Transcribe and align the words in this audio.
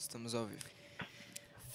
Estamos 0.00 0.34
ao 0.34 0.46
vivo. 0.46 0.64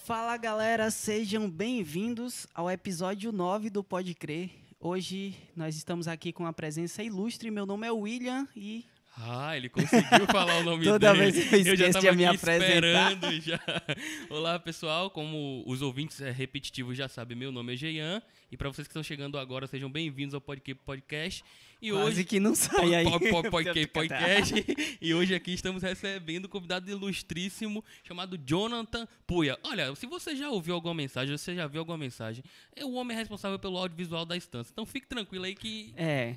Fala 0.04 0.36
galera, 0.36 0.90
sejam 0.90 1.48
bem-vindos 1.48 2.44
ao 2.52 2.68
episódio 2.68 3.30
9 3.30 3.70
do 3.70 3.84
Pode 3.84 4.16
Crer. 4.16 4.50
Hoje 4.80 5.36
nós 5.54 5.76
estamos 5.76 6.08
aqui 6.08 6.32
com 6.32 6.44
a 6.44 6.52
presença 6.52 7.04
ilustre. 7.04 7.52
Meu 7.52 7.64
nome 7.64 7.86
é 7.86 7.92
William 7.92 8.48
e. 8.56 8.84
Ah, 9.18 9.56
ele 9.56 9.70
conseguiu 9.70 10.26
falar 10.30 10.58
o 10.58 10.62
nome 10.62 10.84
Toda 10.84 11.12
dele. 11.14 11.30
vez 11.32 11.36
eu 11.66 11.74
esqueço 11.74 12.00
de 12.00 12.12
me 12.12 12.26
apresentar. 12.26 12.64
esperando 12.74 13.40
já. 13.40 13.58
Olá, 14.28 14.58
pessoal. 14.58 15.08
Como 15.10 15.64
os 15.66 15.80
ouvintes 15.80 16.20
é, 16.20 16.30
repetitivos 16.30 16.98
já 16.98 17.08
sabem, 17.08 17.36
meu 17.36 17.50
nome 17.50 17.72
é 17.72 17.76
Jean. 17.76 18.22
E 18.52 18.56
para 18.58 18.68
vocês 18.68 18.86
que 18.86 18.90
estão 18.92 19.02
chegando 19.02 19.38
agora, 19.38 19.66
sejam 19.66 19.90
bem-vindos 19.90 20.34
ao 20.34 20.40
Podcast 20.40 20.82
Podcast. 20.84 21.44
E 21.80 21.90
Quase 21.90 22.04
hoje 22.06 22.24
que 22.24 22.38
não 22.38 22.54
sai 22.54 22.94
aí. 22.94 23.04
Po- 23.30 23.42
Podcast 23.50 23.86
Podcast. 23.86 24.64
E 25.00 25.14
hoje 25.14 25.34
aqui 25.34 25.54
estamos 25.54 25.82
recebendo 25.82 26.44
um 26.44 26.48
convidado 26.48 26.90
ilustríssimo 26.90 27.82
chamado 28.04 28.36
Jonathan 28.36 29.08
Puya. 29.26 29.58
Olha, 29.62 29.94
se 29.94 30.06
você 30.06 30.36
já 30.36 30.50
ouviu 30.50 30.74
alguma 30.74 30.94
mensagem, 30.94 31.36
você 31.36 31.54
já 31.54 31.66
viu 31.66 31.80
alguma 31.80 31.96
mensagem, 31.98 32.44
é 32.74 32.84
o 32.84 32.92
homem 32.92 33.16
responsável 33.16 33.58
pelo 33.58 33.78
audiovisual 33.78 34.26
da 34.26 34.36
instância. 34.36 34.72
Então 34.72 34.84
fique 34.84 35.06
tranquilo 35.06 35.46
aí 35.46 35.54
que 35.54 35.94
É. 35.96 36.36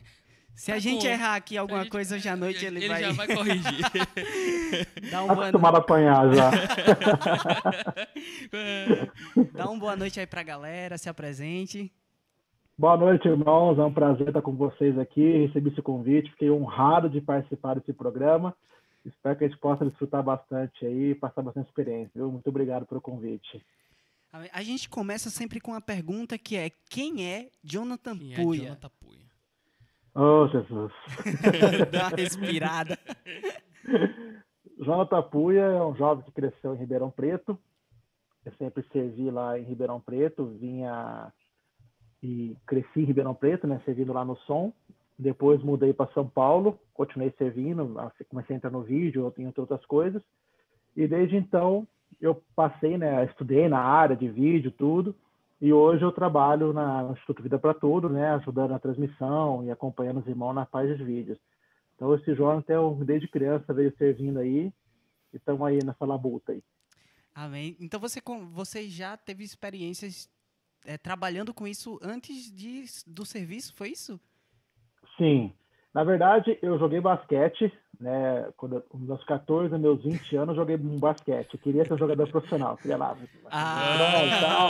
Se 0.56 0.72
a 0.72 0.76
Tá 0.76 0.80
gente 0.80 1.04
bom. 1.06 1.08
errar 1.08 1.36
aqui 1.36 1.58
alguma 1.58 1.80
a 1.80 1.84
gente- 1.84 1.92
coisa, 1.92 2.16
hoje 2.16 2.28
à 2.28 2.36
noite 2.36 2.66
ele, 2.66 2.86
vai, 2.88 3.02
já 3.02 3.12
vai 3.14 3.28
corrigir. 3.28 3.64
dar, 5.10 5.24
um 5.24 5.28
Tá 5.28 5.34
boa 5.36 5.48
acostumado 5.48 5.76
a 5.76 5.80
apanhar 5.80 6.34
já. 6.36 6.52
dar 9.54 9.70
um 9.70 9.80
boa 9.80 9.96
noite 9.96 10.20
aí 10.20 10.28
pra 10.28 10.44
galera, 10.44 10.98
se 10.98 11.08
apresente. 11.09 11.92
Boa 12.78 12.98
noite, 12.98 13.28
irmãos. 13.28 13.78
É 13.80 13.84
um 13.84 13.94
prazer 13.94 14.28
estar 14.28 14.42
com 14.42 14.56
vocês 14.56 14.98
aqui. 15.00 15.46
Recebi 15.48 15.70
esse 15.70 15.82
convite, 15.82 16.30
fiquei 16.32 16.50
honrado 16.52 17.09
de 17.09 17.22
participar 17.22 17.76
desse 17.80 17.94
programa. 17.94 18.54
Espero 19.06 19.38
que 19.38 19.46
a 19.46 19.48
gente 19.48 19.59
possa 19.59 19.86
desfrutar 19.86 20.22
bastante 20.24 20.86
aí, 20.86 21.16
passar 21.16 21.42
bastante 21.42 21.68
experiência. 21.68 22.12
Viu? 22.16 22.30
Muito 22.32 22.48
obrigado 22.48 22.86
pelo 22.86 23.00
convite. 23.02 23.64
A- 24.32 24.59
A 24.59 24.64
gente 24.64 24.90
começa 24.90 25.30
sempre 25.30 25.59
com 25.62 25.72
uma 25.72 25.82
pergunta 25.82 26.38
que 26.38 26.56
é: 26.58 26.70
quem 26.90 27.26
é 27.26 27.50
Jonathan 27.64 28.18
Quem 28.18 28.34
é? 28.34 28.36
Jonathan 28.36 28.90
Puya? 29.00 29.28
Oh, 30.16 30.47
Jesus. 30.47 30.92
Dá 31.92 32.08
uma 32.08 32.18
respirada. 32.18 32.97
Jonathan 34.80 35.22
Puia 35.24 35.62
é 35.62 35.84
um 35.84 35.96
jovem 35.96 36.24
que 36.24 36.31
cresceu 36.31 36.74
em 36.74 36.78
Ribeirão 36.78 37.12
Preto. 37.12 37.58
Eu 38.46 38.53
sempre 38.53 38.84
servi 38.92 39.30
lá 39.30 39.59
em 39.59 39.64
Ribeirão 39.64 40.00
Preto, 40.00 40.46
vinha 40.46 41.31
e 42.24 42.56
cresci 42.66 43.02
em 43.02 43.06
Ribeirão 43.06 43.34
Preto, 43.34 43.68
né, 43.68 43.81
servindo 43.86 44.14
lá 44.14 44.24
no 44.24 44.38
som. 44.38 44.74
Depois 45.18 45.62
mudei 45.62 45.94
para 45.94 46.12
São 46.14 46.28
Paulo, 46.28 46.80
continuei 46.94 47.34
servindo, 47.38 47.94
comecei 48.30 48.56
a 48.56 48.58
entrar 48.58 48.72
no 48.72 48.84
vídeo, 48.84 49.34
entre 49.38 49.59
outras 49.59 49.86
coisas. 49.86 50.22
E 50.96 51.08
desde 51.08 51.36
então 51.36 51.86
eu 52.22 52.41
passei, 52.56 52.97
né, 52.97 53.26
estudei 53.26 53.68
na 53.68 53.80
área 53.80 54.16
de 54.16 54.30
vídeo, 54.30 54.72
tudo. 54.72 55.14
E 55.62 55.74
hoje 55.74 56.03
eu 56.03 56.12
trabalho 56.12 56.72
na, 56.72 57.03
no 57.03 57.12
Instituto 57.12 57.44
Vida 57.44 57.59
para 57.59 57.74
Tudo, 57.74 58.09
né, 58.09 58.30
ajudando 58.36 58.72
na 58.72 58.80
transmissão 58.80 59.64
e 59.66 59.72
acompanhando 59.72 60.20
os 60.20 60.28
irmãos 60.28 60.53
na 60.53 60.66
parte 60.66 60.96
de 60.96 61.03
vídeos. 61.03 61.38
Então 61.96 62.16
esse 62.16 62.34
Jonathan, 62.34 62.74
eu, 62.74 62.96
desde 63.03 63.28
criança, 63.28 63.74
veio 63.74 63.94
servindo 63.97 64.40
aí 64.40 64.72
e 65.34 65.38
estamos 65.38 65.62
aí 65.68 65.80
nessa 65.84 66.06
labuta 66.06 66.53
aí. 66.53 66.64
Amém. 67.36 67.75
Então 67.80 68.00
você, 68.00 68.22
você 68.52 68.88
já 68.88 69.18
teve 69.18 69.44
experiências 69.44 70.30
é, 70.86 70.97
trabalhando 70.97 71.53
com 71.53 71.68
isso 71.68 72.00
antes 72.02 72.52
de, 72.52 72.86
do 73.06 73.26
serviço, 73.26 73.74
foi 73.76 73.90
isso? 73.90 74.20
Sim, 75.18 75.53
na 75.94 76.04
verdade 76.04 76.58
eu 76.62 76.78
joguei 76.78 77.02
basquete, 77.02 77.72
né? 78.00 78.50
Quando 78.56 78.84
meus 78.94 79.24
14, 79.26 79.78
meus 79.78 80.02
20 80.04 80.36
anos, 80.38 80.50
eu 80.50 80.62
joguei 80.62 80.78
um 80.78 80.98
basquete. 80.98 81.54
Eu 81.54 81.60
queria 81.60 81.86
ser 81.86 81.98
jogador 81.98 82.30
profissional, 82.30 82.78
queria 82.78 82.98
lá. 82.98 83.18
Ah, 83.52 83.98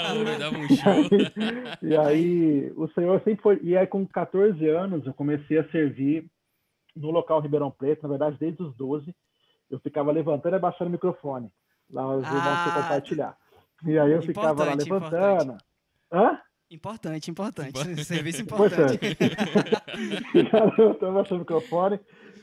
um 0.58 0.68
show. 0.76 1.80
E 1.82 1.96
aí, 1.96 2.74
o 2.76 2.88
senhor 2.90 3.22
sempre 3.24 3.42
foi. 3.42 3.60
E 3.62 3.78
aí, 3.78 3.86
com 3.86 4.06
14 4.06 4.68
anos, 4.68 5.06
eu 5.06 5.14
comecei 5.14 5.60
a 5.60 5.70
servir 5.70 6.26
no 6.96 7.12
local 7.12 7.40
Ribeirão 7.40 7.70
Preto, 7.70 8.04
na 8.04 8.10
verdade, 8.10 8.38
desde 8.40 8.64
os 8.64 8.76
12. 8.76 9.14
Eu 9.70 9.80
ficava 9.80 10.12
levantando 10.12 10.56
e 10.56 10.58
abaixando 10.58 10.90
o 10.90 10.92
microfone. 10.92 11.52
Lá 11.92 12.16
os 12.16 12.26
Ah, 12.26 12.82
compartilhar. 12.82 13.38
E 13.86 13.98
aí 13.98 14.12
eu 14.12 14.22
ficava 14.22 14.64
lá 14.64 14.74
importante, 14.74 14.90
levantando. 14.90 15.58
Hã? 16.12 16.40
Importante, 16.72 17.32
importante. 17.32 17.80
Serviço 18.06 18.44
Importante. 18.44 18.96
importante. 18.96 20.32
Ficava 20.32 20.66
levantando, 20.78 21.12
abaixando 21.12 21.36
o 21.36 21.40
microfone. 21.40 22.00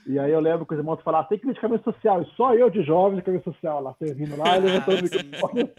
E 0.07 0.19
aí 0.19 0.31
eu 0.31 0.41
lembro 0.41 0.65
que 0.65 0.75
os 0.75 0.79
irmãos 0.79 1.01
falavam, 1.03 1.29
tem 1.29 1.39
que 1.39 1.47
vestir 1.47 1.61
camisa 1.61 1.83
social. 1.83 2.23
E 2.23 2.27
só 2.37 2.55
eu 2.55 2.71
de 2.71 2.83
jovem 2.83 3.19
de 3.19 3.25
camisa 3.25 3.45
social 3.45 3.83
lá, 3.83 3.95
servindo 3.99 4.37
lá, 4.37 4.57
e 4.57 4.61
levantando 4.61 5.01
o 5.01 5.03
microfone. 5.03 5.71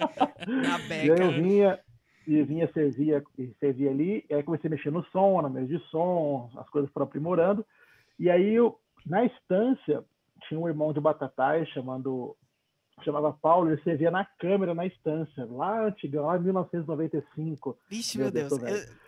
Na 0.47 0.79
E 1.03 1.11
aí 1.11 1.19
eu 1.19 1.31
vinha 1.31 1.79
e 2.27 2.43
vinha 2.43 2.69
servia 2.73 3.23
e 3.37 3.53
servia 3.57 3.89
ali, 3.89 4.25
e 4.29 4.33
aí 4.33 4.43
comecei 4.43 4.67
a 4.67 4.71
mexer 4.71 4.91
no 4.91 5.01
som, 5.05 5.41
na 5.41 5.49
mesa 5.49 5.67
de 5.67 5.79
som, 5.89 6.49
as 6.57 6.69
coisas 6.69 6.91
foram 6.91 7.05
aprimorando. 7.05 7.65
E 8.19 8.29
aí 8.29 8.53
eu, 8.53 8.77
na 9.05 9.23
instância, 9.23 10.03
tinha 10.47 10.59
um 10.59 10.67
irmão 10.67 10.91
de 10.91 10.99
Batatais 10.99 11.69
chamando 11.69 12.35
chamava 13.03 13.31
Paulo, 13.33 13.71
ele 13.71 13.81
servia 13.83 14.11
na 14.11 14.25
câmera 14.25 14.73
na 14.73 14.85
instância, 14.85 15.45
lá 15.49 15.85
antigão, 15.85 16.25
lá 16.25 16.37
em 16.37 16.41
1995. 16.41 17.77
Vixe, 17.89 18.17
Meu 18.17 18.25
meu 18.25 18.31
Deus, 18.33 18.57
Deus. 18.57 18.63
Eu- 18.89 19.07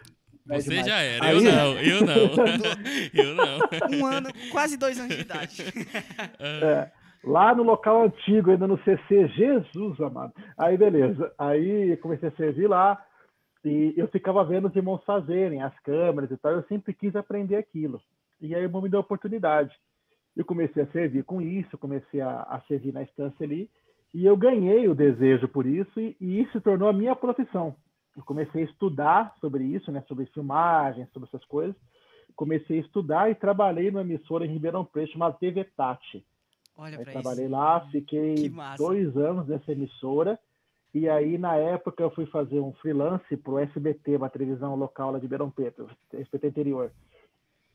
É 0.52 0.56
Você 0.62 0.70
demais. 0.70 0.88
já 0.88 0.98
era, 1.00 1.26
Aí- 1.26 1.36
eu 1.36 1.42
não, 1.44 1.74
eu 1.80 2.02
não. 2.02 2.16
eu 3.14 3.36
não. 3.36 4.00
um 4.00 4.06
ano, 4.08 4.30
quase 4.52 4.78
dois 4.78 5.00
anos 5.00 5.16
de 5.16 5.22
idade. 5.22 5.64
É, 6.40 6.90
lá 7.24 7.54
no 7.54 7.62
local 7.64 8.04
antigo, 8.06 8.50
ainda 8.50 8.66
no 8.66 8.78
CC, 8.84 9.28
Jesus 9.28 10.00
amado. 10.02 10.34
Aí, 10.58 10.76
beleza. 10.78 11.32
Aí 11.38 11.96
comecei 11.98 12.30
a 12.30 12.32
servir 12.32 12.68
lá 12.68 13.04
e 13.64 13.94
eu 13.98 14.08
ficava 14.08 14.44
vendo 14.44 14.70
os 14.70 14.76
irmãos 14.76 15.04
fazerem 15.06 15.62
as 15.62 15.78
câmeras 15.82 16.32
e 16.32 16.38
tal. 16.38 16.54
Eu 16.54 16.64
sempre 16.64 16.94
quis 16.96 17.16
aprender 17.16 17.58
aquilo. 17.58 18.02
E 18.42 18.56
aí 18.56 18.62
o 18.62 18.66
irmão 18.66 18.82
me 18.82 18.90
deu 18.90 19.00
a 19.00 19.02
oportunidade. 19.02 19.76
Eu 20.36 20.46
comecei 20.46 20.82
a 20.82 20.88
servir 20.88 21.24
com 21.26 21.42
isso, 21.42 21.78
comecei 21.78 22.22
a, 22.22 22.42
a 22.44 22.62
servir 22.68 22.94
na 22.94 23.04
estância 23.04 23.44
ali. 23.46 23.70
E 24.14 24.26
eu 24.26 24.36
ganhei 24.36 24.88
o 24.88 24.96
desejo 24.96 25.48
por 25.48 25.66
isso 25.66 26.00
e, 26.00 26.16
e 26.20 26.42
isso 26.42 26.54
se 26.54 26.62
tornou 26.62 26.90
a 26.90 26.94
minha 26.94 27.16
profissão. 27.16 27.76
Eu 28.16 28.24
comecei 28.24 28.64
a 28.64 28.66
estudar 28.66 29.36
sobre 29.40 29.64
isso, 29.64 29.92
né, 29.92 30.04
sobre 30.08 30.26
filmagem, 30.28 31.08
sobre 31.14 31.30
essas 31.30 31.46
coisas. 31.46 31.76
Comecei 32.36 32.78
a 32.78 32.82
estudar 32.82 33.30
e 33.30 33.36
trabalhei 33.36 33.92
numa 33.92 34.02
emissora 34.02 34.46
em 34.46 34.52
Ribeirão 34.52 34.84
Preto 34.84 35.14
chamada 35.14 35.38
TV 35.38 35.64
Tati. 35.64 36.26
Olha 36.78 36.98
Aí 36.98 37.06
trabalhei 37.06 37.46
isso. 37.46 37.52
lá, 37.52 37.82
Que 37.82 37.92
fiquei 37.92 38.52
dois 38.78 39.16
anos 39.18 39.48
nessa 39.48 39.72
emissora. 39.72 40.40
E 40.94 41.08
aí, 41.08 41.38
na 41.38 41.56
época, 41.56 42.02
eu 42.02 42.10
fui 42.10 42.26
fazer 42.26 42.60
um 42.60 42.74
freelance 42.74 43.38
para 43.38 43.52
o 43.52 43.60
SBT, 43.60 44.16
uma 44.16 44.30
televisão 44.30 44.76
local 44.76 45.12
lá 45.12 45.20
de 45.20 45.26
Ribeirão 45.26 45.52
Preto, 45.52 45.88
SBT 46.12 46.48
interior. 46.48 46.92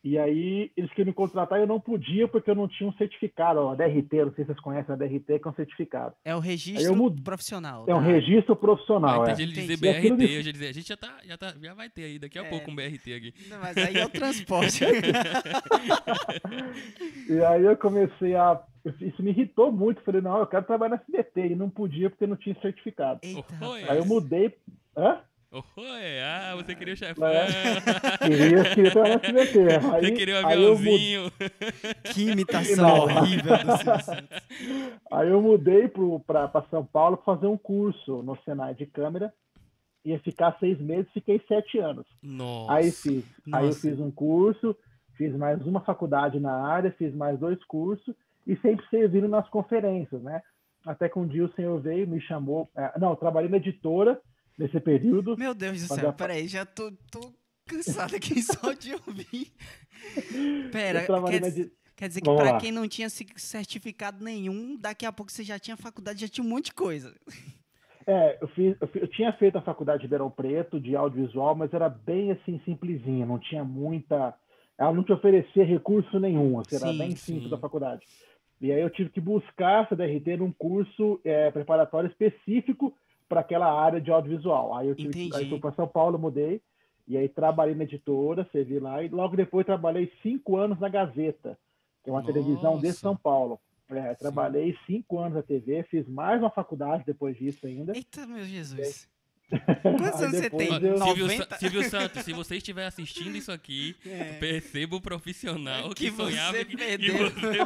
E 0.04 0.18
aí, 0.18 0.70
eles 0.76 0.90
queriam 0.90 1.06
me 1.06 1.12
contratar 1.14 1.58
e 1.58 1.62
eu 1.62 1.66
não 1.66 1.80
podia 1.80 2.28
porque 2.28 2.50
eu 2.50 2.54
não 2.54 2.68
tinha 2.68 2.86
um 2.86 2.92
certificado, 2.92 3.58
ó, 3.60 3.72
a 3.72 3.74
DRT, 3.74 4.12
não 4.26 4.34
sei 4.34 4.44
se 4.44 4.48
vocês 4.48 4.60
conhecem 4.60 4.92
a 4.92 4.96
DRT, 4.98 5.38
que 5.38 5.48
é 5.48 5.50
um 5.50 5.54
certificado. 5.54 6.14
É 6.22 6.36
o 6.36 6.40
registro 6.40 6.84
eu 6.84 6.94
mudo- 6.94 7.22
profissional. 7.22 7.86
É 7.88 7.94
um 7.94 8.00
tá? 8.00 8.04
registro 8.04 8.54
profissional, 8.54 9.22
Aí 9.22 9.30
é. 9.30 9.32
entendi 9.32 9.42
ele 9.44 9.52
dizer 9.52 9.76
BRT, 9.78 10.36
eu 10.36 10.42
já 10.42 10.52
dizia, 10.52 10.68
a 10.68 10.72
gente 10.72 10.88
já 10.88 10.96
tá, 10.98 11.16
já 11.24 11.38
tá, 11.38 11.54
já 11.58 11.72
vai 11.72 11.88
ter 11.88 12.04
aí 12.04 12.18
daqui 12.18 12.38
a 12.38 12.44
É. 12.44 12.50
pouco 12.50 12.70
um 12.70 12.74
BRT 12.76 13.14
aqui. 13.14 13.34
Não, 13.48 13.58
mas 13.60 13.76
aí 13.78 13.96
é 13.96 14.04
o 14.04 14.08
transporte. 14.10 14.84
E 17.28 17.40
aí 17.42 17.64
eu 17.64 17.76
comecei 17.76 18.34
a... 18.34 18.60
Isso 19.00 19.22
me 19.22 19.30
irritou 19.30 19.72
muito, 19.72 20.02
falei, 20.02 20.20
não, 20.20 20.38
eu 20.38 20.46
quero 20.46 20.66
trabalhar 20.66 20.96
na 20.96 21.02
SBT. 21.02 21.46
E 21.48 21.54
não 21.56 21.70
podia 21.70 22.10
porque 22.10 22.26
não 22.26 22.36
tinha 22.36 22.54
certificado. 22.60 23.20
Eita. 23.22 23.54
Aí 23.88 23.96
eu 23.98 24.04
mudei... 24.04 24.54
Hã? 24.96 25.18
Oi, 25.54 26.20
ah, 26.20 26.54
você 26.56 26.74
queria 26.74 26.94
o 26.94 26.96
chefão. 26.96 27.28
É. 27.28 27.46
Queria, 28.26 28.64
queria 28.74 28.90
trabalhar 28.90 29.20
na 29.32 29.40
SBT. 29.40 29.58
Aí, 29.94 30.00
Você 30.06 30.12
queria 30.12 30.34
o 30.42 30.46
aí 30.46 30.62
eu 30.62 30.76
mudei- 30.76 31.16
aviãozinho. 31.16 31.32
Que 32.12 32.30
imitação 32.30 32.84
Não. 32.88 33.04
horrível 33.04 33.52
do 33.58 33.76
Silvio. 33.78 34.28
Aí 35.12 35.28
eu 35.28 35.40
mudei 35.40 35.88
para 36.26 36.62
São 36.70 36.84
Paulo 36.84 37.16
para 37.18 37.36
fazer 37.36 37.46
um 37.46 37.56
curso 37.56 38.20
no 38.22 38.36
Senai 38.44 38.74
de 38.74 38.84
câmera. 38.86 39.32
Ia 40.04 40.18
ficar 40.18 40.56
seis 40.58 40.78
meses, 40.80 41.10
fiquei 41.12 41.40
sete 41.46 41.78
anos. 41.78 42.04
Nossa. 42.22 42.72
Aí 42.72 42.90
fiz, 42.90 43.24
aí 43.52 43.62
eu 43.62 43.66
Nossa. 43.68 43.80
fiz 43.80 43.98
um 44.00 44.10
curso, 44.10 44.76
fiz 45.16 45.34
mais 45.36 45.64
uma 45.64 45.80
faculdade 45.80 46.40
na 46.40 46.52
área, 46.66 46.90
fiz 46.98 47.14
mais 47.14 47.38
dois 47.38 47.62
cursos 47.64 48.14
e 48.46 48.56
sempre 48.56 48.84
servindo 48.90 49.28
nas 49.28 49.48
conferências, 49.48 50.20
né? 50.20 50.42
Até 50.84 51.08
que 51.08 51.18
um 51.18 51.26
dia 51.26 51.44
o 51.44 51.52
senhor 51.54 51.80
veio, 51.80 52.06
me 52.08 52.20
chamou. 52.20 52.68
é, 52.76 52.98
não, 52.98 53.10
eu 53.10 53.16
trabalhei 53.16 53.48
na 53.48 53.56
editora 53.56 54.20
nesse 54.58 54.78
período. 54.80 55.36
Meu 55.36 55.54
Deus 55.54 55.80
do 55.82 55.94
céu, 55.94 56.08
a- 56.10 56.12
peraí, 56.12 56.46
já 56.48 56.64
tô, 56.64 56.92
tô 57.10 57.32
cansado 57.66 58.14
aqui 58.16 58.40
só 58.42 58.72
de 58.72 58.92
ouvir. 58.94 59.52
Pera, 60.70 61.06
quer, 61.28 61.42
edi- 61.44 61.72
quer 61.96 62.08
dizer 62.08 62.20
que 62.20 62.30
lá. 62.30 62.58
quem 62.60 62.72
não 62.72 62.86
tinha 62.88 63.08
certificado 63.10 64.22
nenhum, 64.22 64.76
daqui 64.76 65.06
a 65.06 65.12
pouco 65.12 65.30
você 65.32 65.42
já 65.42 65.58
tinha 65.58 65.76
faculdade, 65.76 66.20
já 66.20 66.28
tinha 66.28 66.44
um 66.44 66.48
monte 66.48 66.66
de 66.66 66.74
coisa. 66.74 67.14
É, 68.06 68.38
eu, 68.40 68.48
fiz, 68.48 68.76
eu, 68.80 68.86
fi- 68.88 69.00
eu 69.00 69.08
tinha 69.08 69.32
feito 69.32 69.56
a 69.56 69.62
faculdade 69.62 70.00
de 70.00 70.04
Ribeirão 70.04 70.30
Preto 70.30 70.78
de 70.78 70.94
audiovisual, 70.94 71.54
mas 71.54 71.72
era 71.72 71.88
bem 71.88 72.32
assim, 72.32 72.60
simplesinha, 72.64 73.24
não 73.24 73.38
tinha 73.38 73.64
muita. 73.64 74.34
Ela 74.76 74.92
não 74.92 75.02
te 75.04 75.12
oferecia 75.12 75.64
recurso 75.64 76.18
nenhum, 76.20 76.60
assim, 76.60 76.76
era 76.76 76.88
Sim, 76.92 76.98
bem 76.98 77.10
sim. 77.12 77.34
simples 77.34 77.52
a 77.52 77.58
faculdade. 77.58 78.04
E 78.60 78.70
aí 78.72 78.80
eu 78.80 78.90
tive 78.90 79.08
que 79.10 79.20
buscar 79.20 79.84
essa 79.84 79.96
DRT 79.96 80.36
num 80.36 80.52
curso 80.52 81.20
é, 81.24 81.50
preparatório 81.50 82.08
específico 82.10 82.94
para 83.28 83.40
aquela 83.40 83.70
área 83.72 84.00
de 84.00 84.10
audiovisual. 84.10 84.74
Aí 84.74 84.88
eu 84.88 84.94
tive, 84.94 85.08
Entendi. 85.08 85.36
aí 85.36 85.48
fui 85.48 85.58
para 85.58 85.72
São 85.72 85.86
Paulo, 85.88 86.18
mudei, 86.18 86.60
e 87.06 87.16
aí 87.16 87.28
trabalhei 87.28 87.74
na 87.74 87.84
editora, 87.84 88.46
servi 88.52 88.78
lá, 88.78 89.02
e 89.02 89.08
logo 89.08 89.36
depois 89.36 89.66
trabalhei 89.66 90.10
cinco 90.22 90.56
anos 90.56 90.78
na 90.80 90.88
Gazeta, 90.88 91.58
que 92.02 92.10
é 92.10 92.12
uma 92.12 92.24
televisão 92.24 92.78
de 92.78 92.86
Nossa. 92.88 92.98
São 93.00 93.16
Paulo. 93.16 93.58
É, 93.90 94.14
trabalhei 94.14 94.74
cinco 94.86 95.18
anos 95.18 95.34
na 95.34 95.42
TV, 95.42 95.82
fiz 95.84 96.08
mais 96.08 96.40
uma 96.40 96.50
faculdade 96.50 97.04
depois 97.06 97.36
disso 97.36 97.66
ainda. 97.66 97.92
Eita, 97.94 98.26
meu 98.26 98.44
Jesus. 98.44 99.06
Quantos 99.82 100.22
anos 100.22 100.38
você 100.38 100.48
tem? 100.48 100.68
eu- 100.82 100.96
Silvio, 100.98 101.26
90? 101.26 101.46
Sa- 101.50 101.58
Silvio 101.58 101.82
Santos, 101.84 102.22
se 102.22 102.32
você 102.32 102.56
estiver 102.56 102.86
assistindo 102.86 103.36
isso 103.36 103.52
aqui, 103.52 103.94
É. 104.08 104.38
perceba 104.38 104.96
o 104.96 105.00
profissional 105.02 105.90
Que 105.90 106.10
que, 106.10 106.16
sonhava 106.16 106.52
você 106.56 106.64
que, 106.64 106.76
perdeu. 106.78 107.30
você 107.30 107.58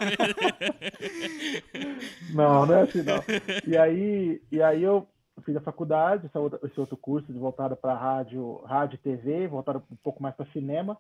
Não, 2.35 2.67
não 2.67 2.75
é 2.75 2.83
assim 2.83 3.03
não. 3.03 3.23
E 3.67 3.77
aí, 3.77 4.43
e 4.51 4.61
aí 4.61 4.83
eu 4.83 5.07
fiz 5.43 5.57
a 5.57 5.61
faculdade, 5.61 6.27
essa 6.27 6.39
outra- 6.39 6.61
esse 6.65 6.79
outro 6.79 6.97
curso 6.97 7.33
voltado 7.33 7.77
para 7.77 7.95
rádio, 7.95 8.59
rádio 8.65 8.97
e 8.97 8.99
TV, 8.99 9.47
voltado 9.47 9.83
um 9.91 9.97
pouco 9.97 10.23
mais 10.23 10.35
para 10.35 10.47
cinema. 10.53 10.97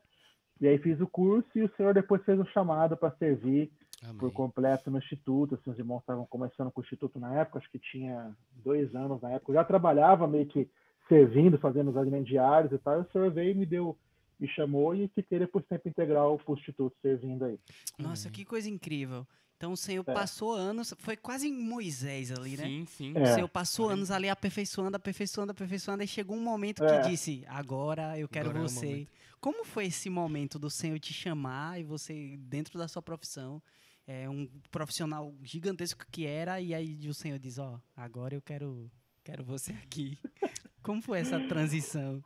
E 0.60 0.66
aí 0.66 0.78
fiz 0.78 1.00
o 1.00 1.06
curso 1.06 1.48
e 1.54 1.62
o 1.62 1.70
senhor 1.76 1.94
depois 1.94 2.22
fez 2.24 2.38
um 2.38 2.44
chamado 2.46 2.96
para 2.96 3.10
servir 3.12 3.70
por 4.18 4.26
Amém. 4.26 4.34
completo 4.34 4.90
no 4.90 4.98
instituto. 4.98 5.54
Assim, 5.54 5.70
os 5.70 5.78
irmãos 5.78 6.00
estavam 6.00 6.26
começando 6.26 6.70
com 6.70 6.80
o 6.80 6.84
instituto 6.84 7.18
na 7.18 7.34
época, 7.34 7.58
acho 7.58 7.70
que 7.70 7.78
tinha 7.78 8.34
dois 8.64 8.94
anos 8.94 9.20
na 9.20 9.30
época. 9.32 9.52
Eu 9.52 9.56
já 9.56 9.64
trabalhava 9.64 10.26
meio 10.26 10.46
que 10.46 10.68
servindo, 11.08 11.58
fazendo 11.58 11.90
os 11.90 11.96
alimentos 11.96 12.28
diários 12.28 12.72
e 12.72 12.78
tal. 12.78 12.98
E 12.98 13.02
o 13.02 13.10
senhor 13.10 13.30
veio 13.30 13.52
e 13.52 13.54
me 13.54 13.66
deu, 13.66 13.96
me 14.38 14.48
chamou 14.48 14.94
e 14.94 15.08
fiquei 15.08 15.38
depois 15.38 15.64
tempo 15.66 15.88
integral 15.88 16.38
para 16.38 16.52
o 16.52 16.56
instituto 16.56 16.96
servindo 17.02 17.44
aí. 17.44 17.58
Nossa, 17.98 18.30
que 18.30 18.44
coisa 18.44 18.68
incrível. 18.68 19.26
Então 19.56 19.72
o 19.72 19.76
Senhor 19.76 20.04
É. 20.06 20.12
passou 20.14 20.52
anos, 20.52 20.94
foi 20.98 21.16
quase 21.16 21.50
Moisés 21.50 22.30
ali, 22.30 22.56
né? 22.56 22.64
Sim, 22.64 22.84
sim. 22.86 23.12
O 23.14 23.18
É. 23.18 23.34
Senhor 23.34 23.48
passou 23.48 23.88
anos 23.88 24.10
ali 24.12 24.28
aperfeiçoando, 24.28 24.96
aperfeiçoando, 24.96 25.50
aperfeiçoando, 25.50 26.02
e 26.04 26.06
chegou 26.06 26.36
um 26.36 26.40
momento 26.42 26.84
É. 26.84 26.86
que 27.02 27.08
disse: 27.08 27.44
Agora 27.48 28.16
eu 28.16 28.28
quero 28.28 28.50
Agora 28.50 28.62
é 28.64 28.66
o 28.66 28.68
você. 28.68 29.08
Como 29.40 29.64
foi 29.64 29.86
esse 29.86 30.08
momento 30.08 30.58
do 30.60 30.70
Senhor 30.70 30.98
te 31.00 31.12
chamar 31.12 31.80
e 31.80 31.82
você, 31.82 32.36
dentro 32.38 32.78
da 32.78 32.86
sua 32.86 33.02
profissão, 33.02 33.60
é 34.06 34.28
um 34.30 34.48
profissional 34.70 35.34
gigantesco 35.42 36.04
que 36.10 36.24
era, 36.24 36.60
e 36.60 36.72
aí 36.72 37.08
o 37.08 37.14
Senhor 37.14 37.38
diz: 37.40 37.58
Ó, 37.58 37.80
agora 37.96 38.36
eu 38.36 38.40
quero, 38.42 38.88
quero 39.24 39.42
você 39.42 39.72
aqui. 39.72 40.16
Como 40.84 41.02
foi 41.02 41.18
essa 41.18 41.40
transição? 41.40 42.22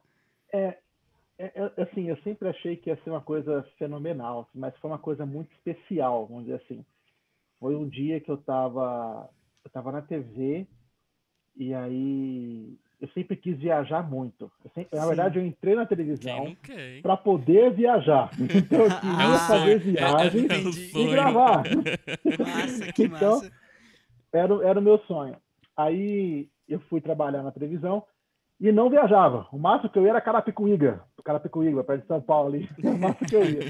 É, 0.52 0.78
é, 1.38 1.82
assim, 1.82 2.08
eu 2.08 2.16
sempre 2.18 2.48
achei 2.48 2.76
que 2.76 2.90
ia 2.90 2.96
ser 3.02 3.10
uma 3.10 3.20
coisa 3.20 3.62
fenomenal, 3.78 4.48
mas 4.54 4.76
foi 4.78 4.90
uma 4.90 4.98
coisa 4.98 5.24
muito 5.26 5.52
especial, 5.54 6.26
vamos 6.26 6.44
dizer 6.44 6.56
assim. 6.62 6.84
Foi 7.58 7.74
um 7.76 7.88
dia 7.88 8.20
que 8.20 8.30
eu 8.30 8.36
estava 8.36 9.28
eu 9.64 9.70
tava 9.70 9.92
na 9.92 10.02
TV 10.02 10.66
e 11.56 11.72
aí 11.72 12.76
eu 13.00 13.08
sempre 13.08 13.36
quis 13.36 13.56
viajar 13.58 14.08
muito. 14.08 14.50
Sempre- 14.74 14.96
na 14.98 15.06
verdade, 15.06 15.38
eu 15.38 15.44
entrei 15.46 15.74
na 15.74 15.86
televisão 15.86 16.56
para 17.02 17.16
poder 17.16 17.72
viajar. 17.72 18.30
Então 18.38 18.80
eu 18.80 18.90
É 18.90 19.00
queria 19.00 19.36
o 19.36 19.38
fazer 19.46 19.80
sonho, 19.80 19.88
é- 19.88 19.92
viagens 19.92 20.50
é 20.50 20.56
o 20.56 20.76
e 20.76 21.04
e 21.06 21.10
gravar. 21.10 21.64
Massa, 22.38 22.92
que 22.92 23.04
Então, 23.04 23.34
massa. 23.36 23.52
Era, 24.32 24.54
era 24.66 24.78
o 24.78 24.82
meu 24.82 24.98
sonho. 25.00 25.36
Aí 25.76 26.48
eu 26.68 26.80
fui 26.80 27.00
trabalhar 27.00 27.42
na 27.42 27.50
televisão 27.52 28.04
e 28.60 28.70
não 28.70 28.88
viajava. 28.88 29.46
O 29.52 29.58
máximo 29.58 29.90
que 29.90 29.98
eu 29.98 30.04
ia 30.04 30.10
era 30.10 30.20
Carapicuíba, 30.20 31.04
Carapicuíba, 31.24 31.84
perto 31.84 32.02
de 32.02 32.06
São 32.08 32.20
Paulo 32.20 32.48
ali. 32.48 32.68
O 32.82 32.98
máximo 32.98 33.28
que 33.28 33.36
eu 33.36 33.44
ia. 33.44 33.60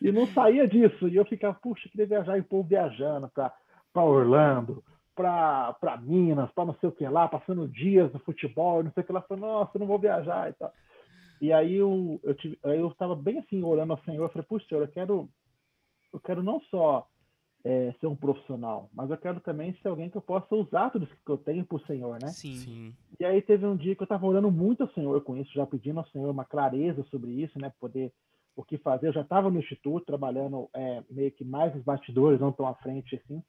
E 0.00 0.12
não 0.12 0.26
saía 0.28 0.66
disso. 0.66 1.08
E 1.08 1.16
eu 1.16 1.24
ficava, 1.24 1.54
puxa, 1.54 1.88
queria 1.88 2.06
viajar 2.06 2.36
e 2.36 2.40
o 2.40 2.44
povo 2.44 2.68
viajando 2.68 3.28
para 3.28 4.04
Orlando, 4.04 4.82
para 5.14 6.00
Minas, 6.02 6.50
para 6.52 6.66
não 6.66 6.74
sei 6.80 6.88
o 6.88 6.92
que 6.92 7.06
lá, 7.06 7.28
passando 7.28 7.68
dias 7.68 8.12
no 8.12 8.18
futebol, 8.20 8.82
não 8.82 8.92
sei 8.92 9.02
o 9.02 9.06
que 9.06 9.12
lá. 9.12 9.20
Eu 9.20 9.26
falei, 9.26 9.42
nossa, 9.42 9.78
não 9.78 9.86
vou 9.86 9.98
viajar 9.98 10.50
e 10.50 10.52
tal. 10.54 10.72
E 11.40 11.52
aí 11.52 11.76
eu, 11.76 12.20
aí 12.64 12.78
eu 12.78 12.88
estava 12.88 13.16
bem 13.16 13.38
assim, 13.38 13.62
orando 13.62 13.92
ao 13.92 14.02
Senhor. 14.04 14.24
Eu 14.24 14.28
falei, 14.28 14.46
puxa, 14.48 14.66
Senhor, 14.68 14.82
eu 14.82 14.88
quero, 14.88 15.28
eu 16.12 16.20
quero 16.20 16.42
não 16.42 16.60
só 16.62 17.06
é, 17.64 17.92
ser 18.00 18.06
um 18.06 18.16
profissional, 18.16 18.88
mas 18.92 19.10
eu 19.10 19.18
quero 19.18 19.40
também 19.40 19.74
ser 19.74 19.88
alguém 19.88 20.08
que 20.08 20.16
eu 20.16 20.22
possa 20.22 20.54
usar 20.54 20.90
tudo 20.90 21.04
isso 21.04 21.14
que 21.24 21.30
eu 21.30 21.36
tenho 21.36 21.64
para 21.64 21.76
o 21.76 21.86
Senhor, 21.86 22.18
né? 22.20 22.28
Sim. 22.28 22.56
Sim. 22.56 22.94
E 23.18 23.24
aí 23.24 23.42
teve 23.42 23.66
um 23.66 23.76
dia 23.76 23.94
que 23.94 24.02
eu 24.02 24.06
estava 24.06 24.26
orando 24.26 24.50
muito 24.50 24.82
ao 24.82 24.90
Senhor 24.90 25.22
com 25.22 25.36
isso, 25.36 25.52
já 25.52 25.66
pedindo 25.66 25.98
ao 25.98 26.06
Senhor 26.06 26.30
uma 26.30 26.44
clareza 26.44 27.02
sobre 27.10 27.30
isso, 27.30 27.58
né? 27.58 27.72
Poder 27.78 28.12
o 28.56 28.64
que 28.64 28.78
fazer. 28.78 29.08
Eu 29.08 29.12
já 29.12 29.20
estava 29.22 29.50
no 29.50 29.58
instituto 29.58 30.06
trabalhando 30.06 30.68
é, 30.74 31.02
meio 31.10 31.30
que 31.32 31.44
mais 31.44 31.74
nos 31.74 31.84
bastidores, 31.84 32.40
não 32.40 32.52
tão 32.52 32.66
à 32.66 32.74
frente 32.74 33.16
assim. 33.16 33.42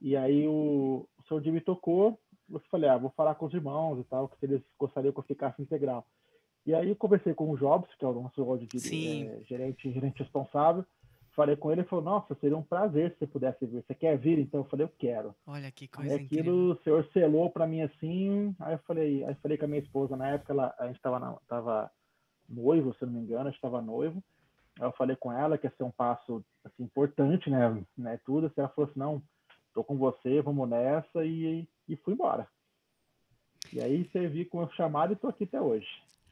E 0.00 0.16
aí 0.16 0.46
o, 0.46 1.08
o 1.18 1.22
Senhor 1.26 1.42
me 1.52 1.60
tocou. 1.60 2.18
Eu 2.48 2.60
falei, 2.70 2.88
ah, 2.88 2.98
vou 2.98 3.10
falar 3.10 3.34
com 3.34 3.46
os 3.46 3.54
irmãos 3.54 3.98
e 3.98 4.04
tal, 4.04 4.28
que 4.28 4.38
se 4.38 4.46
eles 4.46 4.62
gostariam 4.78 5.12
que 5.12 5.18
eu 5.18 5.24
ficasse 5.24 5.60
integral. 5.60 6.06
E 6.64 6.74
aí 6.74 6.88
eu 6.88 6.96
conversei 6.96 7.32
com 7.32 7.50
o 7.50 7.56
Jobs, 7.56 7.92
que 7.94 8.04
é 8.04 8.08
o 8.08 8.12
nosso 8.12 8.58
de, 8.58 9.26
é, 9.28 9.44
gerente, 9.44 9.90
gerente 9.92 10.22
responsável. 10.22 10.84
Falei 11.36 11.54
com 11.54 11.70
ele, 11.70 11.82
ele 11.82 11.88
falou, 11.88 12.02
nossa, 12.02 12.34
seria 12.36 12.56
um 12.56 12.62
prazer 12.62 13.12
se 13.12 13.18
você 13.18 13.26
pudesse 13.26 13.66
vir. 13.66 13.84
Você 13.86 13.94
quer 13.94 14.16
vir? 14.16 14.38
Então 14.38 14.60
eu 14.60 14.64
falei, 14.64 14.86
eu 14.86 14.92
quero. 14.98 15.34
Olha 15.46 15.70
que 15.70 15.84
Aí 15.84 15.88
coisa 15.88 16.14
aquilo 16.14 16.24
incrível. 16.24 16.70
o 16.70 16.82
senhor 16.82 17.08
selou 17.12 17.50
para 17.50 17.66
mim 17.66 17.82
assim. 17.82 18.56
Aí 18.58 18.72
eu 18.72 18.78
falei, 18.78 19.22
aí 19.22 19.32
eu 19.32 19.36
falei 19.36 19.58
com 19.58 19.66
a 19.66 19.68
minha 19.68 19.82
esposa 19.82 20.16
na 20.16 20.28
época, 20.28 20.54
ela, 20.54 20.74
a 20.78 20.86
gente 20.86 20.96
estava 20.96 21.38
tava 21.46 21.90
noivo, 22.48 22.94
se 22.94 23.02
eu 23.02 23.08
não 23.08 23.14
me 23.16 23.20
engano, 23.20 23.42
a 23.42 23.44
gente 23.50 23.56
estava 23.56 23.82
noivo. 23.82 24.24
Aí 24.80 24.86
eu 24.86 24.92
falei 24.92 25.14
com 25.14 25.30
ela 25.30 25.58
que 25.58 25.66
ia 25.66 25.72
ser 25.76 25.84
um 25.84 25.90
passo 25.90 26.42
assim, 26.64 26.84
importante, 26.84 27.50
né? 27.50 27.84
né 27.98 28.18
tudo. 28.24 28.46
Assim, 28.46 28.60
ela 28.60 28.70
falou 28.70 28.88
assim, 28.88 28.98
não, 28.98 29.22
tô 29.74 29.84
com 29.84 29.98
você, 29.98 30.40
vamos 30.40 30.66
nessa 30.66 31.22
e, 31.22 31.68
e 31.86 31.96
fui 31.96 32.14
embora. 32.14 32.48
E 33.74 33.80
aí 33.82 34.08
servi 34.10 34.46
com 34.46 34.64
o 34.64 34.72
chamado 34.72 35.12
e 35.12 35.16
tô 35.16 35.28
aqui 35.28 35.44
até 35.44 35.60
hoje. 35.60 35.86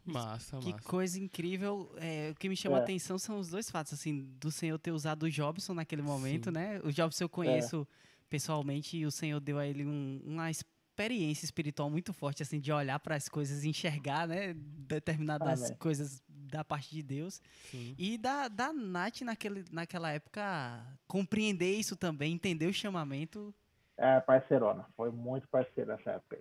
Massa, 0.05 0.59
Que 0.59 0.73
massa. 0.73 0.85
coisa 0.89 1.19
incrível. 1.19 1.91
É, 1.97 2.31
o 2.31 2.35
que 2.35 2.49
me 2.49 2.57
chama 2.57 2.77
a 2.77 2.81
É. 2.81 2.83
atenção 2.83 3.19
são 3.19 3.39
os 3.39 3.49
dois 3.49 3.71
fatos, 3.71 3.93
assim, 3.95 4.23
do 4.39 4.51
Senhor 4.51 4.79
ter 4.79 4.93
usado 4.93 5.25
o 5.25 5.31
Jobson 5.31 5.75
naquele 5.75 6.03
momento, 6.03 6.51
né? 6.51 6.81
O 6.85 6.93
Jobson 6.93 7.25
eu 7.25 7.29
conheço 7.29 7.87
pessoalmente 8.29 8.97
e 8.97 9.07
o 9.07 9.11
Senhor 9.11 9.41
deu 9.41 9.59
a 9.59 9.67
ele 9.67 9.85
um- 9.87 10.21
uma 10.25 10.51
experiência 10.51 11.45
espiritual 11.45 11.89
muito 11.91 12.13
forte, 12.13 12.43
assim, 12.43 12.61
de 12.61 12.71
olhar 12.71 12.99
para 13.01 13.17
as 13.17 13.29
coisas 13.29 13.65
e 13.65 13.69
enxergar, 13.69 14.29
né? 14.29 14.55
Determinadas 14.55 15.65
Amém. 15.65 15.77
coisas 15.79 16.23
da 16.29 16.63
parte 16.63 16.91
de 16.95 17.03
Deus. 17.03 17.41
Sim. 17.71 17.95
E 17.99 18.19
da, 18.19 18.49
da 18.49 18.73
Nath, 18.73 19.23
naquele, 19.23 19.65
naquela 19.73 20.11
época, 20.13 20.87
compreender 21.09 21.75
isso 21.79 21.97
também, 21.97 22.35
entender 22.35 22.67
o 22.67 22.73
chamamento. 22.75 23.55
É, 23.97 24.21
parceirona. 24.21 24.87
Foi 24.97 25.11
muito 25.11 25.49
parceiro 25.49 25.91
nessa 25.91 26.13
época. 26.13 26.41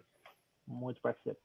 Muito 0.68 1.00
parceiro. 1.02 1.38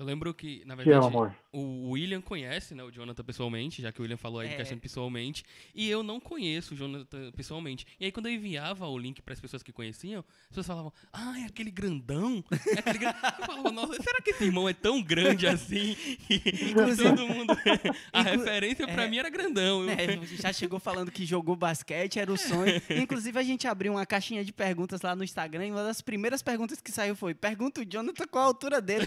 Eu 0.00 0.06
lembro 0.06 0.32
que, 0.32 0.62
na 0.64 0.72
amo, 0.72 0.82
verdade, 0.82 1.06
amor. 1.08 1.36
o 1.52 1.90
William 1.90 2.22
conhece, 2.22 2.74
né, 2.74 2.82
o 2.82 2.90
Jonathan 2.90 3.22
pessoalmente, 3.22 3.82
já 3.82 3.92
que 3.92 4.00
o 4.00 4.02
William 4.02 4.16
falou 4.16 4.40
aí 4.40 4.48
de 4.48 4.54
É. 4.54 4.56
questão 4.56 4.78
pessoalmente, 4.78 5.44
e 5.74 5.90
eu 5.90 6.02
não 6.02 6.18
conheço 6.18 6.72
o 6.72 6.76
Jonathan 6.76 7.30
pessoalmente. 7.32 7.86
E 8.00 8.06
aí 8.06 8.10
quando 8.10 8.24
eu 8.26 8.32
enviava 8.32 8.86
o 8.88 8.96
link 8.96 9.20
para 9.20 9.34
as 9.34 9.40
pessoas 9.40 9.62
que 9.62 9.70
conheciam, 9.72 10.24
as 10.44 10.48
pessoas 10.48 10.66
falavam: 10.66 10.90
"Ah, 11.12 11.38
é 11.40 11.44
aquele 11.44 11.70
grandão". 11.70 12.42
É 12.74 12.78
aquele 12.78 12.96
gran... 12.98 13.10
Eu 13.40 13.44
falava: 13.46 13.70
"Nossa, 13.72 14.02
será 14.02 14.22
que 14.22 14.30
esse 14.30 14.42
irmão 14.44 14.66
é 14.66 14.72
tão 14.72 15.02
grande 15.02 15.46
assim?" 15.46 15.94
E 16.30 16.70
Inclusive- 16.70 17.02
todo 17.10 17.26
mundo 17.26 17.52
a 18.10 18.22
referência 18.22 18.88
para 18.88 19.04
é. 19.04 19.08
mim 19.08 19.18
era 19.18 19.28
grandão. 19.28 19.82
Eu- 19.82 19.90
É, 19.90 20.26
já 20.40 20.50
chegou 20.50 20.80
falando 20.80 21.10
que 21.10 21.26
jogou 21.26 21.54
basquete, 21.56 22.18
era 22.18 22.32
o 22.32 22.38
sonho. 22.38 22.80
Inclusive, 23.02 23.38
a 23.38 23.42
gente 23.42 23.68
abriu 23.68 23.92
uma 23.92 24.06
caixinha 24.06 24.42
de 24.42 24.50
perguntas 24.52 25.02
lá 25.02 25.14
no 25.14 25.22
Instagram 25.22 25.66
e 25.66 25.70
uma 25.72 25.84
das 25.84 26.00
primeiras 26.00 26.40
perguntas 26.40 26.80
que 26.80 26.90
saiu 26.90 27.14
foi: 27.14 27.34
pergunta 27.34 27.82
o 27.82 27.84
Jonathan 27.84 28.26
qual 28.26 28.44
a 28.44 28.46
altura 28.46 28.80
dele. 28.80 29.06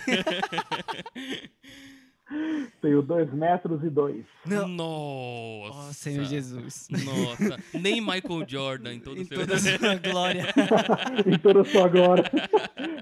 Tenho 2.81 3.01
dois 3.01 3.31
metros 3.33 3.83
e 3.83 3.89
dois. 3.89 4.25
Não. 4.45 4.67
Nossa. 4.67 5.89
Ó, 5.89 5.93
Senhor 5.93 6.23
Jesus. 6.25 6.87
Nossa, 6.89 7.59
nem 7.79 8.01
Michael 8.01 8.45
Jordan 8.47 8.93
em 8.93 8.99
todo 8.99 9.19
Em 9.19 9.21
o 9.21 9.25
seu 9.25 9.39
toda 9.39 9.55
a 9.55 9.59
sua 9.59 9.95
glória. 9.95 10.45
em 11.27 11.37
toda 11.37 11.61
a 11.61 11.65
sua 11.65 11.87
glória. 11.89 12.23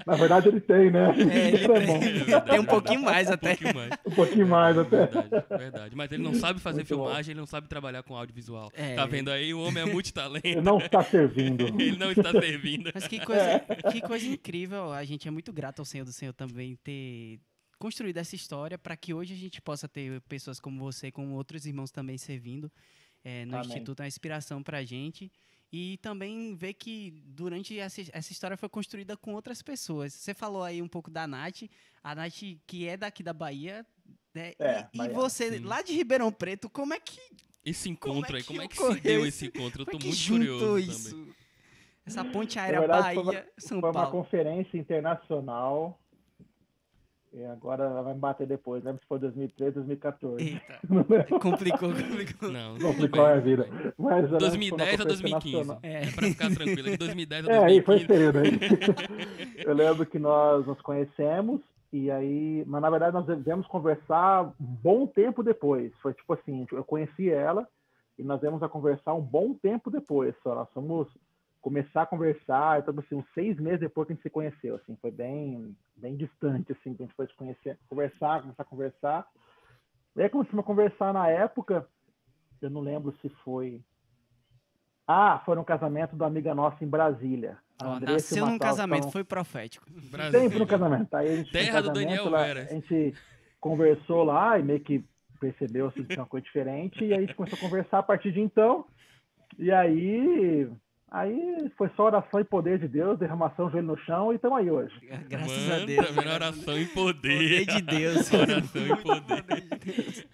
Na 0.05 0.15
verdade, 0.15 0.49
ele 0.49 0.59
tem, 0.59 0.91
né? 0.91 1.13
É, 1.17 1.47
ele 1.47 1.57
Isso 1.57 1.71
é 1.71 1.79
tem. 1.79 1.87
bom. 1.87 2.35
É 2.35 2.41
Tem 2.41 2.59
um 2.59 2.65
pouquinho 2.65 3.01
mais 3.03 3.29
um 3.29 3.33
até. 3.33 3.55
pouquinho 3.55 3.75
mais. 3.75 3.91
Um 4.05 4.11
pouquinho 4.11 4.47
mais 4.47 4.77
até. 4.77 5.05
Verdade, 5.05 5.45
verdade. 5.57 5.95
Mas 5.95 6.11
ele 6.11 6.23
não 6.23 6.33
sabe 6.33 6.59
fazer 6.59 6.79
Muito 6.79 6.97
bom. 6.97 7.05
filmagem, 7.05 7.31
ele 7.31 7.39
não 7.39 7.47
sabe 7.47 7.69
trabalhar 7.69 8.03
com 8.03 8.15
audiovisual. 8.17 8.69
É. 8.73 8.95
Tá 8.95 9.05
vendo 9.05 9.29
aí? 9.31 9.53
O 9.53 9.61
homem 9.61 9.83
é 9.83 9.85
multitalento. 9.85 10.45
Ele 10.47 10.61
não 10.61 10.77
está 10.77 11.03
servindo. 11.03 11.67
Ele 11.79 11.97
não 11.97 12.11
está 12.11 12.31
servindo. 12.31 12.91
Mas 12.93 13.07
que 13.07 13.19
coisa, 13.23 13.59
que 13.91 14.01
coisa 14.01 14.27
incrível. 14.27 14.91
A 14.91 15.03
gente 15.05 15.27
é 15.27 15.31
muito 15.31 15.53
grato 15.53 15.79
ao 15.79 15.85
Senhor 15.85 16.03
do 16.03 16.11
Senhor 16.11 16.33
também 16.33 16.75
ter 16.83 17.39
construído 17.81 18.17
essa 18.17 18.35
história 18.35 18.77
para 18.77 18.95
que 18.95 19.11
hoje 19.13 19.33
a 19.33 19.37
gente 19.37 19.59
possa 19.59 19.87
ter 19.89 20.21
pessoas 20.21 20.59
como 20.59 20.79
você, 20.79 21.11
como 21.11 21.33
outros 21.35 21.65
irmãos 21.65 21.89
também 21.91 22.15
servindo 22.17 22.71
eh, 23.23 23.43
no 23.45 23.55
Amém. 23.57 23.67
Instituto, 23.67 24.01
é 24.01 24.03
uma 24.03 24.07
inspiração 24.07 24.61
para 24.61 24.77
a 24.77 24.83
gente. 24.83 25.31
E 25.73 25.97
também 25.97 26.53
ver 26.53 26.73
que 26.73 27.23
durante 27.25 27.79
essa, 27.79 28.01
essa 28.11 28.31
história 28.31 28.55
foi 28.57 28.69
construída 28.69 29.15
com 29.17 29.33
outras 29.33 29.61
pessoas. 29.61 30.13
Você 30.13 30.33
falou 30.33 30.63
aí 30.63 30.81
um 30.81 30.87
pouco 30.87 31.09
da 31.09 31.25
Nath, 31.25 31.63
a 32.03 32.13
Nath 32.13 32.41
que 32.67 32.87
é 32.87 32.95
daqui 32.97 33.23
da 33.23 33.33
Bahia, 33.33 33.85
né? 34.35 34.51
É, 34.59 34.81
e, 34.93 34.95
e 34.95 34.97
baiana, 34.97 35.13
você 35.15 35.57
sim. 35.57 35.63
lá 35.63 35.81
de 35.81 35.93
Ribeirão 35.93 36.31
Preto, 36.31 36.69
como 36.69 36.93
é 36.93 36.99
que 36.99 37.19
Esse 37.65 37.95
Como 37.95 38.15
encontro 38.19 38.35
é 38.35 38.39
aí, 38.39 38.43
como 38.43 38.61
é 38.61 38.67
que 38.67 38.75
se 38.77 38.99
deu 38.99 39.25
esse- 39.25 39.45
encontro? 39.47 39.81
Eu 39.83 39.85
como 39.85 39.99
tô 39.99 40.07
é 40.07 40.11
que 40.11 40.29
muito 40.31 40.49
curioso 40.49 40.79
isso? 40.79 41.09
também. 41.15 41.33
Essa 42.05 42.25
ponte 42.25 42.59
aérea 42.59 42.79
verdade, 42.81 43.15
foi 43.15 43.23
Bahia, 43.23 43.49
São 43.57 43.79
Foi 43.79 43.89
uma 43.89 43.93
Paulo. 43.93 44.11
conferência 44.23 44.77
internacional. 44.77 45.97
E 47.33 47.45
agora 47.45 47.85
ela 47.85 48.01
vai 48.01 48.13
me 48.13 48.19
bater 48.19 48.45
depois, 48.45 48.83
lembra 48.83 48.99
se 49.01 49.07
foi 49.07 49.17
2013, 49.19 49.75
2014. 49.75 50.43
Eita, 50.43 50.79
lembro. 50.89 51.39
complicou, 51.39 51.89
complicou. 51.93 52.51
Não, 52.51 52.77
Complicou 52.77 53.25
a 53.25 53.35
vida. 53.37 53.67
Mas 53.97 54.29
eu 54.29 54.37
lembro 54.37 54.59
que 54.59 54.69
foi 54.69 54.77
uma 54.77 54.87
2010 54.87 54.99
a 54.99 55.05
conferência 55.05 55.05
2015. 55.05 55.57
nacional. 55.57 55.79
É. 55.81 56.03
É 56.03 56.11
pra 56.11 56.27
ficar 56.27 56.51
tranquilo. 56.53 56.89
De 56.89 56.97
2010 56.97 57.47
a 57.47 57.51
É, 57.53 57.63
aí 57.63 57.81
foi 57.81 57.95
esse 57.95 58.07
2015. 58.07 58.07
período 58.07 58.37
aí. 58.39 59.63
Eu 59.65 59.73
lembro 59.73 60.05
que 60.05 60.19
nós 60.19 60.67
nos 60.67 60.81
conhecemos 60.81 61.61
e 61.93 62.11
aí, 62.11 62.63
mas 62.67 62.81
na 62.81 62.89
verdade 62.89 63.13
nós 63.13 63.25
devemos 63.25 63.65
conversar 63.67 64.43
um 64.43 64.53
bom 64.59 65.07
tempo 65.07 65.41
depois. 65.41 65.93
Foi 66.01 66.13
tipo 66.13 66.33
assim, 66.33 66.65
eu 66.71 66.83
conheci 66.83 67.29
ela 67.29 67.65
e 68.17 68.23
nós 68.23 68.39
devemos 68.41 68.61
a 68.63 68.67
conversar 68.69 69.13
um 69.13 69.21
bom 69.21 69.53
tempo 69.53 69.89
depois. 69.89 70.33
Só 70.43 70.53
nós 70.55 70.67
fomos 70.73 71.07
começar 71.61 72.01
a 72.03 72.05
conversar, 72.07 72.79
então 72.79 72.93
assim, 72.97 73.15
uns 73.15 73.33
seis 73.33 73.57
meses 73.59 73.81
depois 73.81 74.07
que 74.07 74.13
a 74.13 74.15
gente 74.15 74.23
se 74.23 74.29
conheceu, 74.29 74.75
assim, 74.75 74.97
foi 74.99 75.11
bem, 75.11 75.75
bem 75.95 76.15
distante, 76.15 76.71
assim, 76.71 76.93
que 76.95 77.03
a 77.03 77.05
gente 77.05 77.15
foi 77.15 77.27
se 77.27 77.35
conhecer, 77.35 77.77
conversar, 77.87 78.41
começar 78.41 78.63
a 78.63 78.65
conversar. 78.65 79.27
E 80.15 80.21
aí 80.23 80.29
começamos 80.29 80.59
a 80.59 80.67
conversar 80.67 81.13
na 81.13 81.27
época, 81.27 81.87
eu 82.61 82.69
não 82.69 82.81
lembro 82.81 83.15
se 83.21 83.29
foi 83.43 83.81
ah, 85.07 85.41
foi 85.45 85.55
no 85.55 85.65
casamento 85.65 86.15
da 86.15 86.25
amiga 86.25 86.55
nossa 86.55 86.83
em 86.83 86.87
Brasília. 86.87 87.57
A 87.81 87.89
Ó, 87.89 87.93
Andressa 87.95 88.35
e 88.35 88.37
o 88.37 88.45
nasceu 88.45 88.45
num 88.45 88.57
casamento, 88.57 89.11
foi 89.11 89.23
profético. 89.23 89.85
Brasil. 90.09 90.39
Sempre 90.39 90.59
no 90.59 90.67
casamento. 90.67 91.13
Aí 91.13 91.27
a 91.27 91.35
gente 91.35 91.51
Terra 91.51 91.81
do 91.81 91.91
Daniel 91.91 92.29
lá. 92.29 92.43
A 92.43 92.63
gente 92.65 93.13
conversou 93.59 94.23
lá 94.23 94.57
e 94.57 94.63
meio 94.63 94.79
que 94.79 95.03
percebeu 95.39 95.87
assim, 95.87 96.03
que 96.03 96.09
tinha 96.09 96.21
uma 96.21 96.27
coisa 96.27 96.45
diferente. 96.45 97.03
E 97.03 97.13
aí 97.13 97.17
a 97.17 97.21
gente 97.21 97.35
começou 97.35 97.57
a 97.57 97.61
conversar 97.61 97.99
a 97.99 98.03
partir 98.03 98.31
de 98.31 98.39
então. 98.39 98.85
E 99.57 99.71
aí, 99.71 100.69
aí 101.11 101.69
foi 101.77 101.89
só 101.95 102.05
oração 102.05 102.39
e 102.39 102.43
poder 102.43 102.79
de 102.79 102.87
Deus, 102.87 103.19
derramação, 103.19 103.69
joelho 103.69 103.87
no 103.87 103.97
chão 103.99 104.31
e 104.31 104.35
estamos 104.37 104.57
aí 104.57 104.71
hoje. 104.71 104.95
Graças 105.27 105.67
Mano, 105.67 105.83
a 105.83 105.85
Deus. 105.85 106.09
Vendo? 106.11 106.29
Oração 106.29 106.77
em 106.77 106.87
Poder 106.87 107.65
poder. 107.65 107.65
de 107.65 107.81
Deus. 107.81 108.31
Oração 108.33 108.87
em 108.87 108.95
poder. 109.03 109.61
de 109.61 109.93
Deus. 109.93 110.25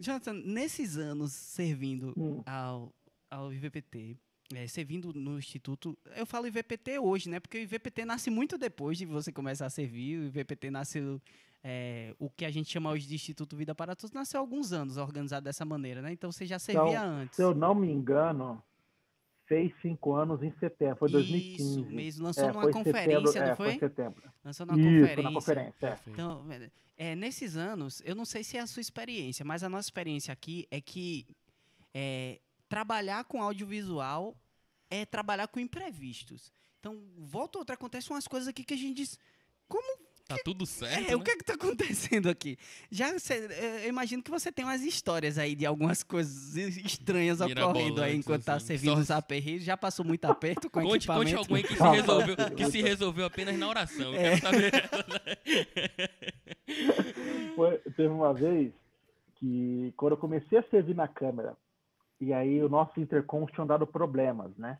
Jonathan, 0.00 0.32
nesses 0.44 0.96
anos 0.96 1.32
servindo 1.32 2.12
Hum. 2.16 2.42
ao, 2.46 2.92
ao 3.30 3.52
IVPT, 3.52 4.16
é, 4.54 4.66
servindo 4.66 5.12
no 5.14 5.38
Instituto, 5.38 5.96
eu 6.16 6.26
falo 6.26 6.46
IVPT 6.46 6.98
hoje, 6.98 7.28
né? 7.28 7.40
Porque 7.40 7.58
o 7.58 7.60
IVPT 7.62 8.04
nasce 8.04 8.30
muito 8.30 8.56
depois 8.58 8.98
de 8.98 9.06
você 9.06 9.32
começar 9.32 9.66
a 9.66 9.70
servir. 9.70 10.18
O 10.18 10.24
IVPT 10.26 10.70
nasceu, 10.70 11.20
é, 11.62 12.14
o 12.18 12.28
que 12.28 12.44
a 12.44 12.50
gente 12.50 12.70
chama 12.70 12.90
hoje 12.90 13.06
de 13.06 13.14
Instituto 13.14 13.56
Vida 13.56 13.74
para 13.74 13.96
Todos, 13.96 14.12
nasceu 14.12 14.38
há 14.38 14.42
alguns 14.42 14.72
anos 14.72 14.96
organizado 14.98 15.44
dessa 15.44 15.64
maneira, 15.64 16.02
né? 16.02 16.12
Então 16.12 16.30
você 16.30 16.44
já 16.46 16.58
servia 16.58 16.90
Então, 16.98 17.04
antes. 17.16 17.36
Se 17.36 17.42
eu 17.42 17.54
não 17.54 17.74
me 17.74 17.90
engano, 17.90 18.62
fez 19.46 19.72
cinco 19.82 20.14
anos 20.14 20.42
em 20.42 20.52
setembro, 20.58 20.96
foi 20.96 21.10
2015. 21.10 21.80
Isso 21.80 21.90
mesmo, 21.90 22.24
lançou 22.24 22.44
É, 22.44 22.48
numa 22.48 22.62
foi 22.62 22.72
conferência, 22.72 23.02
setembro, 23.10 23.32
não 23.34 23.42
é, 23.52 23.56
foi? 23.56 23.70
foi 23.70 23.78
setembro. 23.78 24.32
Lançou 24.44 24.66
numa 24.66 24.78
Isso, 24.78 25.00
conferência. 25.00 25.22
na 25.22 25.32
conferência. 25.32 25.86
é. 25.86 25.98
Então, 26.10 26.46
é, 26.96 27.14
nesses 27.14 27.56
anos, 27.56 28.02
eu 28.04 28.14
não 28.14 28.24
sei 28.24 28.42
se 28.44 28.56
é 28.56 28.60
a 28.60 28.66
sua 28.66 28.80
experiência, 28.80 29.44
mas 29.44 29.62
a 29.62 29.68
nossa 29.68 29.86
experiência 29.86 30.32
aqui 30.32 30.66
é 30.70 30.80
que 30.80 31.26
é, 31.92 32.40
trabalhar 32.68 33.24
com 33.24 33.42
audiovisual 33.42 34.36
é 34.90 35.04
trabalhar 35.04 35.48
com 35.48 35.58
imprevistos. 35.60 36.52
Então, 36.80 37.02
volta 37.16 37.58
outra, 37.58 37.74
acontece 37.74 38.10
umas 38.10 38.28
coisas 38.28 38.48
aqui 38.48 38.62
que 38.64 38.74
a 38.74 38.76
gente 38.76 38.96
diz. 38.96 39.18
Como 39.68 40.03
Tá 40.26 40.36
tudo 40.42 40.64
certo, 40.64 41.10
é, 41.10 41.14
o 41.14 41.18
né? 41.18 41.24
que 41.24 41.30
é 41.32 41.36
que 41.36 41.44
tá 41.44 41.52
acontecendo 41.52 42.30
aqui? 42.30 42.56
Já 42.90 43.18
cê- 43.18 43.46
é, 43.50 43.84
eu 43.84 43.90
imagino 43.90 44.22
que 44.22 44.30
você 44.30 44.50
tem 44.50 44.64
umas 44.64 44.80
histórias 44.80 45.36
aí 45.36 45.54
de 45.54 45.66
algumas 45.66 46.02
coisas 46.02 46.56
estranhas 46.78 47.42
ocorrendo 47.42 48.02
aí 48.02 48.16
enquanto 48.16 48.42
tá 48.42 48.54
assim. 48.54 48.68
servindo 48.68 48.94
Só- 48.94 49.00
os 49.00 49.10
aperreios. 49.10 49.62
Já 49.64 49.76
passou 49.76 50.02
muito 50.02 50.24
aperto 50.24 50.70
com 50.70 50.80
Conte, 50.80 51.06
conte 51.06 51.34
equipamento? 51.34 51.38
alguém 51.38 51.62
que 51.62 51.76
se, 51.76 51.82
resolveu, 51.90 52.36
tá. 52.36 52.50
que 52.50 52.64
se 52.70 52.80
resolveu 52.80 53.26
apenas 53.26 53.58
na 53.58 53.68
oração. 53.68 54.14
Eu 54.14 54.20
É. 54.20 54.40
quero 54.40 54.40
saber. 54.40 54.72
Foi- 57.54 57.78
teve 57.96 58.08
uma 58.08 58.32
vez 58.32 58.72
que, 59.36 59.92
quando 59.96 60.12
eu 60.12 60.16
comecei 60.18 60.58
a 60.58 60.62
servir 60.64 60.94
na 60.94 61.08
câmera, 61.08 61.56
e 62.20 62.32
aí 62.32 62.62
o 62.62 62.68
nosso 62.68 62.98
intercom 63.00 63.46
tinha 63.46 63.66
dado 63.66 63.86
problemas, 63.86 64.56
né? 64.56 64.78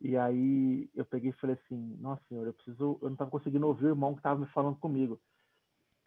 E 0.00 0.16
aí 0.16 0.88
eu 0.94 1.04
peguei 1.04 1.30
e 1.30 1.40
falei 1.40 1.56
assim, 1.56 1.96
nossa 2.00 2.22
senhora, 2.28 2.48
eu 2.48 2.54
preciso, 2.54 2.98
eu 3.02 3.08
não 3.08 3.14
estava 3.14 3.30
conseguindo 3.30 3.66
ouvir 3.66 3.86
o 3.86 3.90
irmão 3.90 4.12
que 4.12 4.20
estava 4.20 4.38
me 4.38 4.46
falando 4.46 4.76
comigo. 4.76 5.20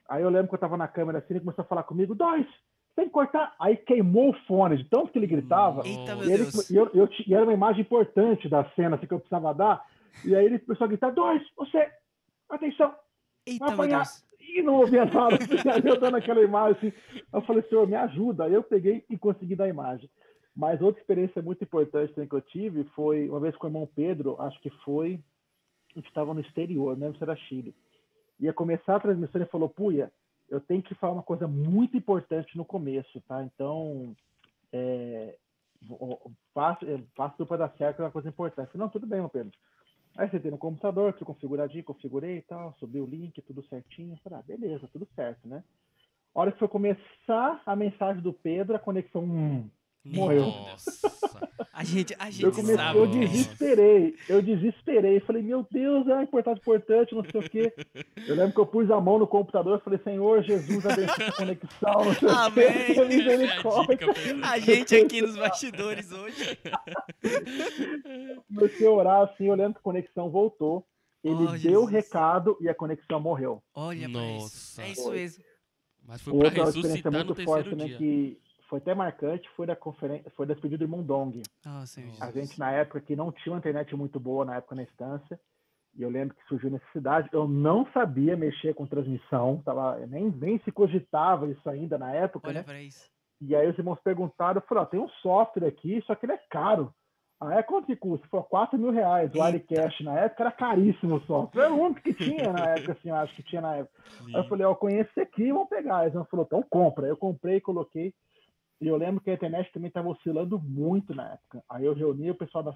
Aí 0.07 0.23
eu 0.23 0.29
lembro 0.29 0.47
que 0.47 0.53
eu 0.53 0.57
estava 0.57 0.77
na 0.77 0.87
câmera 0.87 1.19
assim, 1.19 1.33
ele 1.33 1.41
começou 1.41 1.63
a 1.63 1.67
falar 1.67 1.83
comigo, 1.83 2.15
dois, 2.15 2.45
tem 2.95 3.05
que 3.05 3.11
cortar. 3.11 3.53
Aí 3.59 3.75
queimou 3.75 4.31
o 4.31 4.45
fone, 4.45 4.77
de 4.77 4.85
tanto 4.85 5.11
que 5.11 5.19
ele 5.19 5.27
gritava. 5.27 5.85
Eita, 5.85 6.15
Nossa. 6.15 6.15
meu 6.15 6.25
E, 6.25 6.31
ele, 6.33 6.43
Deus. 6.43 6.69
e 6.69 6.75
eu, 6.75 6.89
eu 6.93 7.09
e 7.27 7.33
era 7.33 7.43
uma 7.43 7.53
imagem 7.53 7.81
importante 7.81 8.47
da 8.49 8.63
cena 8.71 8.95
assim, 8.95 9.07
que 9.07 9.13
eu 9.13 9.19
precisava 9.19 9.53
dar. 9.53 9.85
E 10.25 10.35
aí 10.35 10.45
ele 10.45 10.59
começou 10.59 10.85
a 10.85 10.87
gritar, 10.87 11.11
dois, 11.11 11.41
você, 11.55 11.89
atenção, 12.49 12.93
Eita, 13.45 13.65
vai 13.65 13.73
apanhar. 13.73 14.03
E 14.39 14.61
não 14.61 14.75
ouvia 14.75 15.05
nada. 15.05 15.37
Eu 15.85 15.99
dando 15.99 16.17
aquela 16.17 16.41
imagem 16.41 16.75
assim. 16.77 16.93
Eu 17.31 17.41
falei, 17.43 17.61
senhor, 17.63 17.87
me 17.87 17.95
ajuda. 17.95 18.45
Aí 18.45 18.53
eu 18.53 18.63
peguei 18.63 19.05
e 19.09 19.17
consegui 19.17 19.55
dar 19.55 19.65
a 19.65 19.69
imagem. 19.69 20.09
Mas 20.55 20.81
outra 20.81 21.01
experiência 21.01 21.41
muito 21.41 21.63
importante 21.63 22.13
que 22.13 22.35
eu 22.35 22.41
tive 22.41 22.83
foi 22.95 23.29
uma 23.29 23.39
vez 23.39 23.55
com 23.55 23.67
o 23.67 23.69
irmão 23.69 23.89
Pedro, 23.95 24.35
acho 24.41 24.59
que 24.61 24.69
foi, 24.83 25.19
a 25.91 25.99
gente 25.99 26.07
estava 26.07 26.33
no 26.33 26.41
exterior, 26.41 26.97
não 26.97 27.05
lembro 27.05 27.17
se 27.17 27.23
era 27.23 27.35
Chile. 27.35 27.73
Ia 28.39 28.53
começar 28.53 28.95
a 28.95 28.99
transmissão 28.99 29.39
e 29.39 29.43
ele 29.43 29.49
falou, 29.49 29.69
Puia, 29.69 30.11
eu 30.49 30.59
tenho 30.59 30.81
que 30.81 30.95
falar 30.95 31.13
uma 31.13 31.23
coisa 31.23 31.47
muito 31.47 31.95
importante 31.95 32.57
no 32.57 32.65
começo, 32.65 33.21
tá? 33.21 33.41
Então, 33.43 34.13
é, 34.73 35.35
é, 35.89 37.01
faça 37.15 37.35
tudo 37.37 37.47
para 37.47 37.67
dar 37.67 37.73
certo, 37.77 38.01
é 38.01 38.05
uma 38.05 38.11
coisa 38.11 38.27
importante. 38.27 38.71
Falei, 38.71 38.85
não, 38.85 38.89
tudo 38.89 39.07
bem, 39.07 39.19
meu 39.19 39.29
Pedro. 39.29 39.51
Aí 40.17 40.29
você 40.29 40.39
tem 40.39 40.51
no 40.51 40.57
computador, 40.57 41.13
tudo 41.13 41.27
configuradinho, 41.27 41.83
configurei 41.83 42.37
e 42.37 42.41
tal, 42.41 42.73
subi 42.79 42.99
o 42.99 43.05
link, 43.05 43.41
tudo 43.43 43.63
certinho. 43.67 44.19
Falei, 44.23 44.39
ah, 44.39 44.43
beleza, 44.45 44.89
tudo 44.91 45.07
certo, 45.15 45.47
né? 45.47 45.63
A 46.35 46.39
hora 46.39 46.51
que 46.51 46.59
foi 46.59 46.67
começar 46.67 47.61
a 47.65 47.75
mensagem 47.75 48.21
do 48.21 48.33
Pedro, 48.33 48.75
a 48.75 48.79
conexão. 48.79 49.23
Hum, 49.23 49.69
Morreu. 50.03 50.45
Nossa. 50.47 51.11
A 51.73 51.83
gente, 51.83 52.15
a 52.17 52.29
gente 52.29 52.43
eu 52.43 52.51
comecei, 52.51 52.75
sabe. 52.75 52.97
eu 52.97 53.03
o 53.03 53.05
é. 53.05 53.07
desesperei, 53.19 54.15
eu 54.27 54.41
desesperei. 54.41 55.19
Falei, 55.21 55.41
meu 55.43 55.65
Deus, 55.71 56.07
é 56.07 56.23
importante, 56.23 56.59
importante, 56.59 57.15
não 57.15 57.23
sei 57.23 57.39
o 57.39 57.49
quê. 57.49 57.73
Eu 58.27 58.35
lembro 58.35 58.53
que 58.53 58.59
eu 58.59 58.65
pus 58.65 58.89
a 58.91 58.99
mão 58.99 59.19
no 59.19 59.27
computador 59.27 59.79
e 59.79 59.83
falei, 59.83 59.99
Senhor 60.03 60.43
Jesus, 60.43 60.85
abençoe 60.85 61.23
a 61.25 61.31
conexão, 61.31 62.05
não 62.05 62.13
sei 62.15 62.27
o 62.27 62.31
Amém. 62.31 62.65
quê. 62.65 62.91
Essa 62.91 63.01
é 63.01 64.43
a. 64.43 64.51
A 64.51 64.59
gente 64.59 64.95
aqui 64.95 65.21
nos 65.21 65.37
bastidores 65.37 66.11
hoje. 66.11 66.57
Comecei 68.53 68.87
a 68.87 68.91
orar 68.91 69.21
assim, 69.29 69.49
lembro 69.55 69.73
que 69.73 69.79
a 69.79 69.83
conexão 69.83 70.29
voltou. 70.29 70.85
Ele 71.23 71.45
Oh, 71.47 71.57
deu 71.57 71.81
o 71.83 71.85
recado 71.85 72.57
e 72.59 72.67
a 72.67 72.73
conexão 72.73 73.19
morreu. 73.19 73.61
Olha 73.75 74.05
isso. 74.07 74.09
Nossa. 74.09 74.81
É 74.81 74.89
isso 74.89 75.11
mesmo. 75.11 75.43
Mas 76.03 76.19
foi 76.21 76.33
pra 76.33 76.47
Outra 76.47 76.63
experiência 76.63 76.81
ressuscitar 76.81 77.11
no 77.11 77.17
muito 77.25 77.43
forte 77.43 77.69
terceiro 77.69 77.77
também 77.77 77.87
dia. 77.87 77.97
que 77.97 78.39
foi 78.71 78.79
até 78.79 78.95
marcante 78.95 79.49
foi 79.49 79.67
da 79.67 79.75
conferência, 79.75 80.31
foi 80.31 80.45
da 80.45 80.53
despedida 80.53 80.77
do 80.77 80.85
irmão 80.85 81.03
Dong. 81.03 81.43
Oh. 81.65 82.23
A 82.23 82.31
gente, 82.31 82.57
na 82.57 82.71
época, 82.71 83.01
que 83.01 83.17
não 83.17 83.29
tinha 83.29 83.51
uma 83.51 83.59
internet 83.59 83.93
muito 83.97 84.17
boa 84.17 84.45
na 84.45 84.55
época 84.55 84.75
na 84.75 84.83
instância, 84.83 85.37
e 85.93 86.01
eu 86.01 86.09
lembro 86.09 86.33
que 86.33 86.47
surgiu 86.47 86.71
necessidade. 86.71 87.27
Eu 87.33 87.49
não 87.49 87.85
sabia 87.91 88.37
mexer 88.37 88.73
com 88.73 88.87
transmissão, 88.87 89.61
tava, 89.65 89.97
nem, 90.07 90.31
nem 90.31 90.57
se 90.59 90.71
cogitava 90.71 91.49
isso 91.49 91.69
ainda 91.69 91.97
na 91.97 92.13
época, 92.13 92.47
Olha 92.47 92.59
né? 92.59 92.63
pra 92.63 92.81
isso. 92.81 93.11
E 93.41 93.53
aí 93.53 93.69
os 93.69 93.77
irmãos 93.77 93.99
perguntaram, 94.01 94.61
eu 94.61 94.65
falei, 94.65 94.83
ó, 94.83 94.85
tem 94.85 94.99
um 95.01 95.09
software 95.21 95.67
aqui, 95.67 96.01
só 96.07 96.15
que 96.15 96.25
ele 96.25 96.33
é 96.33 96.41
caro. 96.49 96.93
Ah, 97.41 97.55
é 97.55 97.63
quanto 97.63 97.87
que 97.87 97.95
custa? 97.95 98.25
Falou, 98.29 98.45
4 98.45 98.79
mil 98.79 98.91
reais. 98.91 99.31
O 99.33 99.43
Eita. 99.43 99.45
Wirecast 99.45 100.03
na 100.03 100.17
época 100.17 100.43
era 100.43 100.51
caríssimo 100.51 101.15
o 101.15 101.21
software. 101.25 101.63
Era 101.63 101.73
o 101.73 101.81
único 101.81 102.01
que 102.01 102.13
tinha 102.13 102.53
na 102.53 102.69
época, 102.69 102.93
assim, 102.93 103.09
eu 103.09 103.15
acho 103.15 103.35
que 103.35 103.43
tinha 103.43 103.61
na 103.61 103.77
época. 103.77 103.99
Aí 104.27 104.33
eu 104.35 104.47
falei, 104.47 104.65
ó, 104.65 104.69
eu 104.69 104.75
conheço 104.75 105.09
esse 105.09 105.21
aqui, 105.21 105.51
vamos 105.51 105.67
pegar. 105.67 106.05
Eles 106.05 106.29
falou, 106.29 106.45
então 106.45 106.63
compra. 106.69 107.07
Eu 107.07 107.17
comprei, 107.17 107.59
coloquei. 107.59 108.13
E 108.81 108.87
eu 108.87 108.97
lembro 108.97 109.21
que 109.21 109.29
a 109.29 109.33
internet 109.35 109.71
também 109.71 109.89
estava 109.89 110.09
oscilando 110.09 110.59
muito 110.59 111.13
na 111.13 111.33
época. 111.33 111.63
Aí 111.69 111.85
eu 111.85 111.93
reuni 111.93 112.31
o 112.31 112.35
pessoal 112.35 112.63
da, 112.63 112.73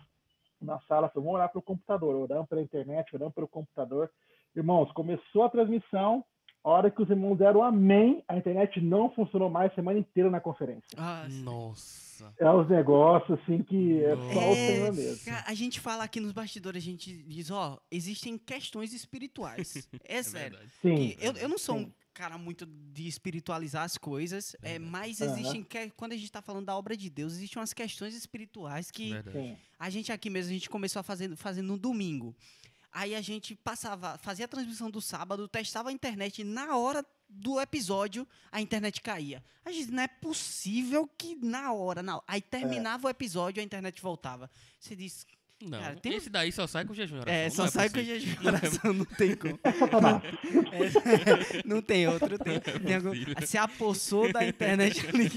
na 0.61 0.79
sala, 0.81 1.09
falei, 1.09 1.23
vamos 1.25 1.33
orar 1.33 1.49
para 1.49 1.59
o 1.59 1.63
computador, 1.63 2.15
orando 2.15 2.45
pela 2.47 2.61
internet, 2.61 3.13
orando 3.15 3.31
pelo 3.33 3.47
computador. 3.47 4.09
Irmãos, 4.55 4.91
começou 4.93 5.43
a 5.43 5.49
transmissão, 5.49 6.23
a 6.63 6.69
hora 6.69 6.91
que 6.91 7.01
os 7.01 7.09
irmãos 7.09 7.37
deram 7.37 7.63
amém, 7.63 8.23
a 8.27 8.37
internet 8.37 8.79
não 8.79 9.09
funcionou 9.11 9.49
mais 9.49 9.71
a 9.71 9.75
semana 9.75 9.97
inteira 9.99 10.29
na 10.29 10.39
conferência. 10.39 10.87
Ah, 10.95 11.25
Nossa. 11.43 12.05
É 12.39 12.49
os 12.49 12.69
negócios, 12.69 13.37
assim, 13.41 13.61
que 13.63 14.01
é 14.01 14.15
só 14.15 14.21
o 14.21 14.53
É, 14.53 14.55
Senhor 14.55 14.93
mesmo. 14.93 15.25
cara, 15.25 15.43
a 15.47 15.53
gente 15.53 15.81
fala 15.81 16.03
aqui 16.05 16.19
nos 16.21 16.31
bastidores, 16.31 16.81
a 16.81 16.85
gente 16.85 17.23
diz, 17.23 17.51
ó, 17.51 17.77
existem 17.91 18.37
questões 18.37 18.93
espirituais. 18.93 19.89
É, 20.07 20.19
É 20.19 20.23
sério. 20.23 20.51
verdade. 20.57 20.71
Sim, 20.81 20.95
Que 20.95 21.17
eu, 21.25 21.33
eu 21.33 21.49
não 21.49 21.57
sou 21.57 21.75
um 21.75 21.79
sim. 21.85 21.93
Cara 22.15 22.37
muito 22.37 22.65
de 22.65 23.07
espiritualizar 23.07 23.83
as 23.83 23.97
coisas, 23.97 24.55
é, 24.61 24.79
Verdade. 24.79 24.89
mas 24.91 25.21
existem, 25.21 25.63
que- 25.63 25.89
quando 25.91 26.13
a 26.13 26.17
gente 26.17 26.31
tá 26.31 26.41
falando 26.41 26.65
da 26.65 26.75
obra 26.77 26.95
de 26.95 27.09
Deus, 27.09 27.33
existem 27.33 27.59
umas 27.59 27.73
questões 27.73 28.15
espirituais 28.15 28.89
que 28.89 29.11
Verdade. 29.11 29.57
a 29.77 29.89
gente 29.89 30.11
aqui 30.11 30.29
mesmo, 30.29 30.49
a 30.51 30.53
gente 30.53 30.69
começou 30.69 30.99
a 31.01 31.03
fazer, 31.03 31.35
fazer 31.35 31.61
no 31.61 31.77
domingo. 31.77 32.33
Aí 32.91 33.13
a 33.13 33.21
gente 33.21 33.53
passava, 33.55 34.17
fazia 34.19 34.45
a 34.45 34.47
transmissão 34.47 34.89
do 34.89 35.01
sábado, 35.01 35.47
testava 35.49 35.89
a 35.89 35.91
internet 35.91 36.39
e 36.39 36.43
na 36.45 36.77
hora 36.77 37.05
do 37.27 37.59
episódio 37.59 38.25
a 38.49 38.61
internet 38.61 39.01
caía. 39.01 39.43
A 39.65 39.71
gente, 39.71 39.91
não 39.91 40.01
é 40.03 40.07
possível 40.07 41.05
que 41.17 41.35
na 41.35 41.73
hora, 41.73 42.01
não. 42.01 42.23
Aí 42.25 42.41
terminava 42.41 43.07
o 43.07 43.09
episódio 43.09 43.59
a 43.59 43.63
internet 43.65 44.01
voltava. 44.01 44.49
Você 44.79 44.95
diz, 44.95 45.27
Não, 45.63 45.79
Cara, 45.79 45.95
tem- 45.95 46.15
esse 46.15 46.29
daí 46.29 46.51
só 46.51 46.67
sai 46.67 46.85
com 46.85 46.93
jejum. 46.93 47.19
É, 47.25 47.49
só 47.49 47.65
sai 47.67 47.87
com 47.89 47.95
possível. 47.95 48.19
jejum 48.19 48.41
de 48.41 48.47
oração, 48.81 48.93
não 48.93 49.05
tem 49.05 49.35
como. 49.35 49.59
É, 49.63 51.61
não 51.65 51.81
tem 51.81 52.07
outro, 52.07 52.37
tem. 52.37 52.59
tem 52.59 52.95
algum- 52.95 53.13
se 53.45 53.57
apossou 53.57 54.31
da 54.31 54.45
internet 54.45 54.99
ali. 55.07 55.29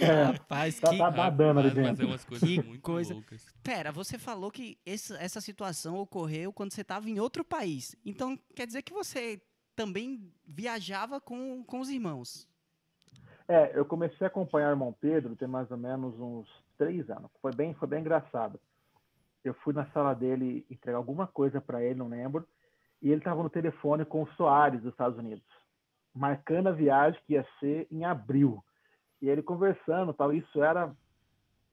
É, 0.00 0.22
Rapaz, 0.24 0.78
tá- 0.78 0.90
que, 0.90 0.98
tá 0.98 1.10
badando 1.10 1.60
ali 1.60 1.68
Rapaz, 1.68 1.86
Mas 1.86 1.86
é 1.86 1.90
dentro. 1.92 2.06
umas 2.06 2.24
coisas 2.24 2.48
Que 2.48 2.62
muito 2.62 2.82
coisa. 2.82 3.14
loucas. 3.14 3.44
Pera, 3.62 3.92
você 3.92 4.18
falou 4.18 4.50
que 4.50 4.78
esse- 4.86 5.14
essa 5.16 5.40
situação 5.40 5.96
ocorreu 5.96 6.52
quando 6.52 6.72
você 6.72 6.82
estava 6.82 7.08
em 7.10 7.18
outro 7.18 7.44
país. 7.44 7.96
Então, 8.04 8.38
quer 8.54 8.66
dizer 8.66 8.82
que 8.82 8.92
você 8.92 9.40
também 9.74 10.30
viajava 10.46 11.20
com, 11.20 11.64
com 11.64 11.80
os 11.80 11.90
irmãos. 11.90 12.48
É, 13.48 13.72
eu 13.76 13.84
comecei 13.84 14.24
a 14.24 14.28
acompanhar 14.28 14.68
o 14.68 14.72
irmão 14.72 14.94
Pedro 15.00 15.34
tem 15.34 15.48
mais 15.48 15.68
ou 15.72 15.76
menos 15.76 16.14
uns 16.20 16.46
três 16.78 17.10
anos. 17.10 17.28
Foi 17.42 17.52
bem, 17.52 17.74
foi 17.74 17.88
bem 17.88 18.00
engraçado. 18.00 18.60
Eu 19.44 19.54
fui 19.54 19.72
na 19.72 19.86
sala 19.86 20.14
dele 20.14 20.66
entregar 20.70 20.98
alguma 20.98 21.26
coisa 21.26 21.60
para 21.60 21.82
ele, 21.82 21.98
não 21.98 22.08
lembro, 22.08 22.46
e 23.00 23.08
ele 23.08 23.18
estava 23.20 23.42
no 23.42 23.50
telefone 23.50 24.04
com 24.04 24.22
o 24.22 24.28
Soares 24.34 24.82
dos 24.82 24.92
Estados 24.92 25.18
Unidos, 25.18 25.44
marcando 26.14 26.68
a 26.68 26.72
viagem 26.72 27.20
que 27.26 27.32
ia 27.32 27.46
ser 27.58 27.86
em 27.90 28.04
abril. 28.04 28.62
E 29.22 29.28
ele 29.28 29.42
conversando, 29.42 30.12
tal. 30.12 30.32
Isso 30.32 30.62
era 30.62 30.94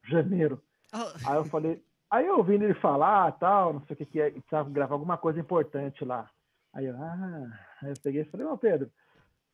janeiro. 0.03 0.61
Ah, 0.91 1.13
Aí 1.25 1.35
eu 1.35 1.45
falei, 1.45 1.83
aí 2.09 2.25
eu 2.25 2.37
ouvindo 2.37 2.63
ele 2.63 2.73
falar, 2.75 3.31
tal, 3.33 3.73
não 3.73 3.81
sei 3.81 3.93
o 3.93 3.97
que 3.97 4.05
que 4.05 4.21
é, 4.21 4.31
precisava 4.31 4.69
gravar 4.69 4.95
alguma 4.95 5.17
coisa 5.17 5.39
importante 5.39 6.05
lá. 6.05 6.29
Aí 6.73 6.85
eu, 6.85 6.95
ah, 6.95 7.59
aí 7.81 7.89
eu 7.89 7.95
peguei 8.01 8.21
e 8.21 8.25
falei, 8.25 8.45
ô 8.45 8.57
Pedro, 8.57 8.89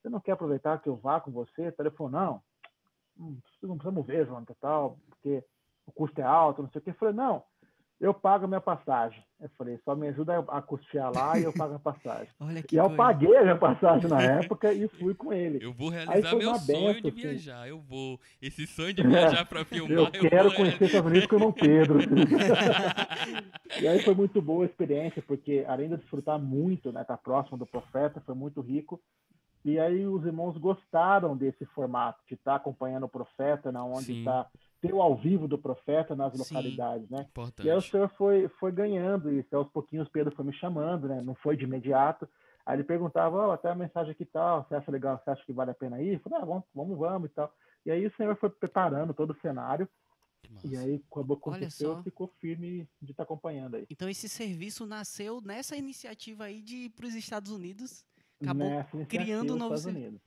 você 0.01 0.09
não 0.09 0.19
quer 0.19 0.33
aproveitar 0.33 0.79
que 0.79 0.89
eu 0.89 0.95
vá 0.95 1.19
com 1.19 1.31
você? 1.31 1.73
Ele 1.77 1.91
falou, 1.91 2.11
não, 2.11 2.43
não 3.17 3.77
precisamos 3.77 4.05
ver, 4.05 4.27
João, 4.27 4.45
tal, 4.59 4.99
porque 5.09 5.43
o 5.85 5.91
custo 5.91 6.19
é 6.19 6.23
alto, 6.23 6.61
não 6.61 6.69
sei 6.69 6.79
o 6.79 6.83
que. 6.83 6.89
Eu 6.91 6.95
falei, 6.95 7.15
não, 7.15 7.43
eu 7.99 8.13
pago 8.13 8.45
a 8.45 8.47
minha 8.47 8.61
passagem. 8.61 9.23
Eu 9.39 9.49
falei, 9.57 9.77
só 9.83 9.95
me 9.95 10.07
ajuda 10.07 10.39
a 10.39 10.61
custear 10.61 11.11
lá 11.13 11.37
e 11.37 11.43
eu 11.43 11.53
pago 11.53 11.75
a 11.75 11.79
passagem. 11.79 12.27
olha 12.39 12.61
que 12.63 12.75
E 12.75 12.79
eu 12.79 12.83
coisa. 12.85 12.97
paguei 12.97 13.37
a 13.37 13.41
minha 13.43 13.57
passagem 13.57 14.09
na 14.09 14.21
época 14.23 14.73
e 14.73 14.87
fui 14.87 15.13
com 15.13 15.31
ele. 15.33 15.63
Eu 15.63 15.73
vou 15.73 15.89
Aí 15.91 16.05
realizar 16.05 16.29
foi 16.31 16.39
meu 16.39 16.55
sonho 16.55 16.67
benção, 16.93 17.01
de 17.01 17.07
assim. 17.09 17.21
viajar. 17.21 17.67
Eu 17.67 17.79
vou. 17.79 18.19
Esse 18.41 18.65
sonho 18.67 18.93
de 18.93 19.03
viajar 19.07 19.45
pra 19.45 19.63
filmar, 19.65 19.91
Eu 19.97 20.09
eu, 20.13 20.29
quero 20.29 20.49
vou 20.49 20.55
conhecer 20.57 20.83
os 20.83 20.87
Estados 20.89 21.09
Unidos 21.11 21.27
com 21.27 21.35
o 21.35 21.39
irmão 21.39 21.51
Pedro. 21.51 21.99
E 23.81 23.87
aí 23.87 24.01
foi 24.03 24.13
muito 24.13 24.41
boa 24.41 24.63
a 24.63 24.67
experiência, 24.67 25.21
porque 25.25 25.65
além 25.67 25.89
de 25.89 25.97
desfrutar 25.97 26.39
muito, 26.39 26.91
né, 26.91 27.01
estar 27.01 27.17
próximo 27.17 27.57
do 27.57 27.65
profeta, 27.65 28.21
foi 28.25 28.35
muito 28.35 28.61
rico. 28.61 29.01
E 29.65 29.79
aí 29.79 30.05
os 30.05 30.25
irmãos 30.25 30.57
gostaram 30.57 31.37
desse 31.37 31.65
formato, 31.67 32.19
de 32.27 32.33
estar 32.35 32.55
acompanhando 32.55 33.05
o 33.05 33.09
profeta, 33.09 33.71
na 33.71 33.83
onde 33.83 34.07
Sim. 34.07 34.19
está 34.19 34.45
ter 34.83 34.93
o 34.93 35.01
ao 35.01 35.15
vivo 35.15 35.47
do 35.47 35.57
profeta 35.57 36.13
nas 36.13 36.33
Sim. 36.33 36.39
localidades, 36.39 37.09
né? 37.09 37.21
Importante. 37.21 37.65
E 37.65 37.71
aí 37.71 37.77
o 37.77 37.81
senhor 37.81 38.09
foi, 38.17 38.49
foi 38.59 38.69
ganhando 38.69 39.31
isso. 39.31 39.55
Aos 39.55 39.69
pouquinhos 39.69 40.09
Pedro 40.09 40.35
foi 40.35 40.43
me 40.43 40.53
chamando, 40.53 41.07
né? 41.07 41.21
Não 41.21 41.33
foi 41.35 41.55
de 41.55 41.63
imediato. 41.63 42.27
Aí 42.65 42.75
ele 42.75 42.83
perguntava, 42.83 43.47
ó, 43.47 43.51
até 43.53 43.69
a 43.69 43.75
mensagem 43.75 44.11
aqui 44.11 44.25
tal, 44.25 44.63
você 44.63 44.75
acha 44.75 44.91
legal, 44.91 45.17
você 45.23 45.29
acha 45.31 45.45
que 45.45 45.53
vale 45.53 45.71
a 45.71 45.73
pena 45.73 46.01
ir? 46.01 46.15
Eu 46.15 46.19
falei, 46.19 46.39
ah, 46.39 46.45
vamos, 46.45 46.63
vamos, 46.75 46.97
vamos 46.97 47.29
e 47.29 47.33
tal. 47.33 47.53
E 47.85 47.91
aí 47.91 48.05
o 48.05 48.15
senhor 48.15 48.35
foi 48.35 48.49
preparando 48.49 49.13
todo 49.13 49.31
o 49.31 49.39
cenário, 49.39 49.87
e 50.63 50.75
aí 50.75 51.03
quando 51.09 51.33
aconteceu, 51.33 52.01
ficou 52.03 52.27
firme 52.39 52.87
de 53.01 53.11
estar 53.11 53.23
acompanhando 53.23 53.75
aí. 53.75 53.85
Então 53.89 54.09
esse 54.09 54.27
serviço 54.27 54.85
nasceu 54.85 55.41
nessa 55.41 55.77
iniciativa 55.77 56.45
aí 56.45 56.61
de 56.61 56.75
ir 56.85 56.89
para 56.89 57.05
os 57.05 57.15
Estados 57.15 57.51
Unidos. 57.51 58.05
Acabou 58.41 58.85
criando 59.07 59.53
um 59.53 59.57
dos 59.57 59.59
novo 59.59 59.75
Estados 59.75 59.97
Unidos. 59.97 60.21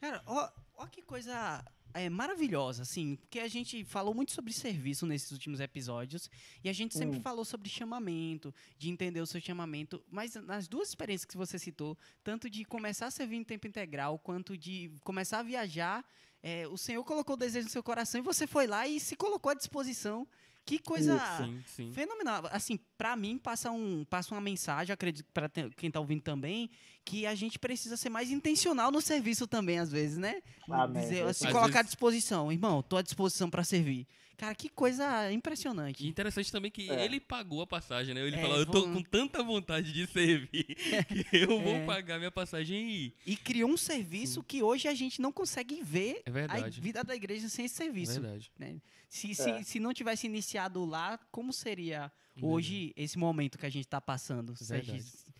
Cara, 0.00 0.22
ó, 0.26 0.48
ó 0.76 0.86
que 0.86 1.02
coisa 1.02 1.64
é, 1.94 2.08
maravilhosa, 2.08 2.82
assim, 2.82 3.16
porque 3.16 3.40
a 3.40 3.48
gente 3.48 3.84
falou 3.84 4.14
muito 4.14 4.32
sobre 4.32 4.52
serviço 4.52 5.06
nesses 5.06 5.30
últimos 5.32 5.60
episódios 5.60 6.30
e 6.62 6.68
a 6.68 6.72
gente 6.72 6.96
sempre 6.96 7.18
Hum. 7.18 7.22
falou 7.22 7.44
sobre 7.44 7.68
chamamento, 7.68 8.54
de 8.78 8.90
entender 8.90 9.20
o 9.20 9.26
seu 9.26 9.40
chamamento, 9.40 10.02
mas 10.10 10.34
nas 10.34 10.68
duas 10.68 10.88
experiências 10.88 11.24
que 11.24 11.36
você 11.36 11.58
citou, 11.58 11.96
tanto 12.22 12.48
de 12.48 12.64
começar 12.64 13.06
a 13.06 13.10
servir 13.10 13.36
em 13.36 13.44
tempo 13.44 13.66
integral, 13.66 14.18
quanto 14.18 14.56
de 14.56 14.90
começar 15.02 15.40
a 15.40 15.42
viajar, 15.42 16.04
é, 16.42 16.66
o 16.68 16.76
Senhor 16.76 17.04
colocou 17.04 17.34
o 17.34 17.38
desejo 17.38 17.66
no 17.66 17.70
seu 17.70 17.82
coração 17.82 18.20
e 18.20 18.22
você 18.22 18.46
foi 18.46 18.66
lá 18.66 18.86
e 18.88 18.98
se 18.98 19.14
colocou 19.16 19.50
à 19.50 19.54
disposição. 19.54 20.26
Que 20.64 20.78
coisa 20.78 21.18
Sim, 21.38 21.62
sim. 21.66 21.92
Fenomenal. 21.92 22.42
Assim, 22.52 22.78
pra 22.96 23.16
mim 23.16 23.38
passa 23.38 23.70
um 23.72 24.04
passa 24.04 24.32
uma 24.34 24.40
mensagem, 24.40 24.92
acredito 24.92 25.26
para 25.32 25.48
quem 25.76 25.90
tá 25.90 25.98
ouvindo 25.98 26.22
também, 26.22 26.70
que 27.04 27.26
a 27.26 27.34
gente 27.34 27.58
precisa 27.58 27.96
ser 27.96 28.08
mais 28.08 28.30
intencional 28.30 28.92
no 28.92 29.00
serviço 29.00 29.46
também 29.48 29.78
às 29.80 29.90
vezes, 29.90 30.16
né? 30.18 30.40
Amém. 30.70 31.02
Dizer, 31.02 31.26
Às 31.26 31.38
se 31.38 31.44
vezes- 31.44 31.58
colocar 31.58 31.80
à 31.80 31.82
disposição, 31.82 32.52
irmão, 32.52 32.82
tô 32.82 32.96
à 32.96 33.02
disposição 33.02 33.50
pra 33.50 33.64
servir. 33.64 34.06
Cara, 34.40 34.54
que 34.54 34.68
coisa 34.70 35.30
impressionante. 35.32 36.02
E 36.04 36.08
interessante 36.08 36.50
também 36.50 36.70
que 36.70 36.90
É. 36.90 37.04
ele 37.04 37.20
pagou 37.20 37.60
a 37.60 37.66
passagem, 37.66 38.14
né? 38.14 38.22
Ele 38.26 38.36
É, 38.36 38.40
falou, 38.40 38.56
eu 38.58 38.64
tô 38.66 38.80
vou- 38.86 38.92
com 38.94 39.02
tanta 39.02 39.42
vontade 39.42 39.92
de 39.92 40.06
servir 40.06 40.64
que 41.30 41.36
eu 41.36 41.60
vou 41.60 41.74
É. 41.74 41.84
pagar 41.84 42.18
minha 42.18 42.30
passagem 42.30 42.76
e 42.90 43.06
ir. 43.06 43.14
E 43.26 43.36
criou 43.36 43.68
um 43.70 43.76
serviço 43.76 44.42
que 44.42 44.62
hoje 44.62 44.88
a 44.88 44.94
gente 44.94 45.20
não 45.20 45.30
consegue 45.30 45.82
ver 45.82 46.22
É 46.24 46.30
a 46.64 46.68
vida 46.70 47.04
da 47.04 47.14
igreja 47.14 47.48
sem 47.50 47.66
esse 47.66 47.82
É 47.82 47.84
serviço. 47.84 48.20
verdade. 48.20 48.50
né? 48.58 48.80
Se, 49.10 49.34
se, 49.34 49.50
É. 49.50 49.62
se 49.62 49.78
não 49.78 49.92
tivesse 49.92 50.26
iniciado 50.26 50.84
lá, 50.86 51.18
como 51.30 51.52
seria 51.52 52.10
hoje 52.40 52.94
esse 52.96 53.18
momento 53.18 53.58
que 53.58 53.66
a 53.66 53.70
gente 53.70 53.86
tá 53.86 54.00
passando? 54.00 54.56
Se 54.56 54.64
Verdade. 54.72 55.00
gente- 55.00 55.30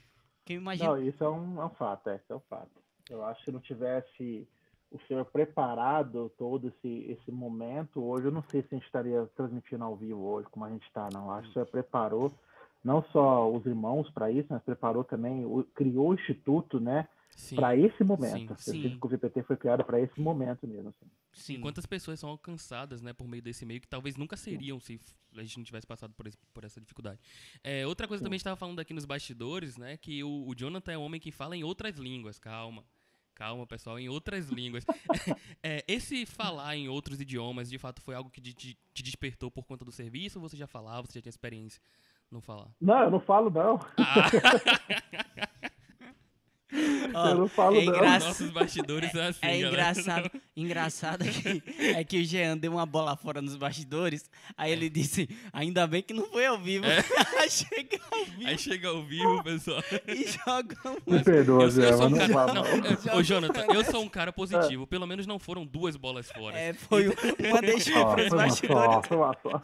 Que 0.45 0.55
eu 0.55 0.57
imagino. 0.61 0.91
Não, 0.97 1.09
isso 1.09 1.23
é 1.25 1.29
um, 1.31 1.61
é 1.63 1.65
um 1.65 1.71
fato, 1.71 2.11
é, 2.11 2.17
isso 2.17 2.33
é 2.33 2.37
um 2.37 2.41
fato. 2.41 2.71
Eu 3.09 3.25
acho 3.25 3.39
que 3.41 3.45
se 3.47 3.51
não 3.53 3.61
tivesse 3.61 4.47
o 4.91 4.99
senhor 5.07 5.25
preparado 5.27 6.31
todo 6.37 6.69
esse, 6.69 6.89
esse 7.11 7.31
momento, 7.31 8.03
hoje 8.03 8.27
eu 8.27 8.33
não 8.33 8.43
sei 8.51 8.63
se 8.63 8.69
a 8.73 8.75
gente 8.79 8.87
estaria 8.87 9.25
transmitindo 9.37 9.85
ao 9.85 9.97
vivo 9.97 10.21
hoje, 10.21 10.49
como 10.51 10.65
a 10.65 10.71
gente 10.71 10.85
está, 10.87 11.09
não. 11.13 11.31
Acho 11.31 11.45
que 11.45 11.51
o 11.51 11.53
senhor 11.55 11.67
preparou 11.67 12.33
não 12.83 13.03
só 13.13 13.51
os 13.51 13.65
irmãos 13.67 14.11
para 14.11 14.31
isso, 14.31 14.49
mas 14.51 14.63
preparou 14.63 15.05
também, 15.05 15.45
criou 15.75 16.09
o 16.11 16.15
instituto, 16.15 16.81
né, 16.81 17.07
Sim. 17.31 17.57
para 17.57 17.77
esse 17.77 18.03
momento. 18.03 18.55
sim, 18.59 18.73
sim. 18.91 18.99
o 19.01 19.07
VPT 19.09 19.43
foi 19.45 19.57
criado 19.57 19.85
para 19.85 20.01
esse 20.01 20.19
momento 20.21 20.67
mesmo. 20.67 20.89
assim. 20.89 21.11
Sim. 21.33 21.55
E 21.55 21.59
quantas 21.61 21.87
pessoas 21.87 22.19
são 22.19 22.31
alcançadas, 22.31 23.01
né, 23.03 23.13
por 23.13 23.29
meio 23.29 23.43
desse 23.43 23.65
meio 23.65 23.81
que 23.81 23.87
talvez 23.87 24.17
nunca 24.17 24.37
seriam 24.37 24.81
se 24.81 24.95
f- 24.95 25.15
a 25.37 25.43
gente 25.43 25.59
não 25.59 25.65
tivesse 25.65 25.87
passado 25.87 26.13
por, 26.15 26.27
esse- 26.27 26.39
por 26.53 26.65
essa 26.65 26.81
dificuldade. 26.81 27.21
É, 27.63 27.87
outra 27.87 28.09
coisa 28.09 28.23
também 28.25 28.35
a 28.35 28.39
gente 28.39 28.41
estava 28.43 28.57
falando 28.57 28.81
aqui 28.81 28.93
nos 28.93 29.05
bastidores, 29.05 29.77
né, 29.77 29.97
que 29.97 30.25
o, 30.25 30.49
o 30.49 30.55
Jonathan 30.57 30.93
é 30.93 30.99
um 30.99 31.03
homem 31.03 31.21
que 31.21 31.31
fala 31.31 31.57
em 31.57 31.63
outras 31.63 31.97
línguas. 31.99 32.39
Calma, 32.39 32.83
calma, 33.41 33.67
pessoal, 33.67 33.99
em 33.99 34.09
outras 34.09 34.49
línguas. 34.51 34.85
É, 35.63 35.85
esse 35.87 36.25
falar 36.25 36.75
em 36.75 36.89
outros 36.89 37.21
idiomas, 37.21 37.69
de 37.69 37.77
fato, 37.79 38.01
foi 38.01 38.15
algo 38.15 38.31
que 38.31 38.41
te, 38.41 38.55
te- 38.55 38.79
te 38.95 39.03
despertou 39.03 39.51
por 39.51 39.65
conta 39.67 39.85
do 39.85 39.93
serviço? 39.93 40.39
Ou 40.41 40.49
você 40.49 40.57
já 40.57 40.67
falava, 40.67 41.07
você 41.07 41.19
já 41.19 41.23
tinha 41.23 41.31
experiência 41.31 41.83
no 42.31 42.41
falar? 42.41 42.69
Não, 42.81 43.03
eu 43.03 43.11
não 43.11 43.21
falo 43.21 43.51
não. 43.51 43.79
Ó, 47.15 47.29
eu 47.29 47.35
não 47.39 47.49
falo 47.49 47.77
é 47.77 47.85
não. 47.85 47.95
engraçado. 47.95 48.29
Nossos 48.29 48.51
bastidores 48.51 49.15
é 49.15 49.27
assim, 49.29 49.39
É 49.43 49.59
engraçado, 49.61 50.31
engraçado 50.57 51.25
é 51.25 51.29
que, 51.31 51.63
é 51.99 52.05
que 52.05 52.21
o 52.21 52.25
Jean 52.25 52.57
deu 52.57 52.73
uma 52.73 52.87
bola 52.87 53.17
fora 53.17 53.43
nos 53.43 53.57
bastidores, 53.57 54.31
aí 54.57 54.71
ele 54.73 54.89
disse, 54.89 55.29
ainda 55.53 55.87
bem 55.87 56.03
que 56.03 56.15
não 56.15 56.25
foi 56.27 56.47
ao 56.47 56.59
vivo. 56.59 56.85
Aí 57.41 57.51
chega 57.51 57.99
ao 58.11 58.25
vivo 58.25 58.47
Aí 58.49 58.59
chega 58.59 58.89
ao 58.89 59.03
vivo, 59.03 59.43
pessoal. 59.43 59.83
e 60.07 60.27
joga 60.29 60.77
um... 61.07 61.13
Me 61.15 61.25
perdoa, 61.25 61.63
Eu, 61.65 61.71
Zé, 61.71 61.91
eu 61.91 61.99
um 62.01 62.09
não 62.11 62.19
cara. 62.19 62.33
falo 62.33 62.55
Não, 62.55 62.63
não. 62.63 62.87
eu- 63.13 63.17
ô, 63.19 63.23
Jonathan, 63.23 63.65
eu 63.75 63.85
sou 63.85 64.03
um 64.03 64.09
cara 64.09 64.33
positivo. 64.33 64.87
Pelo 64.87 65.07
menos 65.07 65.27
não 65.27 65.39
foram 65.39 65.65
duas 65.65 65.97
bolas 65.97 66.31
fora. 66.31 66.59
É, 66.59 66.73
foi 66.75 67.09
um- 67.09 67.13
uma 67.51 67.61
deixou 67.63 67.97
Ó, 67.97 68.15
para 68.15 68.23
os 68.23 68.29
foi 68.29 68.37
uma 68.39 68.45
bastidores. 68.47 69.09
só, 69.09 69.33
só. 69.43 69.61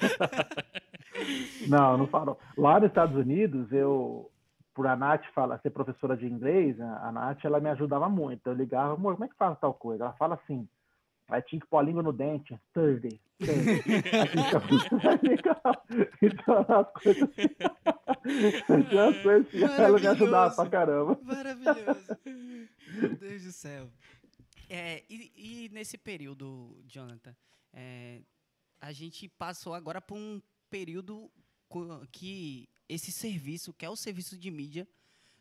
Não, 1.68 1.98
não 1.98 2.06
falo. 2.06 2.38
Lá 2.56 2.78
nos 2.80 2.88
Estados 2.88 3.16
Unidos, 3.16 3.70
eu, 3.72 4.30
por 4.76 4.86
a 4.86 4.94
Nath 4.94 5.24
fala, 5.34 5.58
ser 5.58 5.70
professora 5.70 6.14
de 6.14 6.26
inglês, 6.26 6.78
a 6.78 7.10
Nath, 7.10 7.42
ela 7.42 7.58
me 7.58 7.70
ajudava 7.70 8.10
muito. 8.10 8.46
Eu 8.46 8.52
ligava, 8.52 8.92
amor, 8.92 9.14
como 9.14 9.24
é 9.24 9.28
que 9.28 9.34
fala 9.34 9.56
tal 9.56 9.72
coisa? 9.72 10.04
Ela 10.04 10.12
fala 10.12 10.34
assim, 10.34 10.68
aí 11.28 11.40
tinha 11.40 11.58
que 11.58 11.66
pôr 11.66 11.78
a 11.78 11.82
língua 11.82 12.02
no 12.02 12.12
dente, 12.12 12.60
Thursday, 12.74 13.18
Então, 16.22 16.66
as 16.68 16.92
coisas 17.02 17.28
então, 18.68 19.08
as 19.08 19.22
coisas 19.22 19.46
assim, 19.46 19.82
ela 19.82 19.98
me 19.98 20.06
ajudava 20.06 20.54
pra 20.54 20.68
caramba. 20.68 21.18
Maravilhoso. 21.22 22.18
Meu 22.24 23.16
Deus 23.16 23.44
do 23.44 23.52
céu. 23.52 23.88
É, 24.68 25.02
e, 25.08 25.32
e 25.36 25.70
nesse 25.72 25.96
período, 25.96 26.76
Jonathan, 26.86 27.34
é, 27.72 28.20
a 28.80 28.92
gente 28.92 29.26
passou 29.26 29.72
agora 29.72 30.02
por 30.02 30.16
um 30.16 30.40
período 30.68 31.30
que 32.12 32.68
esse 32.88 33.12
serviço, 33.12 33.72
que 33.72 33.85
é 33.85 33.90
o 33.90 33.96
serviço 33.96 34.37
de 34.37 34.51
mídia, 34.51 34.88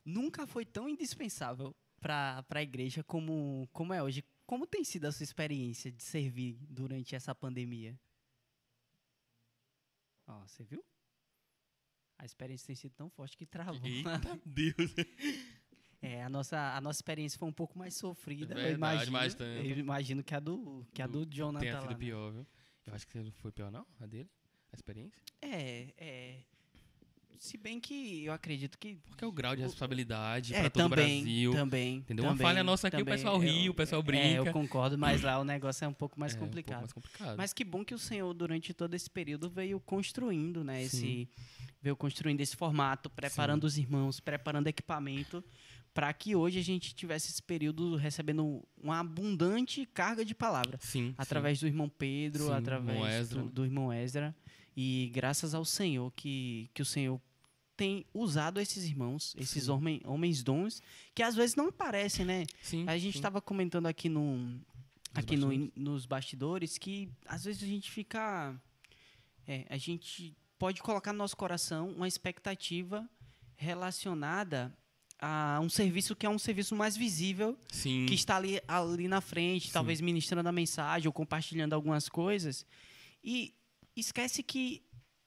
nunca 0.03 0.45
foi 0.45 0.65
tão 0.65 0.87
indispensável 0.87 1.75
para 1.99 2.45
a 2.49 2.61
igreja 2.61 3.03
como, 3.03 3.67
como 3.73 3.93
é 3.93 4.01
hoje. 4.01 4.23
Como 4.45 4.67
tem 4.67 4.83
sido 4.83 5.05
a 5.05 5.11
sua 5.11 5.23
experiência 5.23 5.91
de 5.91 6.03
servir 6.03 6.57
durante 6.69 7.15
essa 7.15 7.33
pandemia? 7.33 7.99
Ó, 10.27 10.39
você 10.45 10.63
viu? 10.63 10.83
A 12.17 12.25
experiência 12.25 12.67
tem 12.67 12.75
sido 12.75 12.93
tão 12.93 13.09
forte 13.09 13.35
que 13.35 13.45
travou. 13.45 13.85
Eita 13.87 14.39
Deus. 14.45 14.93
É, 16.01 16.23
a 16.23 16.29
nossa, 16.29 16.75
a 16.75 16.79
nossa 16.81 16.97
experiência 16.99 17.37
foi 17.39 17.47
um 17.47 17.53
pouco 17.53 17.77
mais 17.77 17.95
sofrida, 17.95 18.53
eu 18.53 18.61
Verdade, 18.61 18.75
imagino. 18.75 19.11
bastante. 19.11 19.67
Eu 19.67 19.77
imagino 19.77 20.23
que 20.23 20.35
a 20.35 20.39
do, 20.39 20.85
que 20.93 21.01
a 21.01 21.07
do 21.07 21.25
Jonathan 21.25 21.59
Tenha 21.61 21.73
lá, 21.75 21.81
sido 21.81 21.91
né? 21.91 21.97
pior, 21.97 22.31
viu? 22.31 22.47
Eu 22.85 22.93
acho 22.93 23.07
que 23.07 23.17
não 23.17 23.31
foi 23.31 23.51
pior, 23.51 23.71
não? 23.71 23.85
A 23.99 24.05
dele? 24.05 24.29
A 24.71 24.75
experiência? 24.75 25.19
É, 25.41 25.93
é. 25.97 26.43
Se 27.39 27.57
bem 27.57 27.79
que 27.79 28.25
eu 28.25 28.33
acredito 28.33 28.77
que. 28.77 28.95
Porque 29.07 29.23
é 29.23 29.27
o 29.27 29.31
grau 29.31 29.55
de 29.55 29.61
responsabilidade 29.61 30.53
É, 30.53 30.61
para 30.61 30.69
todo 30.69 30.89
também, 30.89 31.19
o 31.19 31.23
Brasil. 31.23 31.51
também. 31.53 31.97
Entendeu? 31.97 32.25
Uma 32.25 32.31
também, 32.33 32.47
falha 32.47 32.63
nossa 32.63 32.87
aqui, 32.87 32.97
o 32.97 32.99
também. 32.99 33.13
pessoal 33.15 33.37
ri, 33.39 33.69
o 33.69 33.73
pessoal 33.73 34.01
É, 34.01 34.03
brinca. 34.05 34.49
eu 34.49 34.53
concordo, 34.53 34.97
mas 34.97 35.21
lá 35.21 35.39
o 35.39 35.43
negócio 35.43 35.85
é 35.85 35.87
um 35.87 35.93
pouco 35.93 36.19
mais 36.19 36.33
É, 36.33 36.35
um 36.35 36.39
pouco 36.39 36.51
complicado. 36.51 36.79
mais 36.81 36.93
complicado. 36.93 37.37
Mas 37.37 37.53
que 37.53 37.63
bom 37.63 37.83
que 37.83 37.93
o 37.93 37.99
Senhor, 37.99 38.33
durante 38.33 38.73
todo 38.73 38.93
esse 38.93 39.09
período, 39.09 39.49
veio 39.49 39.79
construindo, 39.79 40.63
né? 40.63 40.79
Sim. 40.85 40.85
Esse, 40.85 41.29
veio 41.81 41.95
construindo 41.95 42.41
esse 42.41 42.55
formato, 42.55 43.09
preparando 43.09 43.63
os 43.65 43.77
irmãos, 43.77 44.19
preparando 44.19 44.67
equipamento, 44.67 45.43
para 45.93 46.11
que 46.11 46.35
hoje 46.35 46.59
a 46.59 46.63
gente 46.63 46.93
tivesse 46.93 47.31
esse 47.31 47.41
período 47.41 47.95
recebendo 47.95 48.61
uma 48.81 48.99
abundante 48.99 49.85
carga 49.93 50.25
de 50.25 50.35
palavra. 50.35 50.77
sim, 50.81 51.13
Através 51.17 51.59
do 51.59 51.67
irmão 51.67 51.87
Pedro, 51.87 52.47
Sim, 52.47 52.51
através 52.53 53.31
irmão 53.31 53.45
do, 53.47 53.51
do 53.51 53.65
irmão 53.65 53.93
Ezra. 53.93 54.35
E 54.75 55.09
graças 55.13 55.53
ao 55.53 55.63
Senhor 55.63 56.11
que, 56.15 56.69
que 56.73 56.81
o 56.81 56.85
Senhor 56.85 57.19
tem 57.77 58.05
usado 58.13 58.59
esses 58.59 58.85
irmãos, 58.85 59.35
esses 59.37 59.67
homem, 59.67 60.01
homens 60.05 60.41
dons, 60.43 60.81
que 61.13 61.21
às 61.21 61.35
vezes 61.35 61.55
não 61.55 61.67
aparecem, 61.67 62.25
né? 62.25 62.45
sim, 62.61 62.85
A 62.87 62.97
gente 62.97 63.15
estava 63.15 63.41
comentando 63.41 63.85
aqui, 63.87 64.07
no, 64.07 64.59
aqui 65.13 65.35
no, 65.35 65.47
bastidores. 65.47 65.71
nos 65.75 66.05
bastidores 66.05 66.77
que 66.77 67.09
às 67.25 67.43
vezes 67.43 67.63
a 67.63 67.65
gente 67.67 67.91
fica. 67.91 68.55
é, 69.47 69.65
a 69.69 69.77
gente 69.77 70.35
pode 70.57 70.81
colocar 70.81 71.11
no 71.11 71.19
nosso 71.19 71.35
coração 71.35 71.89
uma 71.89 72.07
expectativa 72.07 73.07
relacionada 73.57 74.73
a 75.19 75.59
um 75.61 75.69
serviço 75.69 76.15
que 76.15 76.25
é 76.25 76.29
um 76.29 76.37
serviço 76.39 76.75
mais 76.75 76.95
visível, 76.95 77.57
Sim, 77.71 78.05
que 78.05 78.13
está 78.13 78.35
ali, 78.37 78.61
ali 78.67 79.07
na 79.07 79.21
frente, 79.21 79.67
Sim. 79.67 79.73
talvez 79.73 79.99
ministrando 80.01 80.47
a 80.47 80.51
mensagem 80.51 81.07
ou 81.07 81.13
compartilhando 81.13 81.73
algumas 81.73 82.07
coisas. 82.09 82.65
E 83.23 83.53
esquece 83.95 84.43
que 84.43 84.83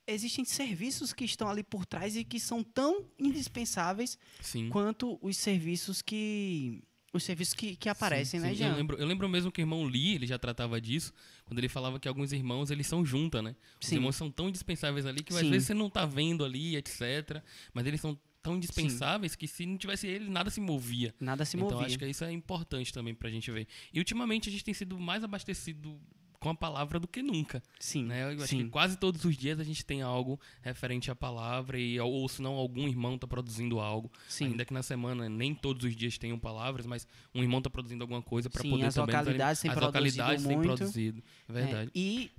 existem 0.07 0.45
serviços 0.45 1.13
que 1.13 1.25
estão 1.25 1.49
ali 1.49 1.63
por 1.63 1.85
trás 1.85 2.17
e 2.17 2.25
que 2.25 2.41
são 2.41 2.63
tão 2.63 3.07
indispensáveis 3.19 4.19
sim. 4.41 4.69
quanto 4.71 5.19
os 5.21 5.37
serviços 5.37 6.01
que 6.01 6.83
os 7.13 7.23
serviços 7.23 7.55
que, 7.55 7.75
que 7.75 7.89
aparecem, 7.89 8.39
Sim, 8.39 8.47
né, 8.47 8.53
sim. 8.53 8.59
Jean? 8.59 8.71
Eu 8.71 8.77
lembro, 8.77 8.97
eu 8.99 9.07
lembro 9.07 9.29
mesmo 9.29 9.51
que 9.51 9.61
o 9.61 9.63
irmão 9.63 9.85
Lee, 9.85 10.15
ele 10.15 10.27
já 10.27 10.39
tratava 10.39 10.79
disso, 10.79 11.13
quando 11.47 11.59
ele 11.59 11.69
falava 11.69 11.99
que 11.99 12.07
alguns 12.07 12.33
irmãos, 12.33 12.71
eles 12.71 12.87
são 12.87 13.05
junta, 13.05 13.41
né? 13.41 13.57
Os 13.81 13.89
Sim. 13.89 13.97
irmãos 13.97 14.15
são 14.15 14.31
tão 14.31 14.49
indispensáveis 14.49 15.07
ali 15.07 15.23
que 15.23 15.33
às 15.33 15.41
Sim. 15.41 15.51
vezes 15.51 15.69
você 15.69 15.75
não 15.75 15.89
tá 15.89 16.05
vendo 16.05 16.45
ali, 16.45 16.77
etc. 16.77 17.43
Mas 17.73 17.87
eles 17.87 18.01
são 18.01 18.19
tão 18.43 18.57
indispensáveis 18.57 19.35
que 19.35 19.49
se 19.49 19.65
não 19.65 19.79
tivesse 19.79 20.07
ele, 20.07 20.29
nada 20.29 20.51
se 20.51 20.61
movia. 20.61 21.15
Nada 21.19 21.45
se 21.45 21.57
então 21.57 21.71
movia. 21.71 21.87
acho 21.87 21.99
que 21.99 22.07
isso 22.07 22.25
é 22.25 22.31
importante 22.33 22.93
também 22.93 23.15
pra 23.15 23.31
gente 23.31 23.51
ver. 23.51 23.67
E 23.93 23.99
ultimamente 23.99 24.51
a 24.51 24.53
gente 24.53 24.65
tem 24.65 24.75
sido 24.75 24.99
mais 24.99 25.25
abastecido 25.25 25.99
com 26.41 26.51
a 26.51 26.55
palavra 26.55 27.01
do 27.01 27.09
que 27.09 27.21
nunca. 27.23 27.61
Sim, 27.81 28.05
Né? 28.05 28.25
Eu 28.33 28.37
acho 28.39 28.47
sim. 28.47 28.65
que 28.65 28.71
quase 28.71 28.97
todos 28.97 29.25
os 29.25 29.37
dias 29.37 29.59
a 29.59 29.65
gente 29.65 29.85
tem 29.85 30.03
algo 30.03 30.39
referente 30.63 31.11
à 31.11 31.15
palavra, 31.17 31.79
e, 31.79 31.99
ou, 31.99 32.29
se 32.29 32.41
não, 32.41 32.55
algum 32.55 32.87
irmão 32.87 33.17
está 33.17 33.27
produzindo 33.27 33.81
algo. 33.81 34.11
sim. 34.29 34.47
Ainda 34.47 34.65
que 34.65 34.73
na 34.73 34.83
semana 34.83 35.29
nem 35.29 35.55
todos 35.55 35.85
os 35.85 35.97
dias 35.97 36.17
tenham 36.17 36.39
palavras, 36.39 36.87
mas 36.87 37.07
um 37.35 37.43
irmão 37.43 37.59
está 37.59 37.69
produzindo 37.69 38.05
alguma 38.05 38.23
coisa 38.23 38.49
para 38.49 38.63
poder 38.63 38.87
as 38.87 38.95
também 38.95 39.17
localidades 39.17 39.61
têm 39.63 39.71
as 39.71 39.77
localidades 39.81 40.45
têm 40.47 40.61
produzido. 40.61 41.23
É 41.49 41.51
É, 41.51 41.55
verdade. 41.55 41.91
e 41.95 42.31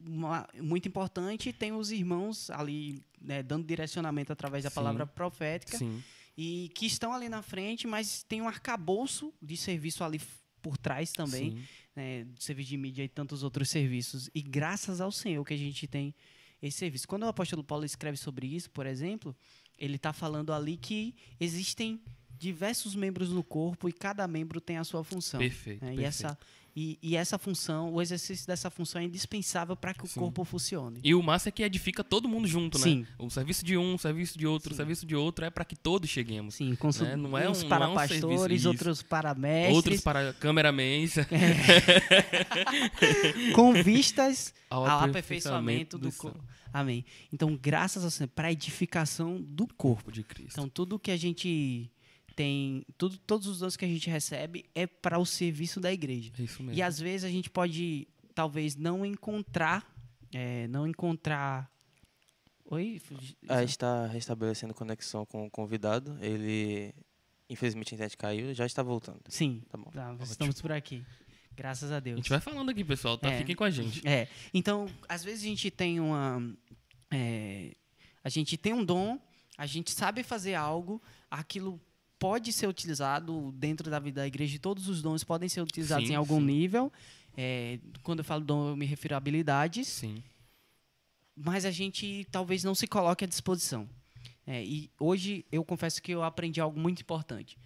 uma- 0.00 0.46
muito 0.60 0.86
importante, 0.86 1.52
tem 1.52 1.72
os 1.72 1.90
irmãos 1.90 2.50
ali 2.50 3.02
né, 3.20 3.42
dando 3.42 3.66
direcionamento 3.66 4.32
através 4.32 4.62
da 4.62 4.70
Sim. 4.70 4.74
palavra 4.74 5.06
profética 5.06 5.78
Sim, 5.78 6.02
e 6.36 6.70
que 6.74 6.84
estão 6.86 7.12
ali 7.12 7.28
na 7.28 7.40
frente, 7.42 7.86
mas 7.86 8.22
tem 8.22 8.42
um 8.42 8.46
arcabouço 8.48 9.32
de 9.40 9.56
serviço 9.56 10.04
ali 10.04 10.20
por 10.60 10.76
trás 10.76 11.10
também, 11.12 11.52
sim. 11.52 11.64
Né, 11.94 12.24
do 12.24 12.42
serviço 12.42 12.70
de 12.70 12.76
mídia 12.76 13.04
e 13.04 13.08
tantos 13.08 13.42
outros 13.42 13.68
serviços. 13.70 14.30
E 14.34 14.42
graças 14.42 15.00
ao 15.00 15.12
Senhor 15.12 15.44
que 15.44 15.54
a 15.54 15.58
gente 15.58 15.86
tem 15.86 16.14
esse 16.60 16.78
serviço. 16.78 17.06
Quando 17.06 17.24
o 17.24 17.28
apóstolo 17.28 17.62
Paulo 17.62 17.84
escreve 17.84 18.16
sobre 18.16 18.46
isso, 18.46 18.70
por 18.70 18.86
exemplo, 18.86 19.36
ele 19.78 19.96
está 19.96 20.12
falando 20.12 20.52
ali 20.52 20.76
que 20.76 21.14
existem 21.38 22.00
diversos 22.36 22.94
membros 22.94 23.30
no 23.30 23.44
corpo 23.44 23.88
e 23.88 23.92
cada 23.92 24.26
membro 24.26 24.60
tem 24.60 24.78
a 24.78 24.84
sua 24.84 25.04
função. 25.04 25.38
Perfeito. 25.38 25.84
né? 25.84 25.92
E, 25.92 25.96
perfeito. 25.96 26.08
essa, 26.08 26.38
e, 26.76 26.98
e 27.02 27.16
essa 27.16 27.38
função, 27.38 27.92
o 27.92 28.02
exercício 28.02 28.46
dessa 28.46 28.70
função 28.70 29.00
é 29.00 29.04
indispensável 29.04 29.76
para 29.76 29.94
que 29.94 30.04
o 30.04 30.08
Sim. 30.08 30.20
corpo 30.20 30.44
funcione. 30.44 31.00
E 31.04 31.14
o 31.14 31.22
massa 31.22 31.48
é 31.48 31.52
que 31.52 31.62
edifica 31.62 32.02
todo 32.02 32.28
mundo 32.28 32.46
junto, 32.48 32.78
né? 32.78 32.84
Sim. 32.84 33.06
O 33.18 33.30
serviço 33.30 33.64
de 33.64 33.76
um, 33.76 33.94
o 33.94 33.98
serviço 33.98 34.36
de 34.38 34.46
outro, 34.46 34.70
o 34.70 34.74
Sim. 34.74 34.78
serviço 34.78 35.06
de 35.06 35.14
outro 35.14 35.44
é 35.44 35.50
para 35.50 35.64
que 35.64 35.76
todos 35.76 36.10
cheguemos. 36.10 36.56
Sim, 36.56 36.74
com 36.74 36.88
Né? 37.00 37.14
Não 37.16 37.36
é 37.38 37.48
uns 37.48 37.62
um- 37.62 37.68
para 37.68 37.86
não 37.86 37.92
é 37.92 37.94
um 38.04 38.08
serviço- 38.08 38.26
pastores, 38.28 38.60
isso. 38.60 38.68
outros 38.68 39.02
para 39.02 39.34
mestres, 39.34 39.76
Outros 39.76 40.00
para 40.00 40.32
cameramans. 40.34 41.14
com 43.54 43.72
vistas 43.82 44.54
Ao 44.70 44.84
ao 44.86 45.00
aperfeiçoamento 45.08 45.98
do 45.98 46.10
Senhor. 46.10 46.32
corpo. 46.34 46.44
Amém. 46.72 47.04
Então, 47.32 47.56
graças 47.60 48.04
ao 48.04 48.10
Senhor, 48.10 48.28
para 48.28 48.48
a 48.48 48.52
edificação 48.52 49.40
do 49.40 49.66
corpo. 49.66 49.74
corpo 49.76 50.12
de 50.12 50.22
Cristo. 50.24 50.52
Então, 50.54 50.68
tudo 50.68 50.98
que 50.98 51.10
a 51.12 51.16
gente 51.16 51.88
tem, 52.34 52.84
tudo, 52.98 53.16
todos 53.18 53.46
os 53.46 53.58
dons 53.60 53.76
que 53.76 53.84
a 53.84 53.88
gente 53.88 54.08
recebe 54.10 54.64
é 54.74 54.86
para 54.86 55.18
o 55.18 55.24
serviço 55.26 55.80
da 55.80 55.92
igreja. 55.92 56.32
é 56.38 56.42
isso 56.42 56.62
mesmo. 56.62 56.78
E 56.78 56.82
às 56.82 56.98
vezes 56.98 57.24
a 57.24 57.30
gente 57.30 57.48
pode, 57.50 58.06
talvez, 58.34 58.76
não 58.76 59.04
encontrar, 59.04 59.84
é, 60.32 60.66
não 60.68 60.86
encontrar. 60.86 61.70
Oi? 62.66 63.00
A 63.48 63.60
gente 63.60 63.70
está 63.70 64.06
restabelecendo 64.06 64.72
conexão 64.74 65.24
com 65.26 65.46
o 65.46 65.50
convidado. 65.50 66.16
Ele, 66.20 66.94
infelizmente, 67.48 67.92
a 67.92 67.96
internet 67.96 68.16
caiu 68.16 68.54
já 68.54 68.64
está 68.66 68.82
voltando. 68.82 69.20
Sim, 69.28 69.62
Tá 69.68 69.76
bom. 69.78 69.90
tá, 69.90 70.16
estamos 70.22 70.60
por 70.60 70.72
aqui. 70.72 71.04
Graças 71.56 71.92
a 71.92 71.98
A 71.98 72.00
Deus. 72.00 72.16
gente 72.16 72.30
vai 72.30 72.40
falando 72.40 72.70
aqui, 72.70 72.82
pessoal, 72.84 73.16
tá? 73.16 73.30
É. 73.30 73.38
Fiquem 73.38 73.54
com 73.54 73.62
a 73.64 73.70
gente. 73.70 74.06
É, 74.06 74.26
então, 74.52 74.86
às 75.08 75.22
vezes 75.22 75.44
a 75.44 75.46
gente 75.46 75.70
tem 75.70 76.00
uma. 76.00 76.52
é, 77.12 77.72
a 78.24 78.28
gente 78.28 78.56
tem 78.56 78.72
um 78.72 78.84
dom, 78.84 79.20
a 79.56 79.66
gente 79.66 79.92
sabe 79.92 80.24
fazer 80.24 80.54
algo, 80.54 81.00
aquilo 81.30 81.80
pode 82.18 82.52
ser 82.52 82.66
utilizado 82.66 83.52
dentro 83.52 83.90
da 83.90 83.98
vida 83.98 84.22
da 84.22 84.26
igreja, 84.26 84.58
todos 84.58 84.88
os 84.88 85.02
dons 85.02 85.24
podem 85.24 85.48
ser 85.48 85.60
utilizados 85.60 86.06
Sim, 86.06 86.14
em 86.14 86.16
algum 86.16 86.38
sim. 86.40 86.46
nível. 86.46 86.92
É, 87.36 87.78
quando 88.02 88.20
eu 88.20 88.24
falo 88.24 88.44
dom, 88.44 88.68
eu 88.70 88.76
me 88.76 88.86
refiro 88.86 89.14
a 89.14 89.18
habilidades, 89.18 89.88
Sim. 89.88 90.22
mas 91.36 91.64
a 91.64 91.70
gente 91.70 92.26
talvez 92.30 92.62
não 92.62 92.74
se 92.74 92.86
coloque 92.86 93.24
à 93.24 93.26
disposição. 93.26 93.88
É, 94.46 94.62
e 94.62 94.90
hoje 95.00 95.44
eu 95.50 95.64
confesso 95.64 96.02
que 96.02 96.12
eu 96.12 96.22
aprendi 96.22 96.60
algo 96.60 96.78
muito 96.78 97.00
importante. 97.00 97.58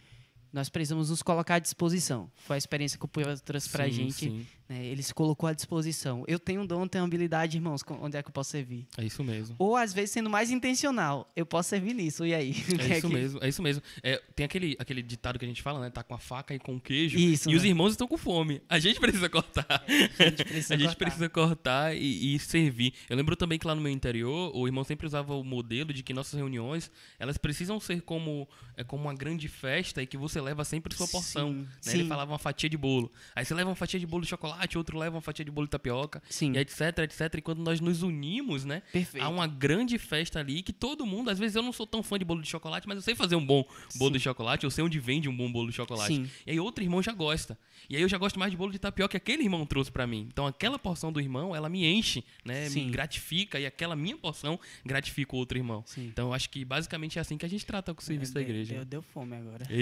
Nós 0.53 0.69
precisamos 0.69 1.11
nos 1.11 1.23
colocar 1.23 1.57
à 1.57 1.59
disposição. 1.59 2.31
Foi 2.47 2.57
a 2.57 2.59
experiência 2.59 2.99
que 2.99 3.05
o 3.05 3.09
Puel 3.09 3.39
trouxe 3.41 3.69
pra 3.69 3.85
Sim, 3.85 3.91
gente. 3.93 4.13
sim. 4.15 4.47
Né? 4.69 4.85
Ele 4.85 5.03
se 5.03 5.15
colocou 5.15 5.49
à 5.49 5.53
disposição. 5.53 6.25
Eu 6.29 6.39
tenho 6.39 6.61
um 6.61 6.67
dom, 6.67 6.87
tenho 6.87 7.05
habilidade, 7.05 7.57
irmãos. 7.57 7.83
Onde 8.01 8.17
é 8.17 8.23
que 8.23 8.29
eu 8.29 8.33
posso 8.33 8.51
servir? 8.51 8.87
É 8.97 9.05
isso 9.05 9.25
mesmo. 9.25 9.57
Ou, 9.59 9.77
às 9.77 9.93
vezes, 9.93 10.11
sendo 10.11 10.29
mais 10.29 10.51
intencional. 10.51 11.31
Eu 11.35 11.47
posso 11.47 11.71
servir 11.71 11.95
nisso. 11.95 12.27
E 12.27 12.35
aí? 12.35 12.55
Que 12.79 12.93
É 12.93 12.99
isso 12.99 13.09
mesmo, 13.09 13.39
é 13.43 13.49
isso 13.49 13.63
mesmo. 13.63 13.83
É, 14.03 14.23
tem 14.37 14.45
aquele, 14.45 14.77
aquele 14.79 15.03
ditado 15.03 15.39
que 15.39 15.45
a 15.45 15.49
gente 15.49 15.63
fala, 15.63 15.81
né? 15.81 15.91
Tá 15.91 16.03
com 16.03 16.15
a 16.15 16.19
faca 16.19 16.55
e 16.55 16.59
com 16.59 16.77
o 16.77 16.81
queijo. 16.81 17.19
Isso, 17.19 17.51
e 17.51 17.57
os 17.57 17.63
né? 17.63 17.69
irmãos 17.69 17.91
estão 17.91 18.07
com 18.07 18.17
fome. 18.17 18.61
A 18.69 18.79
gente 18.79 19.01
precisa 19.01 19.29
cortar. 19.29 19.85
A 20.19 20.25
gente 20.25 20.45
precisa 20.45 20.75
a 20.75 20.77
gente 20.77 20.87
cortar. 20.89 20.97
precisa 20.97 21.29
cortar 21.29 21.97
e, 21.97 22.35
e 22.35 22.39
servir. 22.39 22.93
Eu 23.09 23.17
lembro 23.17 23.37
também 23.37 23.59
que 23.59 23.67
lá 23.67 23.75
no 23.75 23.81
meu 23.81 23.91
interior, 23.91 24.53
o 24.55 24.67
irmão 24.67 24.85
sempre 24.85 25.07
usava 25.07 25.35
o 25.35 25.43
modelo 25.43 25.93
de 25.93 26.03
que 26.03 26.13
nossas 26.13 26.35
reuniões, 26.35 26.91
elas 27.19 27.39
precisam 27.39 27.81
ser 27.81 28.03
como, 28.03 28.49
é, 28.77 28.85
como 28.85 29.05
uma 29.05 29.15
grande 29.15 29.49
festa 29.49 30.03
e 30.03 30.07
que 30.07 30.17
você 30.17 30.41
leva 30.41 30.65
sempre 30.65 30.95
sua 30.95 31.09
porção. 31.09 31.53
Sim, 31.53 31.59
né? 31.59 31.67
sim. 31.81 31.99
Ele 31.99 32.09
falava 32.09 32.33
uma 32.33 32.39
fatia 32.39 32.69
de 32.69 32.77
bolo. 32.77 33.11
Aí 33.35 33.45
você 33.45 33.55
leva 33.55 33.71
uma 33.71 33.77
fatia 33.77 33.99
de 33.99 34.07
bolo 34.07 34.23
de 34.23 34.29
chocolate, 34.29 34.58
outro 34.77 34.99
leva 34.99 35.15
uma 35.17 35.23
fatia 35.23 35.45
de 35.45 35.51
bolo 35.51 35.67
de 35.67 35.71
tapioca, 35.71 36.23
Sim. 36.29 36.53
e 36.55 36.59
etc, 36.59 36.99
etc. 37.05 37.35
E 37.39 37.41
quando 37.43 37.61
nós 37.63 37.81
nos 37.81 38.03
unimos, 38.03 38.65
né? 38.65 38.83
Perfeito. 38.93 39.23
Há 39.25 39.29
uma 39.29 39.47
grande 39.47 39.99
festa 39.99 40.41
ali 40.41 40.63
que 40.63 40.73
todo 40.73 41.07
mundo, 41.07 41.31
às 41.31 41.39
vezes 41.39 41.55
eu 41.55 41.63
não 41.63 41.73
sou 41.73 41.87
tão 41.87 42.03
fã 42.03 42.19
de 42.19 42.25
bolo 42.25 42.43
de 42.43 42.49
chocolate, 42.49 42.89
mas 42.89 42.97
eu 42.97 43.03
sei 43.03 43.15
fazer 43.15 43.37
um 43.37 43.45
bom 43.47 43.63
bolo 43.97 44.11
Sim. 44.11 44.19
de 44.19 44.21
chocolate, 44.21 44.65
eu 44.65 44.71
sei 44.71 44.83
onde 44.83 44.99
vende 44.99 45.29
um 45.29 45.37
bom 45.37 45.51
bolo 45.53 45.69
de 45.71 45.77
chocolate. 45.77 46.15
Sim. 46.15 46.31
E 46.47 46.51
aí 46.51 46.59
outro 46.61 46.83
irmão 46.83 47.03
já 47.03 47.13
gosta. 47.13 47.59
E 47.89 47.95
aí 47.97 48.03
eu 48.03 48.09
já 48.09 48.19
gosto 48.19 48.39
mais 48.39 48.51
de 48.51 48.57
bolo 48.57 48.73
de 48.73 48.79
tapioca 48.79 49.09
que 49.11 49.17
aquele 49.17 49.43
irmão 49.45 49.65
trouxe 49.65 49.91
pra 49.93 50.07
mim. 50.07 50.27
Então 50.33 50.47
aquela 50.47 50.79
porção 50.79 51.13
do 51.13 51.21
irmão, 51.21 51.55
ela 51.55 51.69
me 51.69 51.87
enche, 51.87 52.25
né? 52.45 52.69
Sim. 52.69 52.87
Me 52.87 52.91
gratifica 52.91 53.59
e 53.61 53.67
aquela 53.67 53.95
minha 53.97 54.17
porção 54.17 54.59
gratifica 54.85 55.35
o 55.35 55.39
outro 55.39 55.57
irmão. 55.59 55.83
Sim. 55.87 56.07
Então 56.07 56.29
eu 56.29 56.35
acho 56.35 56.51
que 56.51 56.65
basicamente 56.65 57.19
é 57.19 57.21
assim 57.21 57.39
que 57.39 57.47
a 57.47 57.49
gente 57.49 57.65
trata 57.65 57.95
com 57.95 58.01
o 58.01 58.05
serviço 58.05 58.35
da 58.35 58.41
Deu- 58.41 58.49
igreja. 58.49 58.75
Deu, 58.75 58.85
deu 58.85 59.03
fome 59.03 59.37
agora. 59.37 59.65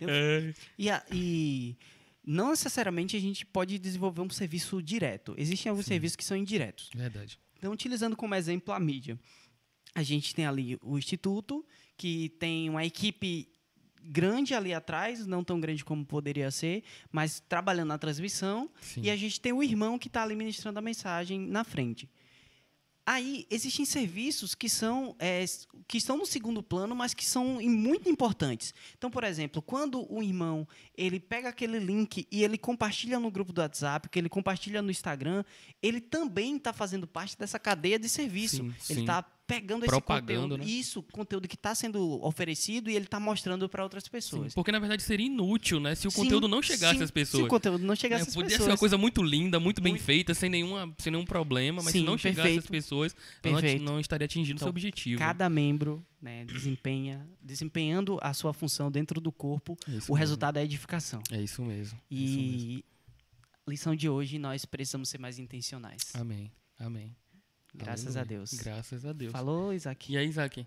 E- 0.00 0.54
E, 0.78 0.90
a- 0.90 1.02
e 1.10 1.74
não 2.26 2.50
necessariamente 2.50 3.16
a 3.16 3.20
gente 3.20 3.46
pode 3.46 3.78
desenvolver 3.78 4.20
um 4.20 4.28
serviço 4.28 4.82
direto. 4.82 5.34
Existem 5.38 5.70
alguns 5.70 5.86
serviços 5.86 6.16
que 6.16 6.24
são 6.24 6.36
indiretos. 6.36 6.90
Verdade. 6.92 7.38
Então, 7.56 7.72
utilizando 7.72 8.16
como 8.16 8.34
exemplo 8.34 8.74
a 8.74 8.80
mídia, 8.80 9.18
a 9.94 10.02
gente 10.02 10.34
tem 10.34 10.44
ali 10.44 10.76
o 10.82 10.98
Instituto, 10.98 11.64
que 11.96 12.28
tem 12.30 12.68
uma 12.68 12.84
equipe 12.84 13.48
grande 14.02 14.54
ali 14.54 14.74
atrás, 14.74 15.26
não 15.26 15.42
tão 15.42 15.60
grande 15.60 15.84
como 15.84 16.04
poderia 16.04 16.50
ser, 16.50 16.84
mas 17.10 17.40
trabalhando 17.48 17.88
na 17.88 17.98
transmissão, 17.98 18.70
Sim. 18.80 19.02
e 19.02 19.10
a 19.10 19.16
gente 19.16 19.40
tem 19.40 19.52
o 19.52 19.62
irmão 19.62 19.98
que 19.98 20.08
está 20.08 20.22
ali 20.22 20.36
ministrando 20.36 20.78
a 20.78 20.82
mensagem 20.82 21.40
na 21.40 21.64
frente. 21.64 22.08
Aí 23.06 23.46
existem 23.48 23.84
serviços 23.84 24.52
que 24.52 24.68
são 24.68 25.14
é, 25.20 25.44
que 25.86 25.96
estão 25.96 26.16
no 26.18 26.26
segundo 26.26 26.60
plano, 26.60 26.92
mas 26.92 27.14
que 27.14 27.24
são 27.24 27.60
muito 27.62 28.08
importantes. 28.08 28.74
Então, 28.98 29.08
por 29.08 29.22
exemplo, 29.22 29.62
quando 29.62 30.12
o 30.12 30.20
irmão 30.20 30.66
ele 30.96 31.20
pega 31.20 31.48
aquele 31.48 31.78
link 31.78 32.26
e 32.32 32.42
ele 32.42 32.58
compartilha 32.58 33.20
no 33.20 33.30
grupo 33.30 33.52
do 33.52 33.60
WhatsApp, 33.60 34.08
que 34.08 34.18
ele 34.18 34.28
compartilha 34.28 34.82
no 34.82 34.90
Instagram, 34.90 35.44
ele 35.80 36.00
também 36.00 36.56
está 36.56 36.72
fazendo 36.72 37.06
parte 37.06 37.38
dessa 37.38 37.60
cadeia 37.60 37.96
de 37.96 38.08
serviço. 38.08 38.56
Sim, 38.56 38.74
ele 38.90 39.00
está 39.02 39.24
pegando 39.46 39.84
esse 39.86 40.00
conteúdo, 40.00 40.58
né? 40.58 40.64
isso, 40.64 41.02
conteúdo 41.04 41.46
que 41.46 41.54
está 41.54 41.74
sendo 41.74 42.20
oferecido 42.24 42.90
e 42.90 42.96
ele 42.96 43.04
está 43.04 43.20
mostrando 43.20 43.68
para 43.68 43.82
outras 43.82 44.02
Sim, 44.04 44.10
pessoas. 44.10 44.52
porque 44.54 44.72
na 44.72 44.78
verdade 44.78 45.02
seria 45.02 45.26
inútil, 45.26 45.78
né? 45.78 45.94
Se 45.94 46.08
o 46.08 46.10
Sim, 46.10 46.22
conteúdo 46.22 46.48
não 46.48 46.60
chegasse 46.60 46.96
sim, 46.98 47.02
às 47.04 47.08
Se 47.08 47.12
pessoas. 47.12 47.44
o 47.44 47.48
conteúdo 47.48 47.84
não 47.84 47.94
chegasse 47.94 48.24
É, 48.24 48.28
às 48.28 48.34
podia 48.34 48.48
pessoas. 48.50 48.64
ser 48.66 48.70
uma 48.72 48.78
coisa 48.78 48.98
muito 48.98 49.22
linda, 49.22 49.60
muito 49.60 49.80
bem 49.80 49.92
Muito- 49.92 50.04
feita, 50.04 50.34
sem, 50.34 50.50
nenhuma, 50.50 50.92
sem 50.98 51.12
nenhum 51.12 51.24
problema, 51.24 51.82
mas 51.82 51.92
Sim, 51.92 52.00
se 52.00 52.04
não 52.04 52.18
chegasse 52.18 52.40
às 52.48 52.54
perfeito. 52.54 52.70
pessoas, 52.70 53.14
ela 53.42 53.52
não, 53.54 53.60
Perfeito. 53.60 53.84
não 53.84 54.00
estaria 54.00 54.24
atingindo 54.24 54.58
seu 54.58 54.64
Então, 54.66 54.70
objetivo. 54.70 55.18
Cada 55.20 55.48
membro 55.48 56.04
né, 56.20 56.44
desempenha, 56.44 57.28
desempenhando 57.40 58.18
a 58.20 58.34
sua 58.34 58.52
função 58.52 58.90
dentro 58.90 59.20
do 59.20 59.30
corpo, 59.30 59.76
É 59.86 59.90
o 59.90 59.94
mesmo. 59.94 60.14
resultado 60.14 60.56
é 60.58 60.64
edificação. 60.64 61.22
É 61.30 61.40
isso 61.40 61.62
mesmo. 61.62 61.96
é 62.10 62.14
isso 62.14 62.36
mesmo. 62.36 62.78
E 62.78 62.84
lição 63.68 63.94
de 63.94 64.08
hoje, 64.08 64.38
nós 64.38 64.64
precisamos 64.64 65.08
ser 65.08 65.18
mais 65.18 65.38
intencionais. 65.38 66.02
Amém. 66.14 66.50
Amém. 66.78 67.14
Graças 67.76 68.16
a 68.16 68.20
Aleluia. 68.20 68.38
Deus. 68.38 68.52
Graças 68.54 69.04
a 69.04 69.12
Deus. 69.12 69.32
Falou, 69.32 69.72
Isaac? 69.72 70.12
E 70.12 70.16
aí, 70.16 70.26
Isaac? 70.28 70.66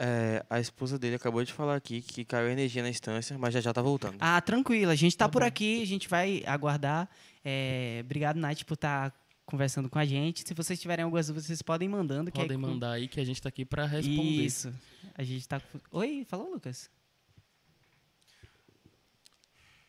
É, 0.00 0.44
a 0.48 0.60
esposa 0.60 0.96
dele 0.96 1.16
acabou 1.16 1.42
de 1.44 1.52
falar 1.52 1.74
aqui 1.74 2.00
que 2.00 2.24
caiu 2.24 2.48
energia 2.48 2.82
na 2.82 2.88
instância, 2.88 3.36
mas 3.36 3.52
já 3.52 3.60
já 3.60 3.72
tá 3.72 3.82
voltando. 3.82 4.16
Ah, 4.20 4.40
tranquilo. 4.40 4.92
A 4.92 4.94
gente 4.94 5.16
tá, 5.16 5.24
Tá 5.24 5.28
por 5.28 5.40
bom. 5.42 5.48
aqui, 5.48 5.82
a 5.82 5.86
gente 5.86 6.08
vai 6.08 6.42
aguardar. 6.46 7.08
É, 7.44 8.00
obrigado, 8.04 8.36
Nath, 8.36 8.62
por 8.62 8.74
estar 8.74 9.12
conversando 9.44 9.88
com 9.90 9.98
a 9.98 10.04
gente. 10.04 10.46
Se 10.46 10.54
vocês 10.54 10.78
tiverem 10.80 11.02
algumas 11.04 11.26
dúvidas, 11.26 11.46
vocês 11.46 11.62
podem 11.62 11.88
ir 11.88 11.90
mandando. 11.90 12.30
que 12.30 12.38
Podem 12.38 12.56
aí- 12.56 12.62
mandar 12.62 12.92
aí 12.92 13.08
que 13.08 13.18
a 13.18 13.24
gente 13.24 13.42
tá 13.42 13.48
aqui 13.48 13.64
pra 13.64 13.86
responder. 13.86 14.22
Isso. 14.22 14.72
A 15.16 15.24
gente 15.24 15.48
tá. 15.48 15.60
Oi, 15.90 16.24
falou, 16.28 16.48
Lucas? 16.52 16.88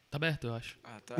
Tá 0.09 0.15
aberto, 0.17 0.47
eu 0.47 0.55
acho. 0.55 0.77
Ah, 0.83 0.99
tá. 1.05 1.15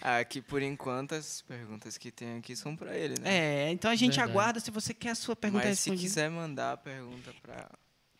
aqui, 0.20 0.40
por 0.40 0.62
enquanto, 0.62 1.14
as 1.14 1.42
perguntas 1.42 1.98
que 1.98 2.12
tem 2.12 2.38
aqui 2.38 2.54
são 2.54 2.76
pra 2.76 2.96
ele, 2.96 3.14
né? 3.20 3.66
É, 3.66 3.70
então 3.72 3.90
a 3.90 3.96
gente 3.96 4.14
Verdade. 4.14 4.30
aguarda 4.30 4.60
se 4.60 4.70
você 4.70 4.94
quer 4.94 5.10
a 5.10 5.14
sua 5.16 5.34
pergunta 5.34 5.66
Mas 5.66 5.80
se 5.80 5.90
respondida. 5.90 6.08
quiser 6.08 6.30
mandar 6.30 6.72
a 6.72 6.76
pergunta 6.76 7.34
pra 7.42 7.68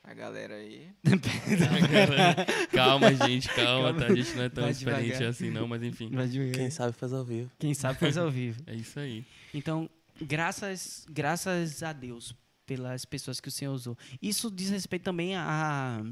a 0.03 0.15
galera 0.15 0.55
aí. 0.55 0.89
calma, 2.73 3.15
gente, 3.15 3.49
calma, 3.51 3.95
tá? 3.95 4.07
A 4.07 4.15
gente 4.15 4.35
não 4.35 4.43
é 4.43 4.49
tão 4.49 4.65
Vai 4.65 4.73
diferente 4.73 5.07
devagar. 5.07 5.29
assim, 5.29 5.51
não, 5.51 5.69
mas 5.69 5.83
enfim. 5.83 6.11
Quem 6.53 6.71
sabe 6.71 6.93
faz 6.93 7.13
ao 7.13 7.25
vivo. 7.25 7.51
Quem 7.59 7.75
sabe 7.75 7.99
faz 7.99 8.17
ao 8.17 8.31
vivo. 8.31 8.61
É 8.67 8.75
isso 8.75 8.99
aí. 8.99 9.25
Então, 9.55 9.89
graças, 10.21 11.07
graças 11.09 11.83
a 11.83 11.93
Deus 11.93 12.35
pelas 12.67 13.05
pessoas 13.05 13.41
que 13.41 13.49
o 13.49 13.53
Senhor 13.53 13.73
usou. 13.73 13.97
Isso 14.21 14.51
diz 14.51 14.71
respeito 14.71 15.03
também 15.03 15.37
a 15.37 16.03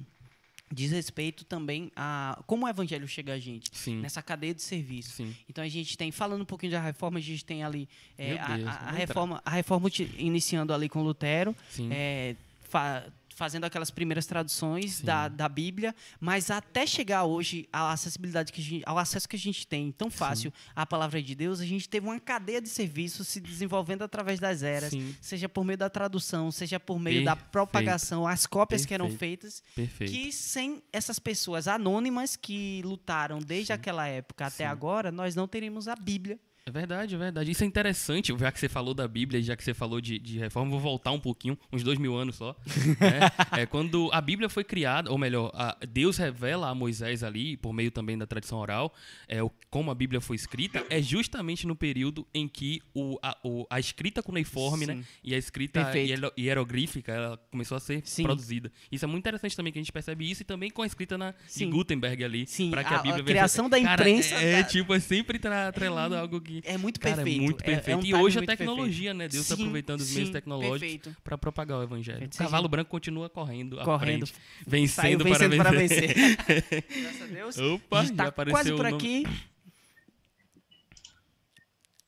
diz 0.73 0.91
respeito 0.93 1.45
também 1.45 1.91
a 1.97 2.39
como 2.47 2.67
o 2.67 2.69
evangelho 2.69 3.09
chega 3.09 3.33
a 3.33 3.39
gente 3.39 3.71
Sim. 3.73 4.01
nessa 4.01 4.23
cadeia 4.23 4.55
de 4.55 4.63
serviço. 4.63 5.13
Sim. 5.13 5.35
Então 5.49 5.65
a 5.65 5.69
gente 5.69 5.97
tem 5.97 6.11
falando 6.13 6.43
um 6.43 6.47
pouquinho 6.47 6.73
da 6.73 6.81
reforma, 6.81 7.19
a 7.19 7.23
gente 7.23 7.45
tem 7.45 7.63
ali 7.65 7.89
é, 8.19 8.39
a, 8.39 8.57
Deus, 8.57 8.69
a- 8.69 8.71
a 8.73 8.75
entrar. 8.75 8.91
reforma, 8.93 9.43
a 9.45 9.51
reforma 9.51 9.91
iniciando 10.19 10.73
ali 10.75 10.89
com 10.89 11.03
Lutero, 11.03 11.55
Sim. 11.71 11.89
é, 11.93 12.37
fa- 12.69 13.05
fazendo 13.39 13.65
aquelas 13.65 13.89
primeiras 13.89 14.27
traduções 14.27 14.97
Sim. 14.97 15.05
da, 15.05 15.29
da 15.29 15.49
Bíblia, 15.49 15.95
mas 16.21 16.51
até 16.51 16.85
chegar 16.85 17.25
hoje 17.25 17.69
à 17.73 17.93
acessibilidade 17.93 18.53
que 18.53 18.61
a 18.61 18.65
gente, 18.65 18.83
ao 18.85 18.99
acesso 18.99 19.29
que 19.29 19.37
a 19.37 19.39
gente 19.39 19.65
tem 19.65 19.93
tão 19.93 20.11
fácil 20.11 20.53
à 20.75 20.85
palavra 20.85 21.23
de 21.23 21.37
Deus, 21.37 21.61
a 21.61 21.65
gente 21.65 21.89
teve 21.89 22.05
uma 22.09 22.19
cadeia 22.19 22.61
de 22.61 22.69
serviços 22.69 23.29
se 23.29 23.41
desenvolvendo 23.41 24.03
através 24.03 24.41
das 24.41 24.65
eras, 24.65 24.91
Sim. 24.91 25.15
seja 25.21 25.49
por 25.49 25.65
meio 25.65 25.79
da 25.79 25.89
tradução, 25.89 26.51
seja 26.51 26.81
por 26.81 26.99
meio 26.99 27.25
da 27.25 27.37
Perfeito. 27.37 27.53
propagação, 27.53 28.27
as 28.27 28.45
cópias 28.45 28.85
que 28.85 28.93
eram 28.93 29.07
Perfeito. 29.07 29.43
feitas, 29.43 29.63
Perfeito. 29.73 30.13
que 30.13 30.33
sem 30.33 30.83
essas 30.93 31.21
pessoas 31.21 31.69
anônimas 31.69 32.35
que 32.35 32.83
lutaram 32.85 33.39
desde 33.39 33.73
aquela 33.73 34.09
época 34.09 34.47
até 34.47 34.65
Sim. 34.65 34.71
agora, 34.71 35.13
nós 35.13 35.37
não 35.37 35.47
teríamos 35.47 35.87
a 35.87 35.95
Bíblia. 35.95 36.41
É 36.69 36.71
verdade, 36.71 37.15
é 37.15 37.19
verdade. 37.19 37.51
Isso 37.51 37.65
é 37.65 37.67
interessante, 37.67 38.35
já 38.39 38.53
que 38.53 38.61
você 38.61 38.69
falou 38.69 38.93
da 38.93 39.09
Bíblia, 39.09 39.41
já 39.43 39.57
que 39.57 39.65
você 39.65 39.73
falou 39.73 40.03
de, 40.03 40.19
de 40.19 40.39
reforma, 40.39 40.71
vou 40.71 40.79
voltar 40.81 41.13
um 41.13 41.19
pouquinho, 41.19 41.59
uns 41.73 41.83
dois 41.83 41.99
mil 41.99 42.15
anos 42.15 42.37
só. 42.37 42.55
né? 43.01 43.21
é, 43.63 43.65
quando 43.67 44.11
a 44.13 44.21
Bíblia 44.21 44.51
foi 44.51 44.63
criada, 44.65 45.11
ou 45.11 45.17
melhor, 45.17 45.51
a- 45.55 45.79
Deus 45.89 46.19
revela 46.19 46.69
a 46.69 46.75
Moisés 46.75 47.23
ali, 47.25 47.57
por 47.57 47.73
meio 47.73 47.91
também 47.91 48.19
da 48.19 48.27
tradição 48.27 48.59
oral, 48.59 48.93
é, 49.27 49.43
o- 49.43 49.51
como 49.71 49.91
a 49.91 49.95
Bíblia 49.95 50.21
foi 50.21 50.37
escrita, 50.37 50.85
é 50.91 51.01
justamente 51.01 51.67
no 51.67 51.75
período 51.75 52.27
em 52.35 52.47
que 52.47 52.83
o, 52.95 53.19
a, 53.23 53.37
o- 53.43 53.67
a 53.71 53.81
escrita 53.81 54.23
cuneiforme 54.23 54.85
né, 54.87 55.03
e 55.25 55.35
a 55.35 55.39
escrita 55.39 55.91
hiero- 55.97 56.33
hierográfica 56.39 57.13
ela 57.13 57.37
começou 57.51 57.77
a 57.77 57.81
ser 57.81 58.03
Sim. 58.05 58.25
produzida. 58.25 58.71
Isso 58.93 59.05
é 59.05 59.09
muito 59.09 59.21
interessante 59.23 59.57
também 59.57 59.73
que 59.73 59.79
a 59.79 59.83
gente 59.83 59.93
percebe 59.93 60.31
isso 60.31 60.43
e 60.43 60.45
também 60.45 60.71
com 60.71 60.83
a 60.83 60.87
escrita 60.87 61.17
na, 61.17 61.35
de. 61.57 61.65
Gutenberg 61.65 62.23
ali. 62.25 62.47
Sim, 62.47 62.71
pra 62.71 62.85
que 62.85 62.93
a- 62.93 62.97
a, 62.97 63.01
a 63.01 63.03
Bíblia 63.03 63.25
criação 63.25 63.71
da 63.71 63.81
Cara, 63.81 64.03
imprensa 64.03 64.35
É, 64.35 64.63
da- 64.63 64.69
tipo, 64.69 64.93
é 64.95 65.01
sempre 65.01 65.39
tra- 65.39 65.69
atrelado 65.69 66.15
a 66.15 66.21
algo 66.21 66.41
que 66.41 66.58
É 66.65 66.77
muito 66.79 66.99
Cara, 67.01 67.17
perfeito. 67.17 67.39
é 67.41 67.45
muito 67.45 67.61
é 67.63 67.65
perfeito. 67.65 68.01
um 68.01 68.05
e 68.07 68.15
hoje 68.15 68.39
a 68.39 68.43
tecnologia, 68.47 69.13
né? 69.15 69.29
Deus 69.29 69.43
está 69.43 69.57
Sim, 69.57 69.63
aproveitando 69.63 70.01
os 70.01 70.11
meios 70.13 70.29
sim, 70.29 70.33
tecnológicos 70.33 70.81
perfeito. 70.81 71.17
para 71.23 71.39
propagar 71.39 71.79
o 71.79 71.83
evangelho. 71.83 72.19
Perfeito. 72.19 72.35
O 72.35 72.39
cavalo 72.39 72.63
Seja- 72.63 72.69
branco 72.69 72.91
continua 72.91 73.29
correndo, 73.29 73.77
Correndo. 73.85 74.27
frente, 74.27 74.41
vencendo, 74.67 75.25
vencendo 75.25 75.57
para 75.57 75.71
para 75.71 75.79
vencer. 75.79 76.15
vencer. 76.15 76.85
Graças 77.03 77.23
a 77.23 77.27
Deus. 77.27 77.59
Opa, 77.59 78.01
a 78.01 78.05
gente 78.05 78.17
tá 78.17 78.33
quase 78.33 78.73
por 78.73 78.85
nome. 78.85 78.97
aqui. 78.97 79.25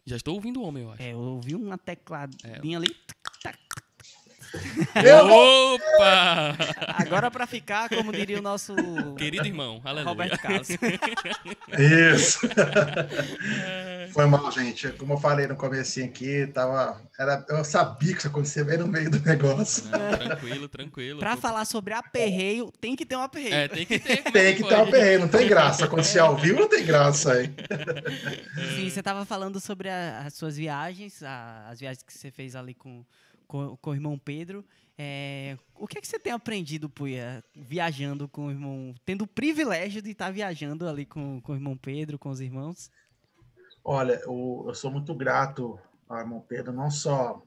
Já 0.07 0.17
estou 0.17 0.35
ouvindo 0.35 0.61
o 0.61 0.65
homem, 0.65 0.83
eu 0.83 0.91
acho. 0.93 1.03
É, 1.03 1.13
eu 1.13 1.19
ouvi 1.19 1.55
uma 1.55 1.79
tecladinha 1.79 2.79
ali. 2.79 2.97
Opa! 5.23 6.57
Agora 6.99 7.31
pra 7.31 7.47
ficar, 7.47 7.89
como 7.89 8.13
diria 8.13 8.39
o 8.39 8.43
nosso 8.43 8.75
Querido 9.17 9.47
irmão, 9.47 9.81
aleluia. 9.85 10.09
Roberto 10.09 10.39
Carlos. 10.41 10.69
Isso. 12.19 12.41
Foi 14.13 14.27
mal, 14.27 14.51
gente. 14.51 14.89
Como 14.93 15.13
eu 15.15 15.19
falei 15.19 15.47
no 15.47 15.55
comecinho 15.57 16.07
aqui, 16.07 16.47
tava, 16.49 17.01
era, 17.19 17.45
eu 17.49 17.65
sabia 17.65 18.13
que 18.13 18.19
isso 18.19 18.27
acontecia 18.29 18.65
bem 18.65 18.79
no 18.79 18.89
meio 18.89 19.09
do 19.11 19.21
negócio. 19.21 19.85
Não, 19.89 20.19
tranquilo, 20.19 20.69
tranquilo. 20.69 21.19
Pra 21.21 21.37
Tô- 21.37 21.43
falar 21.43 21.65
sobre 21.65 21.95
aperreio, 21.95 22.73
tem 22.81 22.97
que 22.97 23.07
ter 23.07 23.15
um 23.17 23.23
aperreio. 23.23 23.55
É, 23.55 23.69
tem 23.69 23.87
que 23.87 23.99
ter. 24.01 24.17
como 24.23 24.33
Tem 24.33 24.47
é 24.47 24.53
que 24.55 24.63
pode? 24.63 24.75
ter 24.75 24.81
uma 24.83 24.91
perreira, 24.91 25.19
não 25.21 25.29
tem 25.29 25.47
graça. 25.47 25.85
Acontecer 25.85 26.19
ao 26.19 26.37
vivo 26.37 26.61
não 26.61 26.69
tem 26.69 26.85
graça 26.85 27.33
aí. 27.35 27.55
Sim, 28.77 28.91
você 28.91 29.03
tava 29.03 29.25
falando 29.25 29.61
sobre 29.61 29.89
a- 29.89 30.25
as 30.27 30.35
suas 30.35 30.57
viagens, 30.57 31.23
a- 31.23 31.69
as 31.71 31.79
viagens 31.79 32.03
que 32.03 32.13
você 32.13 32.31
fez 32.33 32.57
ali 32.57 32.75
com, 32.75 33.05
com, 33.51 33.77
com 33.79 33.91
o 33.91 33.95
irmão 33.95 34.17
Pedro. 34.17 34.65
É, 34.97 35.59
o 35.75 35.89
que 35.89 35.99
é 35.99 36.01
que 36.01 36.07
você 36.07 36.21
tem 36.21 36.33
aprendido, 36.33 36.89
Puia, 36.89 37.43
viajando 37.57 38.29
com 38.29 38.47
o 38.47 38.51
irmão, 38.51 38.95
tendo 39.05 39.23
o 39.23 39.27
privilégio 39.27 40.01
de 40.01 40.11
estar 40.11 40.31
viajando 40.31 40.89
ali 40.89 41.05
com, 41.05 41.41
com 41.41 41.53
o 41.53 41.57
irmão 41.57 41.77
Pedro, 41.77 42.17
com 42.17 42.31
os 42.31 42.41
irmãos? 42.41 42.91
Olha, 43.83 44.21
eu, 44.25 44.65
eu 44.69 44.75
sou 44.75 44.91
muito 44.91 45.13
grato 45.15 45.81
ao 46.09 46.21
irmão 46.21 46.45
Pedro, 46.47 46.73
não 46.73 46.91
só 46.91 47.43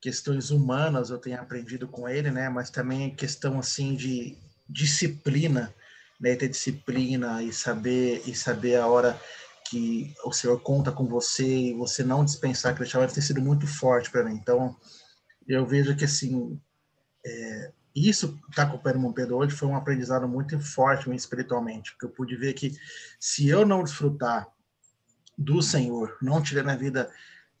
questões 0.00 0.50
humanas 0.50 1.10
eu 1.10 1.18
tenho 1.18 1.38
aprendido 1.38 1.86
com 1.88 2.08
ele, 2.08 2.30
né, 2.30 2.48
mas 2.48 2.70
também 2.70 3.14
questão 3.14 3.58
assim 3.58 3.94
de 3.94 4.38
disciplina, 4.68 5.74
né, 6.18 6.36
ter 6.36 6.48
disciplina 6.48 7.42
e 7.42 7.52
saber 7.52 8.22
e 8.24 8.34
saber 8.34 8.76
a 8.76 8.86
hora 8.86 9.20
que 9.68 10.14
o 10.24 10.32
Senhor 10.32 10.58
conta 10.60 10.90
com 10.90 11.04
você 11.04 11.44
e 11.44 11.74
você 11.74 12.02
não 12.02 12.24
dispensar 12.24 12.72
acreditar, 12.72 13.06
tem 13.08 13.22
sido 13.22 13.42
muito 13.42 13.66
forte 13.66 14.10
para 14.10 14.24
mim. 14.24 14.34
Então, 14.34 14.74
eu 15.54 15.66
vejo 15.66 15.96
que 15.96 16.04
assim, 16.04 16.60
é, 17.24 17.72
isso 17.94 18.38
tá 18.54 18.66
com 18.66 18.76
o 18.76 18.82
Pedro 18.82 19.12
Pedro 19.12 19.36
hoje 19.36 19.56
foi 19.56 19.68
um 19.68 19.76
aprendizado 19.76 20.28
muito 20.28 20.58
forte 20.60 21.10
espiritualmente, 21.10 21.92
porque 21.92 22.06
eu 22.06 22.10
pude 22.10 22.36
ver 22.36 22.52
que 22.54 22.76
se 23.18 23.48
eu 23.48 23.66
não 23.66 23.82
desfrutar 23.82 24.48
do 25.36 25.62
Senhor, 25.62 26.16
não 26.20 26.42
tiver 26.42 26.62
minha 26.62 26.76
vida, 26.76 27.10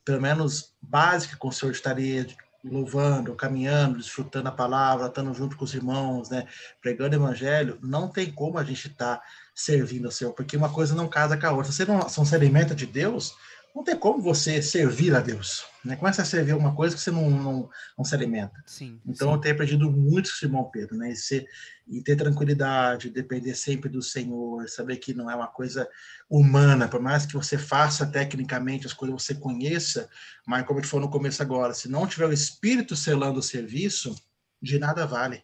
pelo 0.04 0.20
menos 0.20 0.74
básica, 0.82 1.36
com 1.36 1.48
o 1.48 1.52
Senhor 1.52 1.72
estaria 1.72 2.26
louvando, 2.64 3.34
caminhando, 3.34 3.98
desfrutando 3.98 4.48
a 4.48 4.52
palavra, 4.52 5.06
estando 5.06 5.32
junto 5.32 5.56
com 5.56 5.64
os 5.64 5.74
irmãos, 5.74 6.28
né, 6.28 6.46
pregando 6.82 7.16
o 7.16 7.18
evangelho, 7.18 7.78
não 7.82 8.08
tem 8.08 8.30
como 8.32 8.58
a 8.58 8.64
gente 8.64 8.88
estar 8.88 9.22
servindo 9.54 10.06
ao 10.06 10.12
Senhor, 10.12 10.32
porque 10.32 10.56
uma 10.56 10.72
coisa 10.72 10.94
não 10.94 11.08
casa 11.08 11.36
com 11.36 11.46
a 11.46 11.52
outra. 11.52 11.70
Se 11.70 11.78
você 11.78 11.84
não, 11.84 11.98
não 11.98 12.24
se 12.24 12.34
alimenta 12.34 12.74
de 12.74 12.86
Deus, 12.86 13.34
não 13.74 13.84
tem 13.84 13.96
como 13.96 14.20
você 14.20 14.60
servir 14.60 15.14
a 15.14 15.20
Deus. 15.20 15.64
Né? 15.88 15.96
Começa 15.96 16.20
a 16.20 16.24
servir 16.24 16.54
uma 16.54 16.74
coisa 16.74 16.94
que 16.94 17.00
você 17.00 17.10
não, 17.10 17.30
não, 17.30 17.70
não 17.96 18.04
se 18.04 18.14
alimenta. 18.14 18.62
Sim. 18.66 19.00
Então 19.06 19.32
eu 19.32 19.38
tenho 19.38 19.54
aprendido 19.54 19.90
muito 19.90 20.28
com 20.28 20.44
o 20.44 20.48
irmão 20.48 20.70
Pedro, 20.70 20.98
né? 20.98 21.12
E, 21.12 21.16
ser, 21.16 21.48
e 21.86 22.02
ter 22.02 22.14
tranquilidade, 22.14 23.08
depender 23.08 23.54
sempre 23.54 23.88
do 23.88 24.02
Senhor, 24.02 24.68
saber 24.68 24.98
que 24.98 25.14
não 25.14 25.30
é 25.30 25.34
uma 25.34 25.46
coisa 25.46 25.88
humana, 26.28 26.86
por 26.88 27.00
mais 27.00 27.24
que 27.24 27.32
você 27.32 27.56
faça 27.56 28.06
tecnicamente 28.06 28.86
as 28.86 28.92
coisas, 28.92 29.22
você 29.22 29.34
conheça, 29.34 30.10
mas 30.46 30.66
como 30.66 30.78
a 30.78 30.82
gente 30.82 30.90
falou 30.90 31.06
no 31.06 31.12
começo 31.12 31.42
agora, 31.42 31.72
se 31.72 31.88
não 31.88 32.06
tiver 32.06 32.26
o 32.26 32.32
Espírito 32.32 32.94
selando 32.94 33.38
o 33.38 33.42
serviço, 33.42 34.14
de 34.60 34.78
nada 34.78 35.06
vale. 35.06 35.42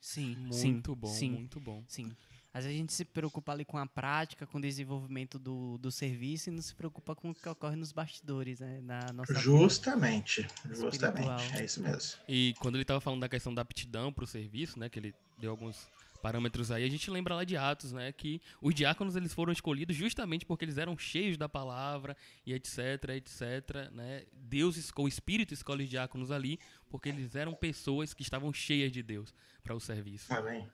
Sim, 0.00 0.36
sim, 0.52 0.72
Muito 0.74 0.94
bom, 0.94 1.08
sim. 1.08 1.30
muito 1.30 1.60
bom. 1.60 1.82
Sim. 1.88 2.12
Às 2.54 2.64
vezes 2.64 2.76
a 2.76 2.80
gente 2.80 2.92
se 2.92 3.04
preocupa 3.04 3.52
ali 3.52 3.64
com 3.64 3.78
a 3.78 3.86
prática, 3.86 4.46
com 4.46 4.58
o 4.58 4.60
desenvolvimento 4.60 5.38
do, 5.38 5.78
do 5.78 5.90
serviço 5.90 6.50
e 6.50 6.52
não 6.52 6.60
se 6.60 6.74
preocupa 6.74 7.14
com 7.14 7.30
o 7.30 7.34
que 7.34 7.48
ocorre 7.48 7.76
nos 7.76 7.92
bastidores, 7.92 8.60
né? 8.60 8.80
Na 8.82 9.12
nossa. 9.12 9.34
Justamente, 9.34 10.40
Espiritual. 10.40 10.90
justamente, 10.90 11.56
é 11.56 11.64
isso 11.64 11.82
mesmo. 11.82 12.20
E 12.28 12.54
quando 12.58 12.74
ele 12.74 12.82
estava 12.82 13.00
falando 13.00 13.20
da 13.20 13.28
questão 13.28 13.54
da 13.54 13.62
aptidão 13.62 14.12
para 14.12 14.24
o 14.24 14.26
serviço, 14.26 14.78
né, 14.78 14.88
que 14.90 14.98
ele 14.98 15.14
deu 15.38 15.50
alguns 15.50 15.88
parâmetros 16.20 16.70
aí, 16.70 16.84
a 16.84 16.88
gente 16.88 17.10
lembra 17.10 17.34
lá 17.34 17.42
de 17.42 17.56
Atos, 17.56 17.92
né? 17.92 18.12
Que 18.12 18.40
os 18.60 18.74
diáconos 18.74 19.16
eles 19.16 19.32
foram 19.32 19.52
escolhidos 19.52 19.96
justamente 19.96 20.46
porque 20.46 20.64
eles 20.64 20.78
eram 20.78 20.96
cheios 20.96 21.36
da 21.36 21.48
palavra 21.48 22.16
e 22.46 22.52
etc, 22.52 23.08
etc, 23.16 23.90
né? 23.92 24.24
Deus, 24.32 24.92
o 24.96 25.08
Espírito 25.08 25.52
escolhe 25.52 25.84
os 25.84 25.90
diáconos 25.90 26.30
ali 26.30 26.60
porque 26.88 27.08
eles 27.08 27.34
eram 27.34 27.54
pessoas 27.54 28.14
que 28.14 28.22
estavam 28.22 28.52
cheias 28.52 28.92
de 28.92 29.02
Deus 29.02 29.34
para 29.64 29.74
o 29.74 29.80
serviço. 29.80 30.32
Amém. 30.32 30.68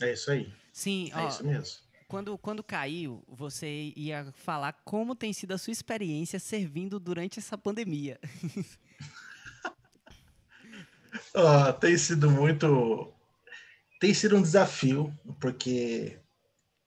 É 0.00 0.12
isso 0.12 0.30
aí. 0.30 0.52
Sim, 0.72 1.10
É 1.12 1.16
ó, 1.16 1.28
isso 1.28 1.44
mesmo. 1.44 1.78
quando, 2.08 2.38
quando 2.38 2.62
caiu, 2.62 3.22
você 3.28 3.92
ia 3.96 4.32
falar 4.32 4.72
como 4.84 5.14
tem 5.14 5.32
sido 5.32 5.52
a 5.52 5.58
sua 5.58 5.72
experiência 5.72 6.38
servindo 6.38 6.98
durante 6.98 7.38
essa 7.38 7.56
pandemia. 7.58 8.18
Ah, 11.34 11.72
tem 11.72 11.96
sido 11.96 12.30
muito. 12.30 13.12
Tem 14.00 14.14
sido 14.14 14.36
um 14.36 14.42
desafio, 14.42 15.12
porque 15.40 16.18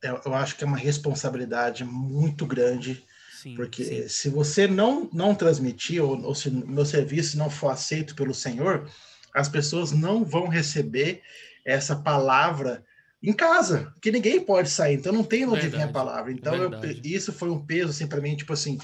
eu, 0.01 0.19
eu 0.25 0.33
acho 0.33 0.55
que 0.55 0.63
é 0.63 0.67
uma 0.67 0.77
responsabilidade 0.77 1.83
muito 1.83 2.45
grande. 2.45 3.03
Sim, 3.41 3.55
Porque 3.55 3.83
sim. 3.83 4.07
se 4.07 4.29
você 4.29 4.67
não, 4.67 5.09
não 5.11 5.35
transmitir, 5.35 6.01
ou, 6.01 6.21
ou 6.23 6.33
se 6.33 6.47
o 6.49 6.67
meu 6.67 6.85
serviço 6.85 7.37
não 7.37 7.49
for 7.49 7.69
aceito 7.69 8.15
pelo 8.15 8.33
Senhor, 8.33 8.89
as 9.33 9.49
pessoas 9.49 9.91
não 9.91 10.23
vão 10.23 10.47
receber 10.47 11.21
essa 11.65 11.95
palavra 11.95 12.83
em 13.23 13.31
casa, 13.33 13.91
porque 13.93 14.11
ninguém 14.11 14.43
pode 14.43 14.69
sair, 14.69 14.95
então 14.95 15.13
não 15.13 15.23
tem 15.23 15.45
onde 15.47 15.69
vir 15.69 15.81
a 15.81 15.87
palavra. 15.87 16.31
Então, 16.31 16.53
eu- 16.55 16.69
isso 17.05 17.31
foi 17.31 17.49
um 17.49 17.65
peso 17.65 17.91
assim 17.91 18.05
para 18.07 18.19
mim, 18.21 18.35
tipo 18.35 18.51
assim, 18.51 18.77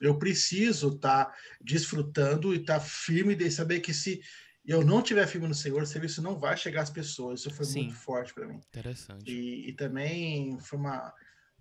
eu 0.00 0.18
preciso 0.18 0.88
estar 0.96 1.32
desfrutando 1.60 2.52
e 2.52 2.58
estar 2.58 2.80
firme 2.80 3.34
de 3.36 3.50
saber 3.50 3.80
que 3.80 3.94
se 3.94 4.20
eu 4.66 4.84
não 4.84 5.00
tiver 5.02 5.26
firme 5.26 5.46
no 5.46 5.54
Senhor, 5.54 5.82
o 5.82 5.86
serviço 5.86 6.20
não 6.22 6.38
vai 6.38 6.56
chegar 6.56 6.82
às 6.82 6.90
pessoas. 6.90 7.40
Isso 7.40 7.50
foi 7.50 7.66
Sim. 7.66 7.82
muito 7.84 7.94
forte 7.94 8.34
para 8.34 8.48
mim. 8.48 8.60
Interessante. 8.68 9.30
E, 9.30 9.68
e 9.68 9.72
também 9.74 10.58
foi, 10.58 10.78
uma, 10.78 11.12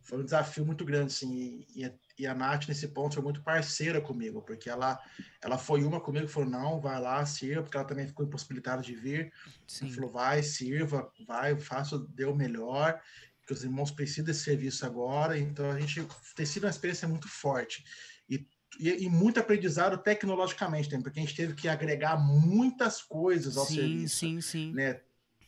foi 0.01 0.19
um 0.19 0.23
desafio 0.25 0.65
muito 0.65 0.83
grande, 0.83 1.07
assim, 1.13 1.65
e, 1.75 1.81
e 1.81 1.85
a, 1.85 1.93
e 2.17 2.27
a 2.27 2.33
Nath, 2.33 2.67
nesse 2.67 2.87
ponto, 2.89 3.15
foi 3.15 3.23
muito 3.23 3.41
parceira 3.41 3.99
comigo, 3.99 4.41
porque 4.41 4.69
ela, 4.69 4.99
ela 5.41 5.57
foi 5.57 5.83
uma 5.83 5.99
comigo 5.99 6.25
e 6.25 6.29
falou, 6.29 6.49
não, 6.49 6.79
vai 6.79 6.99
lá, 7.01 7.25
sirva, 7.25 7.63
porque 7.63 7.77
ela 7.77 7.87
também 7.87 8.07
ficou 8.07 8.25
impossibilitada 8.25 8.81
de 8.81 8.95
vir. 8.95 9.33
sim. 9.67 9.85
Ela 9.85 9.95
falou, 9.95 10.09
vai, 10.11 10.43
sirva, 10.43 11.11
vai, 11.25 11.59
faça 11.59 11.95
o 11.95 12.07
deu 12.07 12.35
melhor, 12.35 13.01
que 13.45 13.53
os 13.53 13.63
irmãos 13.63 13.91
precisam 13.91 14.25
desse 14.25 14.43
serviço 14.43 14.85
agora, 14.85 15.37
então 15.37 15.69
a 15.71 15.79
gente 15.79 16.05
tem 16.35 16.45
sido 16.45 16.63
uma 16.63 16.69
experiência 16.69 17.07
muito 17.07 17.27
forte. 17.27 17.83
E, 18.29 18.47
e, 18.79 19.05
e 19.05 19.09
muito 19.09 19.39
aprendizado 19.39 19.97
tecnologicamente 19.97 20.89
também, 20.89 21.03
porque 21.03 21.19
a 21.19 21.23
gente 21.23 21.35
teve 21.35 21.53
que 21.53 21.67
agregar 21.67 22.17
muitas 22.17 23.01
coisas 23.01 23.57
ao 23.57 23.65
Sim, 23.65 23.75
serviço 23.75 24.17
sim, 24.17 24.41
sim. 24.41 24.73
né, 24.73 25.01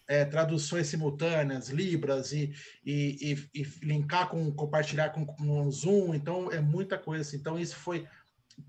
é, 0.07 0.23
traduções 0.25 0.87
simultâneas, 0.87 1.69
libras 1.69 2.31
e, 2.31 2.53
e, 2.85 3.37
e, 3.53 3.61
e 3.61 3.63
linkar 3.85 4.29
com 4.29 4.51
compartilhar 4.53 5.09
com, 5.09 5.25
com 5.25 5.65
o 5.65 5.71
Zoom, 5.71 6.13
então 6.13 6.51
é 6.51 6.59
muita 6.59 6.97
coisa 6.97 7.21
assim. 7.21 7.37
Então 7.37 7.57
isso 7.57 7.75
foi 7.75 8.07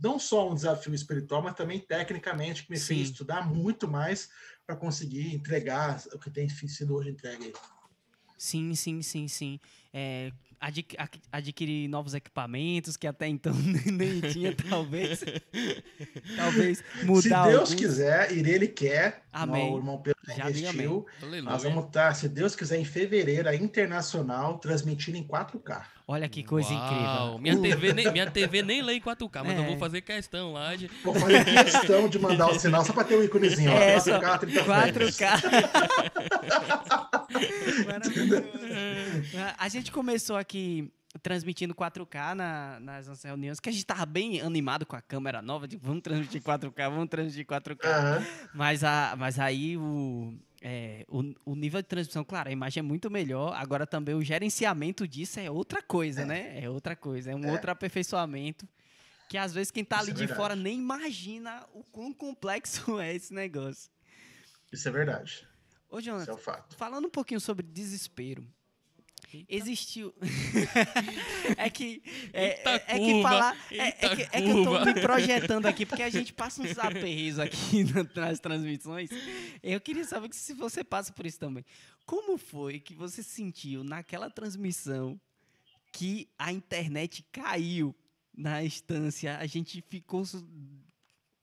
não 0.03 0.19
só 0.19 0.51
um 0.51 0.55
desafio 0.55 0.95
espiritual, 0.95 1.43
mas 1.43 1.55
também 1.55 1.79
tecnicamente 1.79 2.65
que 2.65 2.71
me 2.71 2.79
Sim. 2.79 2.97
fez 2.97 3.11
estudar 3.11 3.47
muito 3.47 3.87
mais 3.87 4.29
para 4.67 4.77
conseguir 4.77 5.33
entregar 5.35 6.03
o 6.13 6.19
que 6.19 6.31
tem 6.31 6.49
sido 6.49 6.95
hoje 6.95 7.11
entregue. 7.11 7.53
Sim, 8.37 8.75
sim, 8.75 9.01
sim, 9.01 9.29
sim. 9.29 9.61
É, 9.93 10.31
adquirir 11.33 11.89
novos 11.89 12.15
equipamentos 12.15 12.97
que 12.97 13.07
até 13.07 13.27
então 13.29 13.53
nem 13.87 14.21
tinha, 14.21 14.55
talvez. 14.69 15.25
talvez 16.37 16.83
mudar 17.05 17.23
Se 17.23 17.29
Deus 17.51 17.61
alguns. 17.71 17.75
quiser, 17.75 18.33
e 18.33 18.39
Ele 18.51 18.69
quer, 18.69 19.25
Amém. 19.33 19.73
o 19.73 19.77
irmão 19.77 19.99
Pedro 20.01 20.21
Já 20.27 20.51
investiu, 20.51 21.07
nós 21.43 21.63
vamos 21.63 21.87
estar, 21.87 22.15
se 22.15 22.29
Deus 22.29 22.55
quiser, 22.57 22.79
em 22.79 22.85
fevereiro, 22.85 23.49
a 23.49 23.55
internacional, 23.55 24.59
transmitindo 24.59 25.17
em 25.19 25.25
4K. 25.27 25.83
Olha 26.09 26.29
que 26.29 26.45
coisa 26.45 26.73
Uau, 26.73 26.85
incrível. 26.85 27.39
Minha 27.41 27.57
O- 27.57 27.63
TV, 27.63 27.93
nem, 27.93 28.13
minha 28.13 28.31
TV 28.31 28.63
nem 28.63 28.81
lê 28.81 28.95
em 28.95 29.01
4K, 29.01 29.43
mas 29.45 29.57
eu 29.59 29.65
É. 29.65 29.67
vou 29.67 29.77
fazer 29.77 30.03
questão 30.03 30.53
lá 30.53 30.77
de. 30.77 30.87
Vou 31.03 31.13
fazer 31.15 31.45
questão 31.45 32.09
de 32.09 32.17
mandar 32.19 32.49
o 32.49 32.59
sinal 32.61 32.85
só 32.85 32.93
para 32.93 33.03
ter 33.05 33.17
um 33.19 33.25
íconezinho. 33.25 33.73
ó, 33.73 33.75
É, 33.77 33.99
só 33.99 34.19
4K, 34.21 34.39
30 34.39 34.65
frames. 34.65 35.17
4K. 35.19 36.47
Maravilhoso. 37.87 38.47
A 39.59 39.69
gente 39.69 39.91
começou 39.91 40.37
aqui 40.37 40.91
transmitindo 41.23 41.75
4K 41.75 42.35
na- 42.35 42.79
nas 42.81 43.07
nossas 43.09 43.25
reuniões, 43.25 43.59
que 43.59 43.69
a 43.69 43.73
gente 43.73 43.87
tava 43.87 44.05
bem 44.05 44.41
animado 44.43 44.85
com 44.85 44.95
a 44.97 45.01
câmera 45.01 45.41
nova, 45.41 45.67
de 45.67 45.77
vamos 45.77 46.03
transmitir 46.03 46.43
4K, 46.43 46.89
vamos 46.91 47.09
transmitir 47.09 47.47
4K. 47.47 47.89
Aham. 47.89 48.27
Mas, 48.55 48.85
a, 48.85 49.15
mas 49.19 49.39
aí 49.39 49.77
o, 49.79 50.35
é, 50.69 51.05
o, 51.09 51.23
o 51.53 51.55
nível 51.55 51.81
de 51.81 51.87
transmissão, 51.87 52.25
claro, 52.25 52.49
a 52.49 52.53
imagem 52.53 52.81
é 52.81 52.83
muito 52.83 53.09
melhor. 53.09 53.55
Agora 53.55 53.87
também 53.87 54.17
o 54.17 54.23
gerenciamento 54.25 55.07
disso 55.07 55.39
é 55.39 55.49
outra 55.49 55.81
coisa, 55.81 56.27
né? 56.27 56.61
É 56.61 56.69
outra 56.69 56.97
coisa, 56.97 57.31
é 57.31 57.37
um 57.37 57.45
É. 57.45 57.53
outro 57.53 57.71
aperfeiçoamento. 57.71 58.69
Que 59.29 59.39
às 59.39 59.53
vezes 59.55 59.71
quem 59.71 59.85
tá 59.85 59.97
Isso 59.97 60.03
ali 60.05 60.11
é 60.11 60.15
de 60.15 60.19
verdade. 60.21 60.37
fora 60.41 60.57
nem 60.57 60.79
imagina 60.79 61.65
o 61.73 61.85
quão 61.85 62.13
complexo 62.13 62.99
é 62.99 63.15
esse 63.15 63.33
negócio. 63.33 63.89
Isso 64.73 64.89
é 64.89 64.91
verdade. 64.91 65.47
Ô, 65.89 65.99
Isso 66.01 66.09
é 66.09 66.13
Jonathan, 66.13 66.33
o 66.35 66.37
fato. 66.39 66.77
falando 66.77 67.07
um 67.07 67.11
pouquinho 67.11 67.41
sobre 67.41 67.65
desespero. 67.65 68.45
Existiu. 69.49 70.15
é 71.57 71.69
que. 71.71 72.03
É, 72.33 72.69
é- 72.71 72.85
é 72.89 72.99
que 72.99 73.23
falar. 73.23 73.57
É, 73.71 73.77
é 74.07 74.17
que, 74.17 74.23
é 74.23 74.41
que 74.43 74.49
eu 74.51 74.65
tô 74.65 74.85
me 74.85 74.95
projetando 75.01 75.67
aqui, 75.67 75.85
porque 75.87 76.03
a 76.03 76.11
gente 76.11 76.33
passa 76.33 76.63
uns 76.63 76.79
aperreios 76.79 77.39
aqui 77.39 77.85
na- 77.93 78.27
nas 78.29 78.41
transmissões. 78.41 79.11
Eu 79.63 79.81
queria 79.81 80.05
saber 80.05 80.29
se 80.33 80.55
você 80.55 80.83
passa 80.85 81.13
por 81.13 81.27
isso 81.27 81.39
também. 81.39 81.65
Como 82.05 82.39
foi 82.39 82.79
que 82.81 82.95
você 82.95 83.23
sentiu 83.23 83.83
naquela 83.83 84.31
transmissão 84.31 85.21
que 85.93 86.29
a 86.39 86.53
internet 86.53 87.25
caiu 87.33 87.95
na 88.37 88.63
instância? 88.63 89.37
A 89.39 89.47
gente 89.47 89.83
ficou 89.89 90.25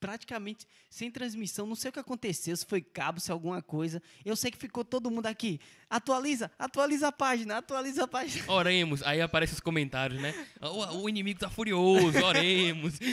praticamente 0.04 0.68
sem 0.89 1.10
transmissão. 1.10 1.66
Não 1.66 1.76
sei 1.76 1.88
o 1.89 1.93
que 1.93 1.99
aconteceu, 1.99 2.58
se 2.58 2.66
foi 2.66 2.82
cabo, 2.82 3.22
se 3.22 3.32
alguma 3.32 3.62
coisa. 3.62 4.04
Eu 4.26 4.36
sei 4.36 4.51
que 4.51 4.58
ficou 4.58 4.84
todo 4.84 5.10
mundo 5.10 5.28
aqui. 5.28 5.62
Atualiza, 5.89 6.51
atualiza 6.60 7.08
a 7.08 7.12
página, 7.12 7.60
atualiza 7.60 8.04
a 8.04 8.08
página. 8.08 8.43
Oremos. 8.51 9.01
Aí 9.04 9.22
aparecem 9.22 9.54
os 9.54 9.62
comentários, 9.62 10.22
né? 10.22 10.34
O, 10.62 11.04
o 11.04 11.10
inimigo 11.10 11.39
tá 11.39 11.49
furioso, 11.49 12.22
oremos. 12.22 12.99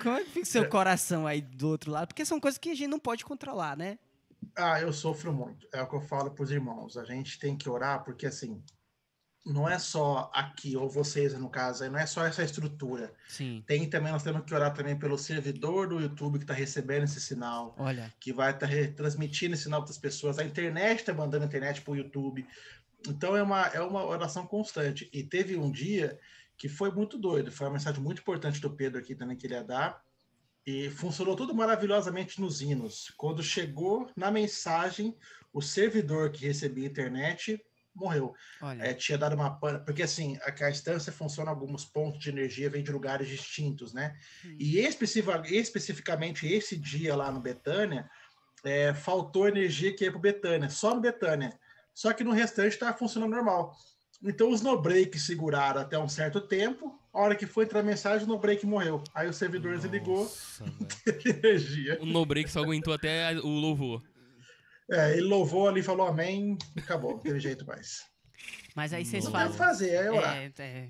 Como 0.00 0.16
é 0.16 0.22
que 0.22 0.30
fica 0.30 0.46
o 0.46 0.46
seu 0.46 0.68
coração 0.68 1.26
aí 1.26 1.40
do 1.40 1.68
outro 1.68 1.90
lado? 1.90 2.06
Porque 2.06 2.24
são 2.24 2.38
coisas 2.38 2.56
que 2.56 2.70
a 2.70 2.74
gente 2.74 2.86
não 2.86 3.00
pode 3.00 3.24
controlar, 3.24 3.76
né? 3.76 3.98
Ah, 4.54 4.80
eu 4.80 4.92
sofro 4.92 5.32
muito. 5.32 5.66
É 5.72 5.82
o 5.82 5.88
que 5.88 5.96
eu 5.96 6.00
falo 6.00 6.30
para 6.30 6.44
os 6.44 6.52
irmãos. 6.52 6.96
A 6.96 7.04
gente 7.04 7.36
tem 7.40 7.56
que 7.56 7.68
orar, 7.68 8.04
porque 8.04 8.26
assim, 8.26 8.62
não 9.48 9.68
é 9.68 9.78
só 9.78 10.30
aqui, 10.34 10.76
ou 10.76 10.88
vocês 10.88 11.32
no 11.34 11.48
caso, 11.48 11.88
não 11.90 11.98
é 11.98 12.06
só 12.06 12.24
essa 12.24 12.42
estrutura. 12.42 13.12
Sim. 13.28 13.64
Tem 13.66 13.88
também, 13.88 14.12
nós 14.12 14.22
temos 14.22 14.44
que 14.44 14.54
orar 14.54 14.74
também 14.74 14.96
pelo 14.98 15.16
servidor 15.16 15.88
do 15.88 16.00
YouTube 16.00 16.38
que 16.38 16.44
está 16.44 16.54
recebendo 16.54 17.04
esse 17.04 17.20
sinal, 17.20 17.74
Olha, 17.78 18.12
que 18.20 18.32
vai 18.32 18.52
estar 18.52 18.66
retransmitindo 18.66 19.54
esse 19.54 19.64
sinal 19.64 19.82
para 19.82 19.90
as 19.90 19.98
pessoas. 19.98 20.38
A 20.38 20.44
internet 20.44 21.00
está 21.00 21.14
mandando 21.14 21.44
a 21.44 21.46
internet 21.46 21.80
para 21.80 21.92
o 21.92 21.96
YouTube. 21.96 22.46
Então 23.08 23.36
é 23.36 23.42
uma, 23.42 23.66
é 23.68 23.80
uma 23.80 24.04
oração 24.04 24.46
constante. 24.46 25.08
E 25.12 25.22
teve 25.22 25.56
um 25.56 25.70
dia 25.70 26.18
que 26.56 26.68
foi 26.68 26.90
muito 26.90 27.16
doido. 27.16 27.50
Foi 27.50 27.66
uma 27.66 27.74
mensagem 27.74 28.02
muito 28.02 28.20
importante 28.20 28.60
do 28.60 28.70
Pedro 28.70 28.98
aqui 28.98 29.14
também 29.14 29.36
que 29.36 29.46
ele 29.46 29.54
ia 29.54 29.64
dar. 29.64 30.04
E 30.66 30.90
funcionou 30.90 31.34
tudo 31.34 31.54
maravilhosamente 31.54 32.40
nos 32.40 32.60
hinos. 32.60 33.12
Quando 33.16 33.42
chegou 33.42 34.10
na 34.14 34.30
mensagem, 34.30 35.16
o 35.52 35.62
servidor 35.62 36.30
que 36.30 36.44
recebia 36.46 36.86
a 36.86 36.90
internet 36.90 37.64
morreu. 37.98 38.34
É, 38.80 38.94
tinha 38.94 39.18
dado 39.18 39.34
uma 39.34 39.50
pana, 39.58 39.80
porque 39.80 40.02
assim, 40.02 40.38
a, 40.42 40.64
a 40.64 40.70
instância 40.70 41.12
funciona 41.12 41.50
alguns 41.50 41.84
pontos 41.84 42.20
de 42.20 42.30
energia, 42.30 42.70
vem 42.70 42.82
de 42.82 42.92
lugares 42.92 43.28
distintos, 43.28 43.92
né? 43.92 44.16
E 44.58 44.78
especifica- 44.78 45.42
especificamente 45.46 46.46
esse 46.46 46.76
dia 46.76 47.16
lá 47.16 47.30
no 47.30 47.40
Betânia, 47.40 48.08
é, 48.64 48.94
faltou 48.94 49.48
energia 49.48 49.94
que 49.94 50.04
ia 50.04 50.10
para 50.10 50.20
Betânia, 50.20 50.68
só 50.68 50.94
no 50.94 51.00
Betânia. 51.00 51.58
Só 51.94 52.12
que 52.12 52.22
no 52.22 52.30
restante 52.30 52.74
estava 52.74 52.96
funcionando 52.96 53.30
normal. 53.32 53.76
Então 54.22 54.50
os 54.50 54.60
no-break 54.62 55.18
seguraram 55.18 55.80
até 55.80 55.98
um 55.98 56.08
certo 56.08 56.40
tempo, 56.40 56.98
a 57.12 57.20
hora 57.20 57.36
que 57.36 57.46
foi 57.46 57.64
entrar 57.64 57.80
a 57.80 57.84
mensagem, 57.84 58.26
o 58.26 58.28
no-break 58.28 58.66
morreu. 58.66 59.02
Aí 59.14 59.28
o 59.28 59.32
servidor 59.32 59.76
desligou 59.76 60.24
Nossa, 60.24 60.64
velho. 60.64 61.38
energia. 61.38 61.98
O 62.00 62.06
no 62.06 62.26
break 62.26 62.50
só 62.50 62.62
aguentou 62.62 62.92
até 62.92 63.32
o 63.38 63.48
louvor. 63.48 64.02
É, 64.90 65.12
ele 65.12 65.22
louvou 65.22 65.68
ali, 65.68 65.82
falou 65.82 66.06
amém, 66.06 66.56
e 66.76 66.80
acabou, 66.80 67.12
não 67.12 67.18
teve 67.18 67.38
jeito 67.40 67.66
mais. 67.66 68.06
Mas 68.74 68.92
aí 68.92 69.04
vocês 69.04 69.24
Não 69.24 69.32
fazem. 69.32 69.56
fazer, 69.56 69.90
é 69.90 70.10
orar. 70.10 70.36
É, 70.36 70.52
é. 70.58 70.88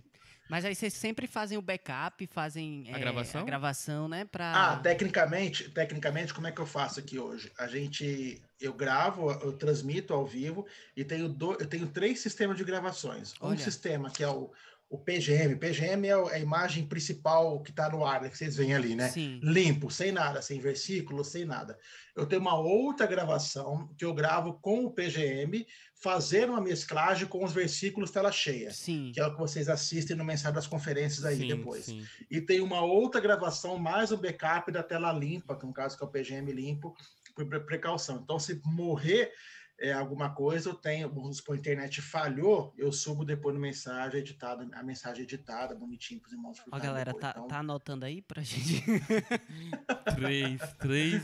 Mas 0.48 0.64
aí 0.64 0.74
vocês 0.74 0.94
sempre 0.94 1.26
fazem 1.26 1.58
o 1.58 1.62
backup, 1.62 2.26
fazem 2.28 2.84
A 2.90 2.96
é, 2.96 3.00
gravação? 3.00 3.40
a 3.42 3.44
gravação, 3.44 4.08
né? 4.08 4.24
Pra... 4.24 4.72
Ah, 4.72 4.76
tecnicamente, 4.76 5.70
tecnicamente, 5.70 6.32
como 6.32 6.46
é 6.46 6.52
que 6.52 6.60
eu 6.60 6.66
faço 6.66 7.00
aqui 7.00 7.18
hoje? 7.18 7.52
A 7.58 7.66
gente, 7.66 8.42
eu 8.58 8.72
gravo, 8.72 9.30
eu 9.30 9.52
transmito 9.52 10.14
ao 10.14 10.26
vivo 10.26 10.66
e 10.96 11.04
tenho, 11.04 11.28
do, 11.28 11.52
eu 11.52 11.66
tenho 11.66 11.86
três 11.88 12.20
sistemas 12.20 12.56
de 12.56 12.64
gravações. 12.64 13.34
Um 13.42 13.48
Olha. 13.48 13.58
sistema 13.58 14.10
que 14.10 14.22
é 14.22 14.28
o, 14.28 14.50
o 14.90 14.96
PGM. 14.98 15.56
PGM 15.56 16.06
é 16.06 16.10
é 16.10 16.34
a 16.36 16.38
imagem 16.38 16.86
principal 16.86 17.62
que 17.62 17.70
está 17.70 17.90
no 17.90 18.04
ar, 18.04 18.22
né, 18.22 18.30
que 18.30 18.38
vocês 18.38 18.56
veem 18.56 18.74
ali, 18.74 18.94
né? 18.94 19.08
Sim. 19.10 19.38
Limpo, 19.42 19.90
sem 19.90 20.10
nada, 20.12 20.40
sem 20.40 20.58
versículo, 20.60 21.22
sem 21.24 21.44
nada. 21.44 21.78
Eu 22.16 22.24
tenho 22.26 22.40
uma 22.40 22.58
outra 22.58 23.06
gravação 23.06 23.92
que 23.98 24.04
eu 24.04 24.14
gravo 24.14 24.54
com 24.54 24.86
o 24.86 24.90
PGM, 24.90 25.66
fazendo 26.00 26.50
uma 26.52 26.60
mesclagem 26.60 27.26
com 27.26 27.44
os 27.44 27.52
versículos 27.52 28.10
tela 28.10 28.32
cheia, 28.32 28.70
Sim. 28.72 29.10
que 29.12 29.20
é 29.20 29.26
o 29.26 29.32
que 29.32 29.38
vocês 29.38 29.68
assistem 29.68 30.16
no 30.16 30.24
mensagem 30.24 30.54
das 30.54 30.66
conferências 30.66 31.24
aí 31.24 31.36
Sim, 31.36 31.48
depois. 31.48 31.84
sim. 31.84 32.06
E 32.30 32.40
tem 32.40 32.60
uma 32.60 32.80
outra 32.80 33.20
gravação, 33.20 33.78
mais 33.78 34.10
um 34.10 34.16
backup 34.16 34.70
da 34.72 34.82
tela 34.82 35.12
limpa, 35.12 35.54
que 35.56 35.66
no 35.66 35.72
caso 35.72 35.98
que 35.98 36.02
é 36.04 36.06
o 36.06 36.10
PGM 36.10 36.50
limpo, 36.52 36.94
por 37.34 37.46
pre- 37.46 37.60
precaução. 37.60 38.20
Então, 38.22 38.38
se 38.38 38.60
morrer 38.64 39.32
é, 39.78 39.92
alguma 39.92 40.30
coisa, 40.34 40.70
eu 40.70 40.74
tenho, 40.74 41.08
vamos 41.08 41.36
supor, 41.38 41.54
a 41.56 41.58
internet 41.58 42.00
falhou, 42.02 42.74
eu 42.76 42.90
subo 42.92 43.24
depois 43.24 43.54
no 43.54 43.60
mensagem 43.60 44.20
editada, 44.20 44.68
a 44.72 44.82
mensagem 44.82 45.22
editada, 45.24 45.74
bonitinho 45.74 46.20
para 46.20 46.26
os 46.28 46.32
irmãos. 46.32 46.58
Ó, 46.70 46.78
galera, 46.78 47.12
depois. 47.12 47.20
tá, 47.22 47.30
Então, 47.30 47.48
tá 47.48 47.58
anotando 47.58 48.04
aí 48.04 48.20
pra 48.22 48.42
gente? 48.42 48.82
Três, 50.16 50.60
três. 50.78 51.22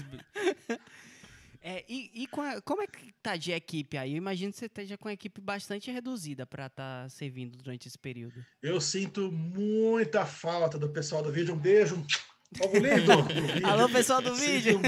É, 1.67 1.83
e 1.89 2.11
e 2.23 2.27
com 2.27 2.43
a- 2.43 2.61
como 2.61 2.83
é 2.83 2.87
que 2.87 3.11
tá 3.23 3.37
de 3.37 3.51
equipe 3.53 3.97
aí? 3.97 4.13
Eu 4.13 4.19
imagino 4.19 4.53
que 4.53 4.59
você 4.59 4.67
esteja 4.67 4.99
com 4.99 5.09
a 5.09 5.13
equipe 5.15 5.41
bastante 5.41 5.91
reduzida 5.91 6.45
pra 6.45 6.67
estar 6.67 7.09
servindo 7.11 7.57
durante 7.57 7.89
esse 7.89 7.99
período. 7.99 8.45
Eu 8.63 8.79
sinto 8.83 9.33
muita 9.33 10.27
falta 10.27 10.79
do 10.79 10.91
pessoal 10.91 11.23
do 11.23 11.33
vídeo. 11.33 11.55
Um 11.55 11.59
beijo. 11.59 12.05
Alô, 13.65 13.89
pessoal 13.91 14.23
do 14.23 14.35
vídeo! 14.35 14.81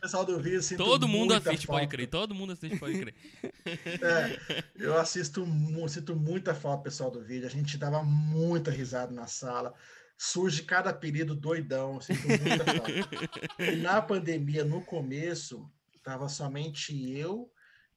pessoal 0.00 0.24
do 0.24 0.38
vídeo, 0.40 0.76
Todo 0.76 1.08
mundo 1.08 1.32
muita 1.32 1.50
assiste, 1.50 1.66
pode 1.66 1.80
falta. 1.80 1.96
crer. 1.96 2.06
Todo 2.08 2.34
mundo 2.34 2.52
assiste, 2.52 2.78
pode 2.78 2.98
crer. 2.98 3.14
É, 3.66 4.64
eu 4.76 4.98
assisto, 4.98 5.46
sinto 5.88 6.16
muita 6.16 6.54
falta, 6.54 6.84
pessoal 6.84 7.10
do 7.10 7.22
vídeo. 7.22 7.46
A 7.46 7.50
gente 7.50 7.76
dava 7.76 8.02
muita 8.02 8.70
risada 8.70 9.12
na 9.12 9.26
sala. 9.26 9.74
Surge 10.16 10.62
cada 10.62 10.90
apelido 10.90 11.34
doidão, 11.34 11.94
eu 11.94 12.00
sinto 12.00 12.26
muita 12.28 12.64
falta. 12.64 13.62
E 13.62 13.76
na 13.76 14.00
pandemia, 14.02 14.64
no 14.64 14.82
começo, 14.82 15.70
tava 16.02 16.28
somente 16.28 17.10
eu 17.10 17.50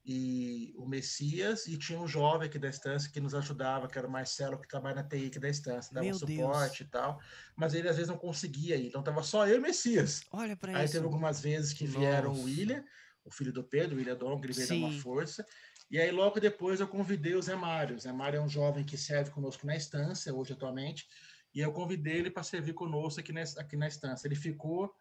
e 0.05 0.73
o 0.77 0.85
Messias, 0.85 1.65
e 1.65 1.77
tinha 1.77 1.97
um 1.97 2.07
jovem 2.07 2.47
aqui 2.47 2.59
da 2.59 2.67
estância 2.67 3.09
que 3.09 3.21
nos 3.21 3.33
ajudava, 3.33 3.87
que 3.87 3.97
era 3.97 4.07
o 4.07 4.11
Marcelo, 4.11 4.59
que 4.59 4.67
trabalha 4.67 4.95
na 4.95 5.03
TI 5.03 5.27
aqui 5.27 5.39
da 5.39 5.47
estância, 5.47 5.93
dava 5.93 6.05
Meu 6.05 6.15
um 6.15 6.19
suporte 6.19 6.79
Deus. 6.79 6.89
e 6.89 6.91
tal. 6.91 7.21
Mas 7.55 7.73
ele 7.73 7.87
às 7.87 7.95
vezes 7.95 8.09
não 8.09 8.17
conseguia 8.17 8.75
ir, 8.75 8.87
então 8.87 9.01
tava 9.01 9.23
só 9.23 9.47
eu 9.47 9.55
e 9.55 9.59
o 9.59 9.61
Messias. 9.61 10.21
Olha 10.31 10.57
Aí 10.73 10.83
isso. 10.83 10.93
teve 10.93 11.05
algumas 11.05 11.39
vezes 11.39 11.71
que 11.71 11.85
vieram 11.85 12.29
Nossa. 12.29 12.41
o 12.41 12.43
William, 12.45 12.83
o 13.23 13.31
filho 13.31 13.53
do 13.53 13.63
Pedro, 13.63 13.95
o 13.95 13.97
William 13.97 14.17
Dom, 14.17 14.39
que 14.41 14.47
ele 14.47 14.53
veio 14.53 14.85
uma 14.85 14.91
força. 14.99 15.45
E 15.89 15.97
aí 15.97 16.11
logo 16.11 16.39
depois 16.39 16.81
eu 16.81 16.87
convidei 16.87 17.35
o 17.35 17.41
Zé 17.41 17.55
Mário. 17.55 17.95
O 17.95 17.99
Zé 17.99 18.11
Mário 18.11 18.37
é 18.37 18.41
um 18.41 18.49
jovem 18.49 18.83
que 18.83 18.97
serve 18.97 19.31
conosco 19.31 19.65
na 19.65 19.75
estância, 19.75 20.33
hoje 20.33 20.51
atualmente, 20.51 21.07
e 21.53 21.61
eu 21.61 21.71
convidei 21.71 22.17
ele 22.17 22.31
para 22.31 22.43
servir 22.43 22.73
conosco 22.73 23.21
aqui 23.21 23.31
na, 23.31 23.41
aqui 23.41 23.77
na 23.77 23.87
estância. 23.87 24.27
Ele 24.27 24.35
ficou 24.35 24.93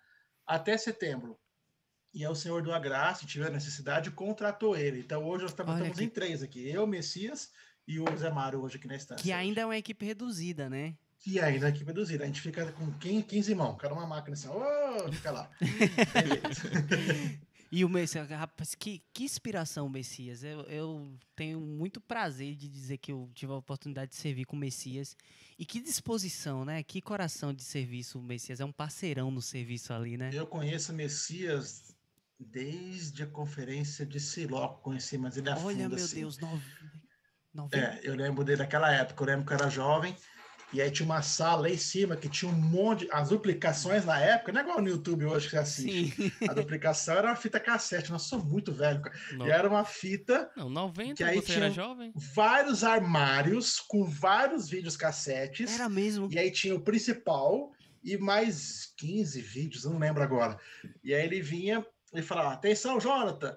até 0.47 0.77
setembro. 0.77 1.37
E 2.15 2.25
aí 2.25 2.31
o 2.31 2.35
senhor 2.35 2.63
do 2.63 2.73
Agrace, 2.73 3.25
tiver 3.27 3.51
necessidade, 3.51 4.11
contratou 4.11 4.77
ele. 4.77 5.01
Então 5.01 5.25
hoje 5.25 5.43
nós 5.45 5.53
estamos, 5.53 5.97
que- 5.97 6.05
em 6.05 6.09
três 6.09 6.43
aqui. 6.43 6.69
Eu, 6.69 6.87
Messias 6.87 7.51
e 7.89 7.99
o 7.99 8.05
Zé 8.17 8.31
Mário 8.31 8.61
hoje 8.61 8.77
aqui 8.77 8.87
na 8.87 8.97
estância. 8.97 9.23
Que 9.23 9.33
ainda 9.33 9.63
é 9.63 9.65
uma 9.65 9.77
equipe 9.79 10.05
reduzida, 10.05 10.69
né? 10.69 10.95
Que 11.19 11.41
ainda 11.41 11.67
a 11.67 11.69
equipe 11.71 11.87
reduzida. 11.87 12.25
A 12.25 12.27
gente 12.27 12.41
fica 12.41 12.71
com 12.73 12.91
15, 12.99 13.23
15 13.23 13.55
mãos. 13.55 13.77
Cada 13.79 13.95
uma 13.95 14.07
máquina 14.07 14.35
assim, 14.35 14.49
ô, 14.49 15.13
fica 15.13 15.31
lá. 15.31 15.51
E 17.75 17.87
o 17.87 17.89
Messias, 17.89 18.29
rapaz, 18.29 18.75
que, 18.75 19.03
que 19.15 19.25
inspiração, 19.25 19.89
Messias. 19.89 20.45
Eu, 20.45 20.61
eu 20.65 21.11
tenho 21.35 21.59
muito 21.59 22.03
prazer 22.03 22.55
de 22.55 22.69
dizer 22.69 22.99
que 22.99 23.11
eu 23.11 23.31
tive 23.35 23.51
a 23.51 23.57
oportunidade 23.57 24.11
de 24.11 24.17
servir 24.19 24.45
com 24.45 24.55
o 24.55 24.59
Messias. 24.59 25.17
E 25.59 25.65
que 25.65 25.81
disposição, 25.81 26.67
né? 26.67 26.83
Que 26.83 27.01
coração 27.01 27.55
de 27.55 27.63
serviço 27.63 28.19
o 28.19 28.23
Messias. 28.23 28.61
É 28.61 28.65
um 28.67 28.71
parceirão 28.73 29.31
no 29.31 29.41
serviço 29.41 29.91
ali, 29.95 30.19
né? 30.19 30.29
Eu 30.35 30.47
conheço 30.47 30.93
o 30.93 30.95
Messias 30.95 31.92
desde 32.39 33.23
a 33.23 33.27
conferência 33.27 34.05
de 34.05 34.19
Siló, 34.21 34.69
conheci, 34.69 35.17
mas 35.19 35.37
ele 35.37 35.49
é 35.49 35.55
Olha, 35.55 35.89
meu 35.89 35.97
assim. 35.97 36.21
Deus, 36.21 36.39
nove... 36.39 36.63
nove... 37.55 37.77
É, 37.77 38.01
eu 38.03 38.15
lembro 38.15 38.45
dele 38.45 38.59
naquela 38.63 38.93
época, 38.93 39.23
eu 39.23 39.27
lembro 39.27 39.47
que 39.47 39.53
eu 39.53 39.57
era 39.59 39.71
jovem, 39.71 40.17
e 40.73 40.81
aí 40.81 40.91
tinha 40.91 41.05
uma 41.05 41.21
sala 41.21 41.63
lá 41.63 41.69
em 41.69 41.77
cima 41.77 42.17
que 42.17 42.29
tinha 42.29 42.51
um 42.51 42.55
monte, 42.55 43.07
as 43.13 43.29
duplicações 43.29 44.07
na 44.07 44.19
época, 44.19 44.53
não 44.53 44.61
é 44.61 44.65
igual 44.65 44.81
no 44.81 44.89
YouTube 44.89 45.27
hoje 45.27 45.45
que 45.45 45.51
você 45.51 45.59
assiste. 45.59 46.31
Sim. 46.31 46.49
A 46.49 46.55
duplicação 46.55 47.15
era 47.15 47.29
uma 47.29 47.37
fita 47.37 47.61
cassete, 47.61 48.11
nossa, 48.11 48.27
sou 48.29 48.43
muito 48.43 48.73
velho, 48.73 49.03
cara. 49.03 49.15
E 49.47 49.51
era 49.51 49.69
uma 49.69 49.85
fita, 49.85 50.51
Não, 50.57 50.71
90, 50.71 51.15
Que 51.15 51.25
aí 51.25 51.37
você 51.41 51.53
era 51.53 51.71
tinha- 51.71 51.85
jovem? 51.85 52.13
vários 52.35 52.83
armários 52.83 53.79
com 53.81 54.05
vários 54.05 54.69
vídeos 54.69 54.97
cassetes. 54.97 55.75
Era 55.75 55.89
mesmo. 55.91 56.27
E 56.33 56.39
aí 56.39 56.51
tinha 56.51 56.75
o 56.75 56.81
principal 56.81 57.71
e 58.03 58.17
mais 58.17 58.93
15 58.97 59.41
vídeos, 59.43 59.85
eu 59.85 59.91
não 59.91 59.99
lembro 59.99 60.23
agora. 60.23 60.59
E 61.05 61.15
aí 61.15 61.23
ele 61.23 61.43
vinha 61.43 61.87
e 62.13 62.23
falava: 62.23 62.55
Atenção, 62.55 63.01
Jonathan! 63.01 63.57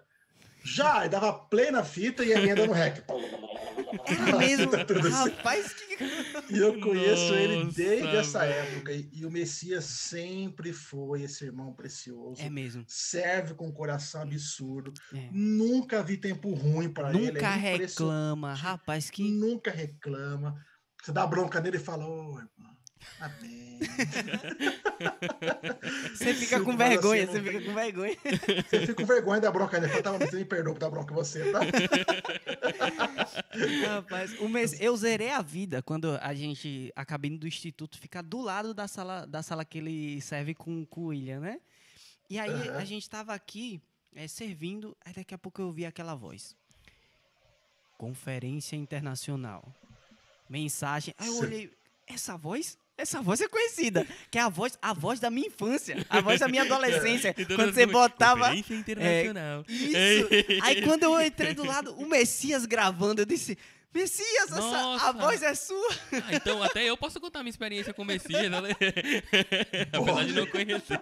Já! 0.63 1.05
E 1.05 1.09
dava 1.09 1.31
play 1.31 1.69
na 1.69 1.83
fita 1.83 2.25
e 2.25 2.29
ia 2.29 2.55
dando 2.55 2.73
rec. 2.73 3.03
Era 4.07 4.37
mesmo. 4.37 4.71
Assim. 4.75 5.09
Rapaz, 5.09 5.73
que... 5.73 5.97
E 6.53 6.57
eu 6.57 6.79
conheço 6.79 7.33
ele 7.35 7.65
Nossa, 7.65 7.77
desde 7.77 8.15
essa 8.15 8.39
velho. 8.39 8.53
época. 8.53 8.91
E, 8.91 9.09
e 9.13 9.25
o 9.25 9.31
Messias 9.31 9.85
sempre 9.85 10.73
foi 10.73 11.21
esse 11.21 11.45
irmão 11.45 11.71
precioso. 11.71 12.41
É 12.41 12.49
mesmo. 12.49 12.83
Serve 12.87 13.53
com 13.53 13.67
um 13.67 13.71
coração 13.71 14.23
absurdo. 14.23 14.91
É. 15.13 15.29
Nunca 15.31 16.01
vi 16.01 16.17
tempo 16.17 16.51
ruim 16.53 16.89
para 16.89 17.09
ele. 17.13 17.33
Nunca 17.33 17.47
é 17.47 17.77
reclama. 17.77 18.53
Rapaz, 18.55 19.11
que... 19.11 19.29
Nunca 19.29 19.69
reclama. 19.69 20.59
Você 21.01 21.11
dá 21.11 21.27
bronca 21.27 21.61
nele 21.61 21.77
e 21.77 21.79
fala: 21.79 22.07
Ô, 22.07 22.39
irmão, 22.39 22.74
bem. 23.41 23.79
Você 26.13 26.33
fica 26.33 26.59
com 26.61 26.71
assim, 26.71 26.77
vergonha, 26.77 27.25
não 27.25 27.33
você 27.33 27.41
fica 27.41 27.61
com 27.61 27.73
vergonha. 27.73 28.17
Você 28.69 28.79
fica 28.81 28.93
com 28.95 29.05
vergonha 29.05 29.41
da 29.41 29.51
bronca 29.51 29.79
dele. 29.79 29.91
Fala, 29.91 30.19
tá, 30.19 30.25
você 30.25 30.37
me 30.37 30.45
perdoa 30.45 30.73
por 30.73 30.79
dar 30.79 30.89
bronca 30.89 31.11
em 31.11 31.15
você, 31.15 31.51
tá? 31.51 31.59
Rapaz, 33.87 34.39
o 34.39 34.49
mês, 34.49 34.79
eu 34.79 34.95
zerei 34.95 35.31
a 35.31 35.41
vida 35.41 35.81
quando 35.81 36.17
a 36.21 36.33
gente, 36.33 36.91
a 36.95 37.05
cabine 37.05 37.37
do 37.37 37.47
instituto 37.47 37.97
fica 37.97 38.21
do 38.21 38.41
lado 38.41 38.73
da 38.73 38.87
sala, 38.87 39.25
da 39.25 39.43
sala 39.43 39.65
que 39.65 39.77
ele 39.77 40.21
serve 40.21 40.53
com, 40.53 40.85
com 40.85 41.01
o 41.01 41.05
William, 41.07 41.39
né? 41.39 41.59
E 42.29 42.39
aí 42.39 42.69
Aham. 42.69 42.77
a 42.77 42.85
gente 42.85 43.09
tava 43.09 43.33
aqui 43.33 43.81
é, 44.15 44.27
servindo, 44.27 44.95
aí 45.05 45.13
daqui 45.13 45.33
a 45.33 45.37
pouco 45.37 45.61
eu 45.61 45.67
ouvi 45.67 45.85
aquela 45.85 46.15
voz. 46.15 46.55
Conferência 47.97 48.75
internacional. 48.75 49.63
Mensagem. 50.49 51.13
Aí 51.17 51.27
eu 51.27 51.33
Sim. 51.33 51.41
olhei, 51.41 51.71
essa 52.07 52.37
voz? 52.37 52.77
Essa 52.97 53.21
voz 53.21 53.41
é 53.41 53.47
conhecida, 53.47 54.07
que 54.31 54.37
é 54.37 54.41
a 54.41 54.47
voz, 54.49 54.77
a 54.81 54.93
voz 54.93 55.19
da 55.19 55.29
minha 55.29 55.47
infância, 55.47 55.97
a 56.09 56.21
voz 56.21 56.39
da 56.39 56.47
minha 56.47 56.61
adolescência, 56.69 57.35
Então, 57.37 57.57
quando 57.57 57.73
você 57.73 57.85
botava 57.85 58.55
Internacional. 58.55 59.65
isso. 59.67 60.27
Aí 60.63 60.81
quando 60.81 61.03
eu 61.03 61.21
entrei 61.21 61.53
do 61.53 61.65
lado, 61.65 61.93
o 61.95 62.07
Messias 62.07 62.65
gravando, 62.65 63.21
eu 63.21 63.25
disse: 63.25 63.57
Messias, 63.93 64.49
essa, 64.51 65.07
a 65.07 65.11
voz 65.11 65.41
é 65.43 65.53
sua. 65.55 65.89
Ah, 66.13 66.33
então 66.35 66.63
até 66.63 66.83
eu 66.89 66.95
posso 66.97 67.19
contar 67.19 67.39
minha 67.43 67.49
experiência 67.49 67.93
com 67.93 68.01
o 68.01 68.05
Messias, 68.05 68.49
né? 68.49 68.59
apesar 69.91 70.25
de 70.25 70.33
não 70.33 70.47
conhecer. 70.47 70.99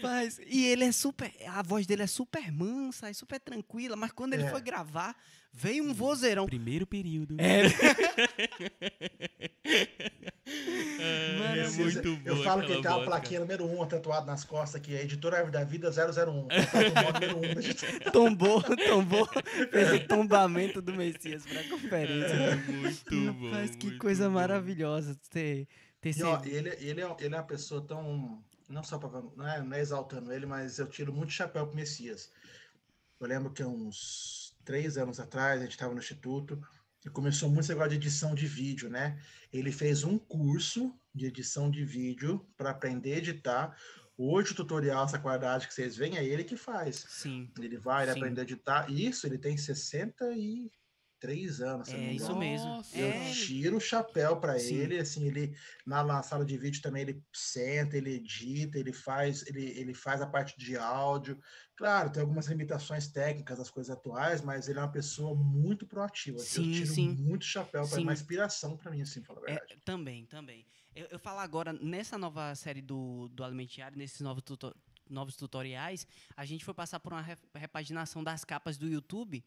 Rapaz, 0.00 0.40
e 0.46 0.64
ele 0.66 0.84
é 0.84 0.92
super. 0.92 1.32
A 1.48 1.62
voz 1.62 1.86
dele 1.86 2.02
é 2.02 2.06
super 2.06 2.50
mansa, 2.52 3.08
é 3.08 3.12
super 3.12 3.40
tranquila, 3.40 3.96
mas 3.96 4.12
quando 4.12 4.34
ele 4.34 4.44
É. 4.44 4.50
foi 4.50 4.60
gravar, 4.60 5.16
veio 5.54 5.84
um 5.84 5.94
vozeirão. 5.94 6.46
Primeiro 6.46 6.86
período. 6.86 7.36
É. 7.38 7.62
É, 10.46 11.54
Messias, 11.56 11.94
muito 11.94 12.16
bom. 12.16 12.22
Eu 12.24 12.42
falo 12.42 12.62
que 12.62 12.68
tem 12.68 12.78
uma 12.78 12.94
voz, 12.96 13.04
plaquinha 13.06 13.40
número 13.40 13.64
1 13.64 13.80
um, 13.80 13.86
tatuado 13.86 14.26
nas 14.26 14.44
costas 14.44 14.80
aqui, 14.80 14.94
é 14.94 15.02
Editora 15.02 15.36
Árvore 15.38 15.52
da 15.52 15.64
Vida 15.64 15.90
001. 15.90 16.48
Tatuado 16.48 17.26
número 17.26 17.38
1. 17.38 17.40
Um. 18.08 18.10
Tombou, 18.12 18.62
tombou. 18.62 19.26
Fez 19.72 19.92
o 19.92 20.06
tombamento 20.06 20.82
do 20.82 20.92
Messias 20.94 21.44
pra 21.46 21.62
conferência. 21.64 22.34
É 22.34 22.56
muito 22.56 23.32
bom. 23.34 23.50
Rapaz, 23.50 23.74
que 23.76 23.86
muito 23.86 23.98
coisa 23.98 24.28
bom. 24.28 24.34
maravilhosa 24.34 25.18
ter, 25.30 25.66
ter 26.00 26.16
E, 26.16 26.22
ó, 26.22 26.38
sido. 26.38 26.48
ele, 26.54 26.68
ele, 26.80 27.00
é, 27.00 27.16
ele 27.20 27.34
é 27.34 27.38
uma 27.38 27.44
pessoa 27.46 27.84
tão. 27.86 28.42
Não 28.68 28.82
só 28.82 28.98
pra, 28.98 29.22
não, 29.36 29.48
é, 29.48 29.62
não 29.62 29.76
é 29.76 29.80
exaltando 29.80 30.32
ele, 30.32 30.46
mas 30.46 30.78
eu 30.78 30.86
tiro 30.86 31.12
muito 31.12 31.32
chapéu 31.32 31.66
pro 31.66 31.76
Messias. 31.76 32.30
Eu 33.20 33.26
lembro 33.26 33.52
que 33.52 33.62
uns 33.64 34.43
três 34.64 34.96
anos 34.96 35.20
atrás, 35.20 35.60
a 35.60 35.64
gente 35.64 35.72
estava 35.72 35.92
no 35.92 36.00
Instituto 36.00 36.60
e 37.04 37.10
começou 37.10 37.48
muito 37.48 37.60
esse 37.60 37.68
negócio 37.70 37.90
de 37.90 37.96
edição 37.96 38.34
de 38.34 38.46
vídeo, 38.46 38.88
né? 38.88 39.20
Ele 39.52 39.70
fez 39.70 40.04
um 40.04 40.18
curso 40.18 40.92
de 41.14 41.26
edição 41.26 41.70
de 41.70 41.84
vídeo 41.84 42.44
para 42.56 42.70
aprender 42.70 43.14
a 43.14 43.18
editar. 43.18 43.76
Hoje 44.16 44.52
o 44.52 44.54
tutorial, 44.54 45.04
essa 45.04 45.18
qualidade 45.18 45.68
que 45.68 45.74
vocês 45.74 45.96
veem, 45.96 46.16
é 46.16 46.24
ele 46.24 46.44
que 46.44 46.56
faz. 46.56 47.04
Sim. 47.08 47.52
Ele 47.58 47.76
vai, 47.76 48.04
ele 48.04 48.12
Sim. 48.12 48.18
aprende 48.18 48.40
a 48.40 48.42
editar. 48.42 48.90
Isso, 48.90 49.26
ele 49.26 49.38
tem 49.38 49.56
63 49.56 50.70
três 51.24 51.60
anos. 51.62 51.88
É 51.88 52.12
isso 52.12 52.24
engano. 52.26 52.38
mesmo. 52.38 52.68
Nossa. 52.68 52.96
Eu 52.98 53.08
É, 53.08 53.32
tiro 53.32 53.76
o 53.78 53.80
chapéu 53.80 54.36
para 54.38 54.60
ele, 54.62 54.98
assim, 54.98 55.26
ele 55.26 55.56
na, 55.86 56.04
na 56.04 56.22
sala 56.22 56.44
de 56.44 56.58
vídeo 56.58 56.82
também 56.82 57.02
ele 57.02 57.22
senta, 57.32 57.96
ele 57.96 58.14
edita, 58.16 58.78
ele 58.78 58.92
faz, 58.92 59.46
ele, 59.46 59.64
ele 59.78 59.94
faz 59.94 60.20
a 60.20 60.26
parte 60.26 60.58
de 60.58 60.76
áudio. 60.76 61.38
Claro, 61.76 62.10
tem 62.12 62.20
algumas 62.20 62.46
limitações 62.46 63.08
técnicas 63.08 63.56
das 63.58 63.70
coisas 63.70 63.96
atuais, 63.96 64.42
mas 64.42 64.68
ele 64.68 64.78
é 64.78 64.82
uma 64.82 64.92
pessoa 64.92 65.34
muito 65.34 65.86
proativa. 65.86 66.38
Sim, 66.38 66.66
eu 66.66 66.72
tiro 66.72 66.94
sim. 66.94 67.08
muito 67.14 67.44
chapéu 67.44 67.86
para 67.88 67.96
Sim. 67.96 68.02
uma 68.02 68.12
inspiração 68.12 68.76
para 68.76 68.90
mim, 68.90 69.00
assim, 69.00 69.22
falar 69.24 69.40
a 69.40 69.50
É, 69.50 69.54
verdade. 69.54 69.80
também, 69.84 70.26
também. 70.26 70.66
Eu, 70.94 71.06
eu 71.06 71.18
falo 71.18 71.40
agora, 71.40 71.72
nessa 71.72 72.18
nova 72.18 72.54
série 72.54 72.82
do, 72.82 73.28
do 73.28 73.42
Alimentiário, 73.42 73.96
nesses 73.96 74.20
novos, 74.20 74.42
tuto- 74.44 74.76
novos 75.08 75.36
tutoriais, 75.36 76.06
a 76.36 76.44
gente 76.44 76.64
foi 76.64 76.74
passar 76.74 77.00
por 77.00 77.12
uma 77.12 77.22
re- 77.22 77.36
repaginação 77.54 78.22
das 78.22 78.44
capas 78.44 78.76
do 78.78 78.86
YouTube. 78.86 79.42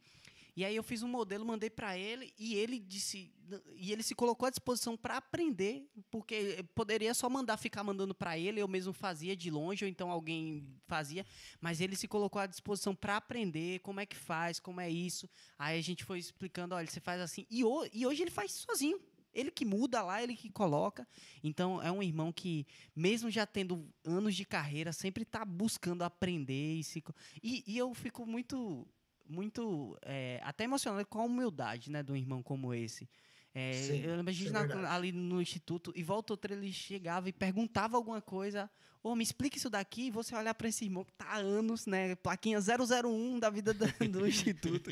E 0.57 0.65
aí 0.65 0.75
eu 0.75 0.81
fiz 0.81 1.03
um 1.03 1.07
modelo, 1.07 1.45
mandei 1.45 1.69
para 1.69 1.95
ele 1.95 2.33
e 2.35 2.55
ele 2.55 2.79
disse 2.79 3.31
e 3.75 3.91
ele 3.91 4.01
se 4.01 4.15
colocou 4.15 4.47
à 4.47 4.49
disposição 4.49 4.97
para 4.97 5.17
aprender, 5.17 5.87
porque 6.09 6.65
poderia 6.73 7.13
só 7.13 7.29
mandar 7.29 7.57
ficar 7.57 7.83
mandando 7.83 8.15
para 8.15 8.39
ele, 8.39 8.59
eu 8.59 8.67
mesmo 8.67 8.91
fazia 8.91 9.35
de 9.37 9.51
longe 9.51 9.85
ou 9.85 9.89
então 9.89 10.09
alguém 10.09 10.67
fazia, 10.87 11.23
mas 11.61 11.79
ele 11.79 11.95
se 11.95 12.07
colocou 12.07 12.41
à 12.41 12.47
disposição 12.47 12.95
para 12.95 13.17
aprender 13.17 13.79
como 13.81 13.99
é 13.99 14.05
que 14.07 14.15
faz, 14.15 14.59
como 14.59 14.81
é 14.81 14.89
isso. 14.89 15.29
Aí 15.59 15.77
a 15.77 15.81
gente 15.83 16.03
foi 16.03 16.17
explicando, 16.17 16.73
olha, 16.73 16.87
você 16.87 16.99
faz 16.99 17.21
assim. 17.21 17.45
E, 17.51 17.63
ho- 17.63 17.87
e 17.93 18.07
hoje 18.07 18.23
ele 18.23 18.31
faz 18.31 18.51
sozinho. 18.51 18.99
Ele 19.33 19.51
que 19.51 19.63
muda 19.63 20.01
lá, 20.01 20.23
ele 20.23 20.35
que 20.35 20.49
coloca. 20.49 21.07
Então, 21.43 21.79
é 21.79 21.91
um 21.91 22.01
irmão 22.01 22.33
que, 22.33 22.65
mesmo 22.95 23.29
já 23.29 23.45
tendo 23.45 23.87
anos 24.03 24.35
de 24.35 24.43
carreira, 24.43 24.91
sempre 24.91 25.21
está 25.21 25.45
buscando 25.45 26.01
aprender. 26.01 26.79
E, 26.79 26.83
se 26.83 27.03
e, 27.43 27.63
e 27.67 27.77
eu 27.77 27.93
fico 27.93 28.25
muito, 28.25 28.87
muito 29.29 29.97
é, 30.03 30.39
até 30.43 30.63
emocionado 30.63 31.05
com 31.07 31.19
a 31.19 31.23
humildade 31.25 31.91
né, 31.91 32.01
de 32.03 32.11
um 32.11 32.15
irmão 32.15 32.41
como 32.43 32.73
esse. 32.73 33.09
É, 33.53 33.73
Sim, 33.73 34.01
eu 34.03 34.15
lembro 34.15 34.29
a 34.29 34.33
gente 34.33 34.49
é 34.49 34.51
na- 34.51 34.93
ali 34.93 35.11
no 35.11 35.41
instituto, 35.41 35.91
e 35.95 36.03
volta 36.03 36.33
outra, 36.33 36.53
ele 36.53 36.71
chegava 36.71 37.27
e 37.27 37.33
perguntava 37.33 37.97
alguma 37.97 38.21
coisa. 38.21 38.69
Ô, 39.01 39.15
me 39.15 39.23
explica 39.23 39.57
isso 39.57 39.69
daqui, 39.69 40.07
e 40.07 40.11
você 40.11 40.35
olhar 40.35 40.53
para 40.53 40.67
esse 40.67 40.83
irmão 40.85 41.03
que 41.05 41.13
tá 41.13 41.25
há 41.25 41.37
anos, 41.37 41.85
né? 41.87 42.13
Plaquinha 42.15 42.59
001 42.59 43.39
da 43.39 43.49
vida 43.49 43.73
da- 43.73 43.85
do 44.11 44.27
instituto. 44.27 44.91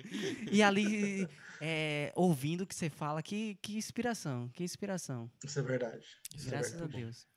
E 0.52 0.64
ali, 0.64 1.28
é, 1.62 2.12
ouvindo 2.16 2.62
o 2.62 2.68
que 2.68 2.74
você 2.74 2.90
fala, 2.90 3.22
que, 3.22 3.56
que 3.62 3.76
inspiração, 3.78 4.50
que 4.54 4.64
inspiração. 4.64 5.30
Isso 5.44 5.60
é 5.60 5.62
verdade. 5.62 6.06
Isso 6.36 6.48
é 6.48 6.52
Graças 6.52 6.82
a. 6.82 6.86
Deus. 6.88 7.28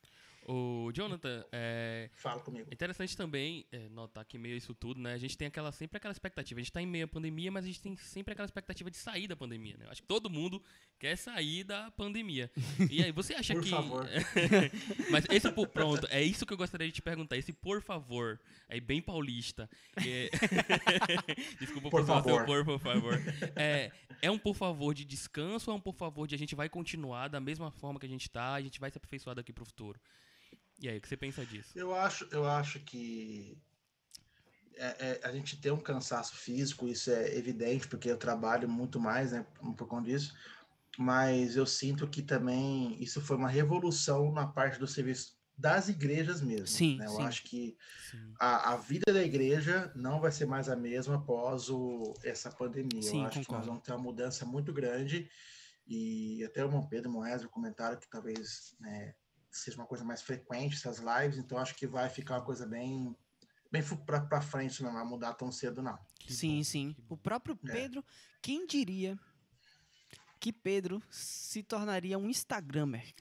O 0.50 0.90
Jonathan, 0.94 1.44
é 1.52 2.08
Fala 2.14 2.40
comigo. 2.40 2.66
interessante 2.72 3.14
também 3.14 3.66
é, 3.70 3.86
notar 3.90 4.24
que 4.24 4.38
meio 4.38 4.56
isso 4.56 4.74
tudo, 4.74 4.98
né? 4.98 5.12
A 5.12 5.18
gente 5.18 5.36
tem 5.36 5.46
aquela, 5.46 5.70
sempre 5.70 5.98
aquela 5.98 6.12
expectativa. 6.12 6.58
A 6.58 6.62
gente 6.62 6.72
tá 6.72 6.80
em 6.80 6.86
meio 6.86 7.04
à 7.04 7.08
pandemia, 7.08 7.52
mas 7.52 7.64
a 7.64 7.66
gente 7.68 7.82
tem 7.82 7.94
sempre 7.98 8.32
aquela 8.32 8.46
expectativa 8.46 8.90
de 8.90 8.96
sair 8.96 9.28
da 9.28 9.36
pandemia, 9.36 9.76
né? 9.76 9.84
Eu 9.84 9.90
acho 9.90 10.00
que 10.00 10.08
todo 10.08 10.30
mundo 10.30 10.62
quer 10.98 11.16
sair 11.16 11.64
da 11.64 11.90
pandemia. 11.90 12.50
E 12.90 13.04
aí, 13.04 13.12
você 13.12 13.34
acha 13.34 13.52
Por 13.52 13.62
que. 13.62 13.68
favor. 13.68 14.08
mas 15.12 15.26
esse 15.28 15.52
por 15.52 15.68
pronto, 15.68 16.06
é 16.10 16.22
isso 16.22 16.46
que 16.46 16.52
eu 16.54 16.56
gostaria 16.56 16.86
de 16.86 16.94
te 16.94 17.02
perguntar. 17.02 17.36
Esse 17.36 17.52
por 17.52 17.82
favor, 17.82 18.40
é 18.70 18.80
bem 18.80 19.02
paulista. 19.02 19.68
É... 19.96 20.30
Desculpa 21.60 21.90
Por 21.90 22.04
seu 22.06 22.14
favor. 22.14 22.46
por, 22.46 22.64
por 22.64 22.78
favor. 22.78 23.20
É, 23.54 23.92
é 24.22 24.30
um 24.30 24.38
por 24.38 24.54
favor 24.54 24.94
de 24.94 25.04
descanso 25.04 25.70
ou 25.70 25.76
é 25.76 25.78
um 25.78 25.80
por 25.80 25.94
favor 25.94 26.26
de 26.26 26.34
a 26.34 26.38
gente 26.38 26.54
vai 26.54 26.70
continuar 26.70 27.28
da 27.28 27.38
mesma 27.38 27.70
forma 27.70 28.00
que 28.00 28.06
a 28.06 28.08
gente 28.08 28.30
tá, 28.30 28.54
a 28.54 28.62
gente 28.62 28.80
vai 28.80 28.90
se 28.90 28.96
aperfeiçoar 28.96 29.36
daqui 29.36 29.52
pro 29.52 29.66
futuro? 29.66 30.00
E 30.80 30.88
aí, 30.88 30.98
o 30.98 31.00
que 31.00 31.08
você 31.08 31.16
pensa 31.16 31.44
disso? 31.44 31.78
Eu 31.78 31.94
acho, 31.94 32.28
eu 32.30 32.46
acho 32.46 32.80
que 32.80 33.58
é- 34.76 35.20
é, 35.22 35.26
a 35.26 35.32
gente 35.32 35.60
tem 35.60 35.72
um 35.72 35.80
cansaço 35.80 36.36
físico, 36.36 36.86
isso 36.86 37.10
é 37.10 37.36
evidente, 37.36 37.88
porque 37.88 38.10
eu 38.10 38.16
trabalho 38.16 38.68
muito 38.68 39.00
mais, 39.00 39.32
né, 39.32 39.44
por 39.76 39.88
conta 39.88 40.08
disso, 40.08 40.34
mas 40.96 41.56
eu 41.56 41.66
sinto 41.66 42.08
que 42.08 42.22
também 42.22 43.00
isso 43.02 43.20
foi 43.20 43.36
uma 43.36 43.48
revolução 43.48 44.32
na 44.32 44.46
parte 44.46 44.78
do 44.78 44.86
serviço 44.86 45.36
das 45.56 45.88
igrejas 45.88 46.40
mesmo. 46.40 46.66
Sim, 46.68 46.96
né? 46.98 47.06
Eu 47.06 47.16
sim. 47.16 47.22
acho 47.24 47.42
que 47.42 47.76
a, 48.40 48.72
a 48.74 48.76
vida 48.76 49.12
da 49.12 49.22
igreja 49.22 49.92
não 49.96 50.20
vai 50.20 50.30
ser 50.30 50.46
mais 50.46 50.68
a 50.68 50.76
mesma 50.76 51.16
após 51.16 51.68
o, 51.68 52.14
essa 52.22 52.50
pandemia. 52.50 53.02
Sim, 53.02 53.18
eu 53.22 53.26
acho 53.26 53.32
que 53.32 53.38
nós 53.38 53.46
concordo. 53.46 53.66
vamos 53.66 53.82
ter 53.82 53.92
uma 53.92 53.98
mudança 54.02 54.46
muito 54.46 54.72
grande 54.72 55.28
e 55.86 56.44
até 56.44 56.62
o 56.62 56.68
irmão 56.68 56.86
Pedro 56.88 57.10
Moésio 57.10 57.48
comentaram 57.48 57.98
que 57.98 58.08
talvez 58.08 58.76
né, 58.78 59.14
seja 59.50 59.76
uma 59.76 59.86
coisa 59.86 60.04
mais 60.04 60.22
frequente 60.22 60.76
essas 60.76 60.98
lives, 60.98 61.38
então 61.38 61.58
acho 61.58 61.74
que 61.74 61.86
vai 61.86 62.08
ficar 62.08 62.34
uma 62.36 62.44
coisa 62.44 62.66
bem 62.66 63.14
bem 63.70 63.82
para 64.26 64.40
frente, 64.40 64.82
não 64.82 64.94
vai 64.94 65.04
mudar 65.04 65.34
tão 65.34 65.52
cedo 65.52 65.82
não. 65.82 65.98
Que 66.18 66.32
sim, 66.32 66.56
bom, 66.58 66.64
sim. 66.64 66.96
O 67.08 67.16
próprio 67.16 67.58
É. 67.68 67.72
Pedro, 67.72 68.04
quem 68.40 68.66
diria 68.66 69.18
que 70.40 70.52
Pedro 70.52 71.02
se 71.10 71.62
tornaria 71.62 72.16
um 72.18 72.30
Instagrammer? 72.30 73.12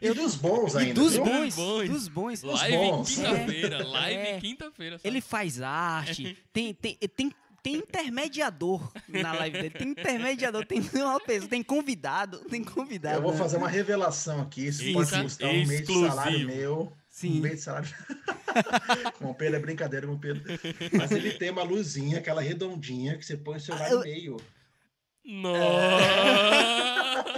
E 0.00 0.12
dos 0.14 0.36
bons 0.36 0.74
E 0.74 0.78
ainda. 0.78 0.94
dos 0.94 1.16
bons, 1.16 1.54
bons. 1.56 1.88
dos 1.88 2.08
bons. 2.08 2.42
Live 2.42 3.04
quinta-feira, 3.14 3.76
É, 3.76 3.82
live 3.84 4.22
é. 4.22 4.40
quinta-feira. 4.40 5.00
Ele 5.04 5.20
faz 5.20 5.60
arte, 5.60 6.38
tem, 6.52 6.72
tem, 6.74 6.96
tem, 6.96 7.32
tem 7.64 7.76
intermediador 7.76 8.92
na 9.08 9.32
live 9.32 9.56
dele. 9.56 9.70
Tem 9.70 9.88
intermediador, 9.88 10.66
tem 10.66 10.80
uma 10.80 11.18
pessoa, 11.18 11.48
tem 11.48 11.62
convidado, 11.62 12.40
tem 12.40 12.62
convidado. 12.62 13.16
Eu 13.16 13.22
vou 13.22 13.32
né? 13.32 13.38
fazer 13.38 13.56
uma 13.56 13.70
revelação 13.70 14.42
aqui, 14.42 14.66
isso 14.66 14.82
Sim, 14.82 14.92
pode 14.92 15.22
custar 15.22 15.48
um 15.48 15.52
mês 15.54 15.68
de 15.68 15.74
Exclusivo. 15.76 16.08
salário 16.08 16.46
meu. 16.46 16.92
Sim. 17.08 17.38
Um 17.38 17.40
mês 17.40 17.54
de 17.54 17.60
salário. 17.62 17.88
com 19.18 19.30
o 19.30 19.34
Pedro 19.34 19.56
é 19.56 19.60
brincadeira 19.60 20.06
com 20.06 20.12
o 20.12 20.18
Pedro. 20.18 20.42
Mas 20.92 21.10
ele 21.10 21.32
tem 21.32 21.50
uma 21.50 21.62
luzinha, 21.62 22.18
aquela 22.18 22.42
redondinha, 22.42 23.16
que 23.16 23.24
você 23.24 23.34
põe 23.34 23.56
o 23.56 23.60
celular 23.60 23.90
no 23.90 24.00
meio. 24.00 24.36
Nossa! 25.24 27.24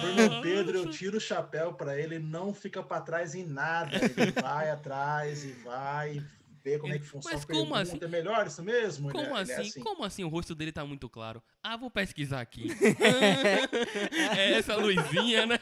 Bruno 0.00 0.42
Pedro, 0.42 0.78
eu 0.78 0.90
tiro 0.90 1.18
o 1.18 1.20
chapéu 1.20 1.74
pra 1.74 1.96
ele, 1.96 2.18
não 2.18 2.52
fica 2.52 2.82
pra 2.82 3.00
trás 3.00 3.36
em 3.36 3.46
nada. 3.46 3.96
Ele 3.96 4.32
vai 4.32 4.68
atrás 4.68 5.44
e 5.44 5.52
vai 5.52 6.20
ver 6.62 6.78
como 6.78 6.92
é 6.92 6.98
que 6.98 7.04
funciona. 7.04 7.36
Mas 7.36 7.44
como 7.44 7.58
Pergunta, 7.58 7.80
assim? 7.80 7.98
É 8.02 8.08
melhor 8.08 8.46
isso 8.46 8.62
mesmo? 8.62 9.08
Ele 9.10 9.12
Como 9.18 9.36
é- 9.36 9.42
ele 9.42 9.52
assim? 9.52 9.80
é 9.80 9.82
Como 9.82 10.04
assim 10.04 10.24
o 10.24 10.28
rosto 10.28 10.54
dele 10.54 10.72
tá 10.72 10.84
muito 10.84 11.08
claro? 11.08 11.42
Ah, 11.62 11.76
vou 11.76 11.90
pesquisar 11.90 12.40
aqui. 12.40 12.68
é 14.38 14.52
essa 14.58 14.76
luzinha, 14.76 15.46
né? 15.46 15.58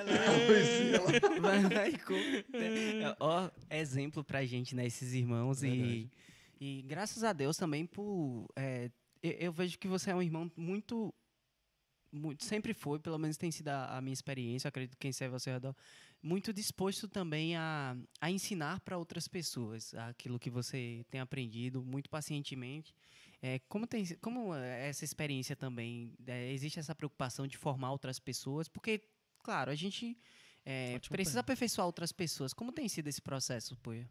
A 0.00 0.32
luzinha 0.48 1.00
lá. 1.00 1.40
Vai 1.40 1.62
lá 1.74 1.88
e 1.88 1.98
com- 1.98 2.14
é, 2.14 3.16
Ó, 3.20 3.50
exemplo 3.70 4.22
pra 4.24 4.44
gente, 4.44 4.74
né? 4.74 4.86
Esses 4.86 5.12
irmãos. 5.12 5.62
E, 5.62 6.10
e 6.60 6.82
graças 6.82 7.24
a 7.24 7.32
Deus 7.32 7.56
também 7.56 7.86
por. 7.86 8.46
é, 8.56 8.90
eu, 9.22 9.32
eu 9.32 9.52
vejo 9.52 9.78
que 9.78 9.88
você 9.88 10.10
é 10.10 10.14
um 10.14 10.22
irmão 10.22 10.50
muito. 10.56 11.12
muito 12.12 12.44
sempre 12.44 12.72
foi, 12.74 12.98
pelo 12.98 13.18
menos 13.18 13.36
tem 13.36 13.50
sido 13.50 13.68
a, 13.68 13.96
a 13.96 14.00
minha 14.00 14.12
experiência, 14.14 14.66
eu 14.66 14.70
acredito 14.70 14.92
que 14.96 15.00
quem 15.00 15.12
serve 15.12 15.34
ao 15.34 15.40
seu 15.40 15.52
redor, 15.52 15.74
muito 16.22 16.52
disposto 16.52 17.08
também 17.08 17.56
a, 17.56 17.96
a 18.20 18.30
ensinar 18.30 18.80
para 18.80 18.98
outras 18.98 19.26
pessoas 19.26 19.94
aquilo 19.94 20.38
que 20.38 20.50
você 20.50 21.04
tem 21.10 21.20
aprendido, 21.20 21.82
muito 21.82 22.10
pacientemente. 22.10 22.94
É, 23.42 23.58
como, 23.60 23.86
tem, 23.86 24.04
como 24.16 24.54
é 24.54 24.88
essa 24.88 25.04
experiência 25.04 25.56
também? 25.56 26.14
é, 26.26 26.52
existe 26.52 26.78
essa 26.78 26.94
preocupação 26.94 27.46
de 27.46 27.56
formar 27.56 27.92
outras 27.92 28.18
pessoas? 28.18 28.68
Porque, 28.68 29.02
claro, 29.42 29.70
a 29.70 29.74
gente 29.74 30.18
é, 30.64 30.98
precisa 31.08 31.40
aperfeiçoar 31.40 31.86
outras 31.86 32.12
pessoas. 32.12 32.52
Como 32.52 32.72
tem 32.72 32.88
sido 32.88 33.08
esse 33.08 33.22
processo, 33.22 33.76
Poia? 33.76 34.08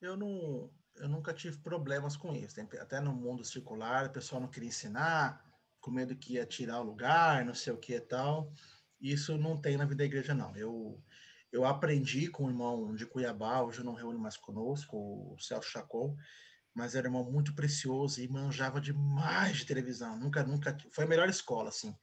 Eu 0.00 0.16
não, 0.16 0.70
eu 0.96 1.08
nunca 1.08 1.34
tive 1.34 1.58
problemas 1.58 2.16
com 2.16 2.34
isso. 2.34 2.60
Até 2.80 3.00
no 3.00 3.12
mundo 3.12 3.44
circular, 3.44 4.06
o 4.06 4.12
pessoal 4.12 4.40
não 4.40 4.48
queria 4.48 4.68
ensinar, 4.68 5.42
com 5.80 5.90
medo 5.90 6.16
que 6.16 6.34
ia 6.34 6.46
tirar 6.46 6.80
o 6.80 6.84
lugar, 6.84 7.44
não 7.44 7.54
sei 7.54 7.72
o 7.72 7.78
que 7.78 7.94
e 7.94 8.00
tal. 8.00 8.52
Isso 9.10 9.36
não 9.38 9.60
tem 9.60 9.76
na 9.76 9.84
vida 9.84 9.98
da 9.98 10.04
igreja, 10.04 10.34
não. 10.34 10.56
Eu, 10.56 11.02
eu 11.52 11.64
aprendi 11.64 12.28
com 12.28 12.44
o 12.44 12.48
irmão 12.48 12.94
de 12.94 13.06
Cuiabá, 13.06 13.62
hoje 13.62 13.84
não 13.84 13.94
reúne 13.94 14.18
mais 14.18 14.36
conosco, 14.36 14.96
o 14.96 15.36
Celso 15.38 15.70
Chacon, 15.70 16.16
mas 16.74 16.94
era 16.94 17.08
um 17.08 17.10
irmão 17.10 17.30
muito 17.30 17.54
precioso 17.54 18.20
e 18.20 18.28
manjava 18.28 18.80
demais 18.80 19.58
de 19.58 19.66
televisão. 19.66 20.18
Nunca, 20.18 20.42
nunca, 20.44 20.76
foi 20.92 21.04
a 21.04 21.08
melhor 21.08 21.28
escola, 21.28 21.68
assim. 21.68 21.96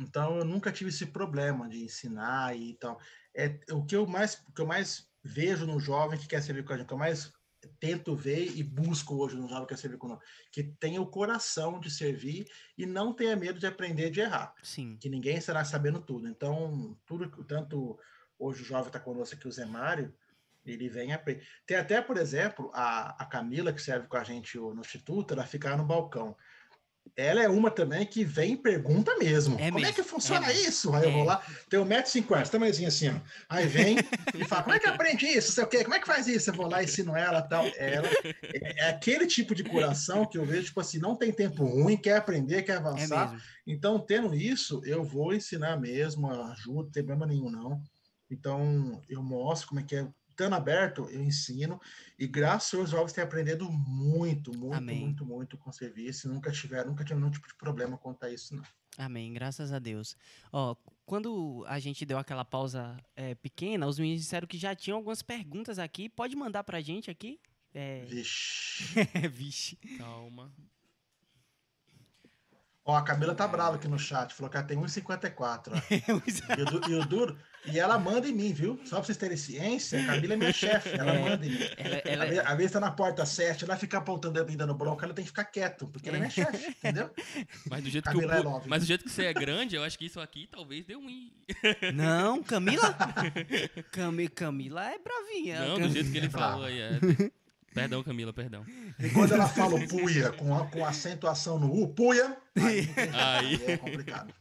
Então 0.00 0.38
eu 0.38 0.44
nunca 0.44 0.72
tive 0.72 0.90
esse 0.90 1.06
problema 1.06 1.68
de 1.68 1.84
ensinar 1.84 2.56
e 2.56 2.74
tal. 2.78 2.98
É 3.36 3.58
o 3.72 3.84
que 3.84 3.96
eu 3.96 4.06
mais, 4.06 4.34
o 4.48 4.52
que 4.52 4.62
eu 4.62 4.66
mais 4.66 5.08
vejo 5.22 5.66
no 5.66 5.80
jovem 5.80 6.18
que 6.18 6.28
quer 6.28 6.42
servir 6.42 6.64
com 6.64 6.72
a 6.72 6.76
gente, 6.76 6.84
o 6.84 6.88
que 6.88 6.94
eu 6.94 6.98
mais 6.98 7.32
tento 7.80 8.14
ver 8.14 8.56
e 8.56 8.62
busco 8.62 9.16
hoje 9.16 9.36
no 9.36 9.48
jovem 9.48 9.66
que 9.66 9.74
quer 9.74 9.78
servir 9.78 9.98
conosco, 9.98 10.24
que 10.52 10.62
tenha 10.62 11.00
o 11.00 11.06
coração 11.06 11.80
de 11.80 11.90
servir 11.90 12.46
e 12.76 12.86
não 12.86 13.12
tenha 13.12 13.36
medo 13.36 13.58
de 13.58 13.66
aprender 13.66 14.10
de 14.10 14.20
errar 14.20 14.54
Sim. 14.62 14.96
que 15.00 15.08
ninguém 15.08 15.36
estará 15.36 15.64
sabendo 15.64 16.00
tudo. 16.00 16.28
Então, 16.28 16.96
tudo 17.04 17.28
tanto 17.44 17.98
hoje 18.38 18.62
o 18.62 18.64
jovem 18.64 18.86
está 18.86 19.00
conosco 19.00 19.34
aqui, 19.34 19.48
o 19.48 19.52
Zé 19.52 19.64
Mário, 19.64 20.14
ele 20.64 20.88
vem 20.88 21.12
aprender. 21.12 21.46
Tem 21.66 21.76
até, 21.76 22.00
por 22.00 22.16
exemplo, 22.16 22.70
a, 22.74 23.22
a 23.22 23.26
Camila, 23.26 23.72
que 23.72 23.82
serve 23.82 24.06
com 24.06 24.16
a 24.16 24.24
gente 24.24 24.56
no 24.56 24.80
Instituto, 24.80 25.34
ela 25.34 25.46
fica 25.46 25.76
no 25.76 25.84
balcão. 25.84 26.36
Ela 27.16 27.42
é 27.42 27.48
uma 27.48 27.70
também 27.70 28.04
que 28.06 28.24
vem 28.24 28.52
e 28.52 28.56
pergunta 28.56 29.16
mesmo. 29.16 29.54
É 29.58 29.70
como 29.70 29.78
é 29.78 29.82
mesmo, 29.82 29.94
que 29.94 30.02
funciona 30.02 30.50
é 30.50 30.52
isso? 30.52 30.94
Aí 30.94 31.04
eu 31.04 31.12
vou 31.12 31.22
É. 31.22 31.24
lá, 31.24 31.42
tem 31.68 31.78
1,50m, 31.80 32.48
tamanhozinho 32.48 32.88
assim, 32.88 33.08
ó. 33.08 33.20
Aí 33.48 33.66
vem 33.66 33.96
e 34.34 34.44
fala, 34.44 34.62
como 34.62 34.74
é 34.74 34.78
que 34.78 34.88
aprende 34.88 35.26
isso? 35.26 35.52
Sei 35.52 35.64
o 35.64 35.66
quê? 35.66 35.82
Como 35.82 35.94
é 35.94 36.00
que 36.00 36.06
faz 36.06 36.26
isso? 36.26 36.50
Eu 36.50 36.54
vou 36.54 36.68
lá, 36.68 36.82
ensino 36.82 37.16
ela 37.16 37.42
tal. 37.42 37.64
Ela 37.76 38.08
é, 38.08 38.84
é 38.84 38.88
aquele 38.90 39.26
tipo 39.26 39.54
de 39.54 39.64
coração 39.64 40.26
que 40.26 40.38
eu 40.38 40.44
vejo, 40.44 40.66
tipo 40.66 40.80
assim, 40.80 40.98
não 40.98 41.16
tem 41.16 41.32
tempo 41.32 41.64
ruim, 41.64 41.96
quer 41.96 42.16
aprender, 42.16 42.62
quer 42.62 42.72
É 42.72 42.76
avançar. 42.76 43.40
Então, 43.66 43.98
tendo 43.98 44.34
isso, 44.34 44.80
eu 44.84 45.04
vou 45.04 45.34
ensinar 45.34 45.76
mesmo, 45.78 46.30
ajudo, 46.30 46.84
não 46.84 46.90
tem 46.90 47.04
problema 47.04 47.26
nenhum, 47.26 47.50
não. 47.50 47.82
Então, 48.30 49.00
eu 49.08 49.22
mostro 49.22 49.68
como 49.68 49.80
é 49.80 49.82
que 49.84 49.96
é. 49.96 50.06
Estando 50.38 50.54
aberto, 50.54 51.08
eu 51.10 51.20
ensino. 51.20 51.80
E 52.16 52.24
graças 52.24 52.78
aos 52.78 52.90
jovens 52.90 53.12
têm 53.12 53.24
aprendido 53.24 53.68
muito, 53.72 54.56
muito, 54.56 54.76
Amém. 54.76 55.00
muito, 55.00 55.26
muito 55.26 55.58
com 55.58 55.70
o 55.70 55.72
serviço. 55.72 56.28
Nunca 56.28 56.52
tiveram, 56.52 56.90
nunca 56.90 57.02
tiveram 57.02 57.22
nenhum 57.22 57.32
tipo 57.32 57.48
de 57.48 57.56
problema 57.56 57.98
quanto 57.98 58.22
a 58.22 58.30
isso, 58.30 58.54
não. 58.54 58.62
Amém, 58.96 59.32
graças 59.32 59.72
a 59.72 59.80
Deus. 59.80 60.16
Ó, 60.52 60.76
quando 61.04 61.64
a 61.66 61.80
gente 61.80 62.06
deu 62.06 62.18
aquela 62.18 62.44
pausa 62.44 62.96
é, 63.16 63.34
pequena, 63.34 63.88
os 63.88 63.98
meninos 63.98 64.22
disseram 64.22 64.46
que 64.46 64.56
já 64.56 64.76
tinham 64.76 64.98
algumas 64.98 65.22
perguntas 65.22 65.76
aqui. 65.76 66.08
Pode 66.08 66.36
mandar 66.36 66.62
pra 66.62 66.80
gente 66.80 67.10
aqui? 67.10 67.40
É, 67.74 68.04
Vixe. 68.04 68.94
vixe. 69.32 69.74
Calma. 69.98 70.52
Ó, 72.84 72.94
a 72.94 73.02
Camila 73.02 73.34
tá 73.34 73.46
brava 73.48 73.74
aqui 73.74 73.88
no 73.88 73.98
chat, 73.98 74.32
falou 74.32 74.48
que 74.48 74.56
ela 74.56 74.66
tem 74.66 74.78
1,54. 74.78 75.72
ó. 75.72 75.76
E 75.90 76.88
o, 76.88 76.90
e 76.90 76.94
o 76.94 77.04
duro. 77.04 77.36
E 77.66 77.78
ela 77.78 77.98
manda 77.98 78.26
em 78.28 78.32
mim, 78.32 78.52
viu? 78.52 78.80
Só 78.84 78.96
pra 78.96 79.04
vocês 79.04 79.18
terem 79.18 79.36
ciência, 79.36 80.00
a 80.00 80.06
Camila 80.06 80.34
é 80.34 80.36
minha 80.36 80.52
chefe, 80.52 80.90
ela 80.90 81.12
É. 81.12 81.18
manda 81.18 81.44
em 81.44 81.50
mim. 81.50 81.58
Ela, 81.76 81.96
Às 81.96 82.02
ela, 82.06 82.24
vezes- 82.26 82.44
Às 82.46 82.56
vezes 82.56 82.72
tá 82.72 82.80
na 82.80 82.90
porta 82.90 83.26
7, 83.26 83.64
ela 83.64 83.76
fica 83.76 83.98
apontando 83.98 84.34
dedo 84.34 84.50
e 84.52 84.56
dando 84.56 84.74
bronca, 84.74 85.04
ela 85.04 85.12
tem 85.12 85.24
que 85.24 85.30
ficar 85.30 85.44
quieto, 85.44 85.86
porque 85.88 86.08
ela 86.08 86.16
é 86.16 86.20
minha 86.20 86.30
chefe, 86.30 86.68
entendeu? 86.70 87.10
Mas 87.68 87.82
do 87.82 87.90
jeito 87.90 88.04
que 88.08 88.14
Camila 88.14 88.34
é 88.34 88.38
eu, 88.38 88.42
pu- 88.44 88.48
love. 88.48 88.68
mas 88.68 88.82
do 88.82 88.86
jeito 88.86 89.04
que 89.04 89.10
você 89.10 89.24
é 89.26 89.32
grande, 89.34 89.76
eu 89.76 89.82
acho 89.84 89.98
que 89.98 90.06
isso 90.06 90.20
aqui 90.20 90.46
talvez 90.50 90.84
dê 90.86 90.96
um. 90.96 91.30
Não, 91.94 92.42
Camila? 92.44 92.96
Cami, 93.92 94.28
Camila 94.28 94.84
é 94.90 94.98
bravinha. 94.98 95.60
Não, 95.66 95.76
Cam- 95.78 95.88
do 95.88 95.92
jeito 95.92 96.10
que 96.10 96.16
ele 96.16 96.26
É 96.26 96.30
falou 96.30 96.64
aí. 96.64 96.80
É. 96.80 96.98
Perdão, 97.74 98.02
Camila, 98.02 98.32
perdão. 98.32 98.64
E 98.98 99.10
quando 99.10 99.32
ela 99.34 99.46
fala 99.46 99.74
o 99.74 99.86
puia 99.88 100.32
com, 100.32 100.56
a- 100.56 100.66
com 100.66 100.84
acentuação 100.86 101.58
no 101.58 101.70
U, 101.72 101.88
puia, 101.88 102.36
Aí. 102.56 102.88
aí 103.12 103.60
é 103.66 103.76
complicado. 103.76 104.32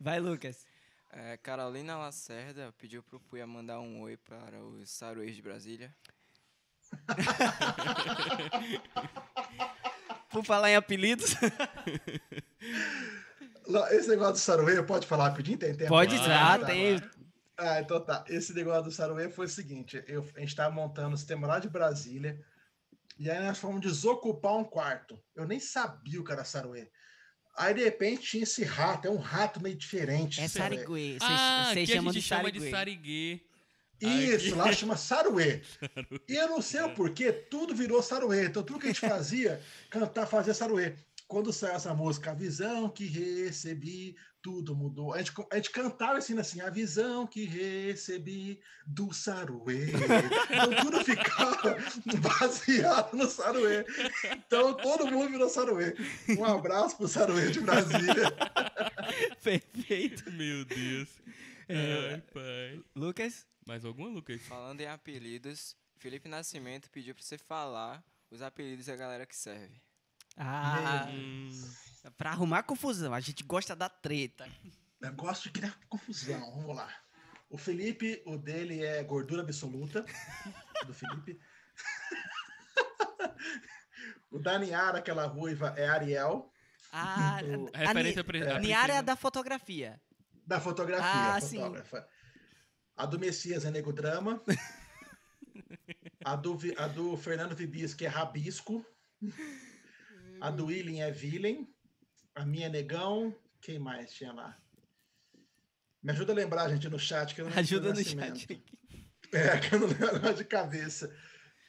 Vai, 0.00 0.18
Lucas. 0.20 0.66
É, 1.12 1.36
Carolina 1.38 1.98
Lacerda 1.98 2.72
pediu 2.78 3.02
pro 3.02 3.18
Puia 3.18 3.44
mandar 3.46 3.80
um 3.80 4.00
oi 4.00 4.16
para 4.16 4.62
os 4.62 4.90
saruês 4.90 5.34
de 5.34 5.42
Brasília. 5.42 5.92
Por 10.30 10.44
falar 10.44 10.70
em 10.70 10.76
apelidos, 10.76 11.34
Esse 13.90 14.08
negócio 14.08 14.34
do 14.34 14.38
Saruê, 14.38 14.82
pode 14.82 15.06
falar 15.06 15.28
rapidinho? 15.28 15.58
Tem 15.58 15.74
tempo? 15.74 15.88
pode 15.88 16.16
Claro, 16.16 16.30
já, 16.30 16.58
tá, 16.58 16.66
tem. 16.66 17.00
Ah, 17.56 17.80
então 17.80 18.00
tá. 18.00 18.24
Esse 18.28 18.54
negócio 18.54 18.84
do 18.84 18.92
Saruê 18.92 19.28
foi 19.28 19.46
o 19.46 19.48
seguinte: 19.48 20.02
eu, 20.06 20.26
a 20.36 20.40
gente 20.40 20.54
tava 20.54 20.74
montando 20.74 21.14
o 21.14 21.18
sistema 21.18 21.46
lá 21.46 21.58
de 21.58 21.68
Brasília, 21.68 22.40
e 23.18 23.30
aí 23.30 23.44
nós 23.44 23.58
fomos 23.58 23.80
desocupar 23.80 24.56
um 24.56 24.64
quarto. 24.64 25.20
Eu 25.34 25.46
nem 25.46 25.58
sabia 25.58 26.20
o 26.20 26.24
que 26.24 26.32
era 26.32 26.44
Saruê. 26.44 26.90
Aí, 27.56 27.74
de 27.74 27.82
repente, 27.84 28.22
tinha 28.22 28.42
esse 28.44 28.64
rato, 28.64 29.06
é 29.06 29.10
um 29.10 29.18
rato 29.18 29.60
meio 29.62 29.76
diferente. 29.76 30.40
É 30.40 30.48
Saruê. 30.48 30.78
sariguê. 30.78 31.18
Ah, 31.20 31.70
Vocês 31.72 31.88
chamam 31.88 32.12
gente 32.12 32.22
de 32.22 32.28
chama 32.28 32.52
de 32.52 32.70
sariguê. 32.70 33.40
sariguê. 34.00 34.34
Isso, 34.36 34.56
lá 34.56 34.72
chama 34.72 34.96
Saruê. 34.96 35.60
E 36.26 36.34
eu 36.34 36.48
não 36.48 36.62
sei 36.62 36.80
o 36.82 36.94
porquê, 36.94 37.30
tudo 37.32 37.74
virou 37.74 38.02
Saruê. 38.02 38.46
Então, 38.46 38.62
tudo 38.62 38.78
que 38.78 38.86
a 38.86 38.88
gente 38.88 39.00
fazia, 39.00 39.60
cantar, 39.90 40.26
fazia 40.26 40.54
Saruê. 40.54 40.94
Quando 41.28 41.52
saiu 41.52 41.74
essa 41.74 41.94
música, 41.94 42.30
a 42.30 42.34
visão 42.34 42.88
que 42.88 43.06
recebi, 43.06 44.16
tudo 44.42 44.74
mudou. 44.74 45.12
A 45.12 45.18
gente, 45.18 45.32
a 45.50 45.56
gente 45.56 45.70
cantava 45.70 46.18
assim, 46.18 46.38
assim, 46.38 46.60
a 46.60 46.70
visão 46.70 47.26
que 47.26 47.44
recebi 47.44 48.60
do 48.86 49.12
Saruê. 49.12 49.86
Então, 50.50 50.84
tudo 50.84 51.04
ficava 51.04 51.76
baseado 52.20 53.16
no 53.16 53.26
Saruê. 53.30 53.84
Então, 54.32 54.74
todo 54.74 55.10
mundo 55.10 55.30
virou 55.30 55.48
Saruê. 55.48 55.94
Um 56.38 56.44
abraço 56.44 56.96
pro 56.96 57.08
Saruê 57.08 57.50
de 57.50 57.60
Brasília. 57.60 58.32
Perfeito. 59.42 60.30
Meu 60.32 60.64
Deus. 60.64 61.08
É. 61.68 62.14
Ai, 62.14 62.22
pai. 62.32 62.84
Lucas? 62.94 63.46
Mais 63.66 63.84
alguma, 63.84 64.08
Lucas? 64.08 64.42
Falando 64.42 64.80
em 64.80 64.86
apelidos, 64.86 65.76
Felipe 65.96 66.28
Nascimento 66.28 66.90
pediu 66.90 67.14
pra 67.14 67.22
você 67.22 67.38
falar 67.38 68.02
os 68.30 68.42
apelidos 68.42 68.86
da 68.86 68.96
galera 68.96 69.26
que 69.26 69.36
serve. 69.36 69.80
Ah, 70.42 71.06
Hum, 71.10 71.50
pra 72.16 72.30
arrumar 72.30 72.62
confusão. 72.62 73.12
A 73.12 73.20
gente 73.20 73.44
gosta 73.44 73.76
da 73.76 73.88
treta. 73.90 74.48
Eu 75.00 75.12
gosto 75.12 75.44
de 75.44 75.50
criar 75.50 75.78
confusão. 75.88 76.40
Vamos 76.56 76.74
lá. 76.76 76.88
O 77.50 77.58
Felipe, 77.58 78.22
o 78.26 78.38
dele 78.38 78.82
é 78.84 79.02
gordura 79.04 79.42
absoluta. 79.42 80.04
Do 80.86 80.94
Felipe. 80.94 81.38
o 84.30 84.38
da 84.38 84.58
Niara, 84.58 84.98
aquela 84.98 85.26
ruiva, 85.26 85.74
é 85.76 85.88
Ariel. 85.88 86.50
Ah, 86.92 87.38
O- 87.58 87.70
a, 87.74 87.78
referência 87.78 88.20
é, 88.20 88.52
a 88.52 88.58
Niara 88.58 88.92
é 88.94 88.98
a 88.98 89.02
da 89.02 89.16
fotografia. 89.16 90.00
Da 90.46 90.60
fotografia, 90.60 91.04
Ah, 91.06 91.34
a 91.36 91.40
sim. 91.40 91.58
fotógrafa. 91.58 92.06
A 92.96 93.06
do 93.06 93.18
Messias 93.18 93.64
é 93.64 93.70
Nego 93.70 93.92
Drama. 93.92 94.42
A 96.24 96.36
do, 96.36 96.58
a 96.76 96.86
do 96.86 97.16
Fernando 97.16 97.56
Vibisco 97.56 98.04
é 98.04 98.06
Rabisco. 98.06 98.84
A 100.40 100.50
do 100.50 100.66
William 100.66 101.04
é 101.04 101.10
Villain. 101.10 101.68
A 102.34 102.44
minha 102.44 102.66
é 102.66 102.70
Negão. 102.70 103.34
Quem 103.60 103.78
mais 103.78 104.12
tinha 104.12 104.32
lá? 104.32 104.56
Me 106.02 106.12
ajuda 106.12 106.32
a 106.32 106.36
lembrar, 106.36 106.68
gente, 106.70 106.88
no 106.88 106.98
chat. 106.98 107.34
Que 107.34 107.42
eu 107.42 107.48
não 107.48 107.56
Ajuda 107.56 107.90
no 107.92 108.02
chat. 108.04 108.62
É, 109.32 109.58
que 109.60 109.72
eu 109.76 109.78
não 109.78 109.86
lembro 109.86 110.34
de 110.34 110.44
cabeça. 110.44 111.08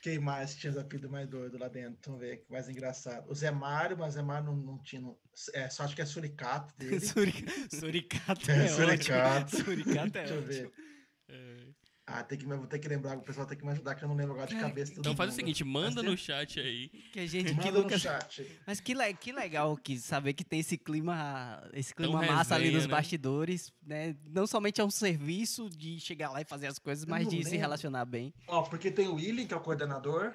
Quem 0.02 0.18
mais 0.18 0.56
tinha 0.56 0.72
os 0.72 0.78
apelidos 0.80 1.12
mais 1.12 1.30
doido 1.30 1.60
lá 1.60 1.68
dentro? 1.68 2.00
Vamos 2.08 2.20
ver, 2.22 2.38
que 2.38 2.52
mais 2.52 2.68
engraçado. 2.68 3.30
O 3.30 3.36
Zé 3.36 3.52
Mário, 3.52 3.96
mas 3.96 4.14
o 4.14 4.18
Zé 4.18 4.24
Mário 4.24 4.48
não, 4.48 4.56
não 4.56 4.78
tinha. 4.82 5.00
não- 5.00 5.16
é, 5.54 5.70
só 5.70 5.84
acho 5.84 5.96
que 5.96 6.02
é 6.02 6.06
Suricato 6.08 6.76
dele. 6.76 7.00
Suri- 7.06 7.46
Suricato 7.70 8.50
É, 8.50 8.66
é, 8.66 8.68
suricato. 8.68 9.46
ótimo. 9.58 9.64
Suricato 9.66 10.18
é 10.18 10.24
Deixa 10.24 10.34
eu 10.34 10.42
ver. 10.42 10.72
é. 11.30 11.58
Ah, 12.14 12.24
tem 12.24 12.38
que, 12.38 12.46
vou 12.46 12.68
ter 12.68 12.78
que 12.80 12.88
lembrar, 12.88 13.18
o 13.18 13.22
pessoal 13.22 13.46
tem 13.48 13.58
que 13.58 13.64
me 13.66 13.72
ajudar, 13.72 13.96
que 13.96 14.04
eu 14.04 14.08
não 14.10 14.16
lembro 14.16 14.34
agora 14.34 14.48
de 14.48 14.56
Cara, 14.56 14.68
cabeça. 14.68 14.92
todo 14.92 15.00
Então 15.00 15.16
faz 15.16 15.32
o 15.32 15.36
seguinte, 15.36 15.64
manda 15.64 16.02
Mas 16.04 16.12
no 16.12 16.18
chat 16.18 16.60
aí. 16.60 16.90
Que 17.12 17.20
a 17.22 17.26
gente, 17.28 17.50
que 17.50 17.54
Manda 17.56 17.72
no 17.72 17.80
Lucas... 17.84 18.02
chat. 18.02 18.46
Mas 18.68 18.80
que, 18.80 18.94
le- 18.94 19.14
que 19.14 19.32
legal 19.32 19.78
que 19.78 19.98
saber 19.98 20.34
que 20.34 20.44
tem 20.44 20.60
esse 20.60 20.78
clima, 20.78 21.64
esse 21.74 21.94
clima 21.96 22.20
Tão 22.20 22.28
massa 22.36 22.56
ali 22.56 22.66
resenha, 22.66 22.78
nos 22.82 22.88
né? 22.88 22.92
bastidores, 22.96 23.74
né? 23.86 24.16
Não 24.30 24.46
somente 24.46 24.82
é 24.82 24.84
um 24.84 24.92
serviço 24.92 25.70
de 25.70 26.00
chegar 26.00 26.30
lá 26.32 26.42
e 26.42 26.46
fazer 26.46 26.68
as 26.68 26.78
coisas, 26.80 27.04
Eu 27.06 27.10
mas 27.10 27.28
de 27.28 27.38
se 27.38 27.44
lembro. 27.46 27.60
relacionar 27.60 28.06
bem. 28.06 28.34
Ó, 28.48 28.62
porque 28.64 28.92
tem 28.92 29.08
o 29.08 29.16
William, 29.16 29.46
que 29.46 29.54
é 29.54 29.58
o 29.58 29.62
coordenador. 29.62 30.34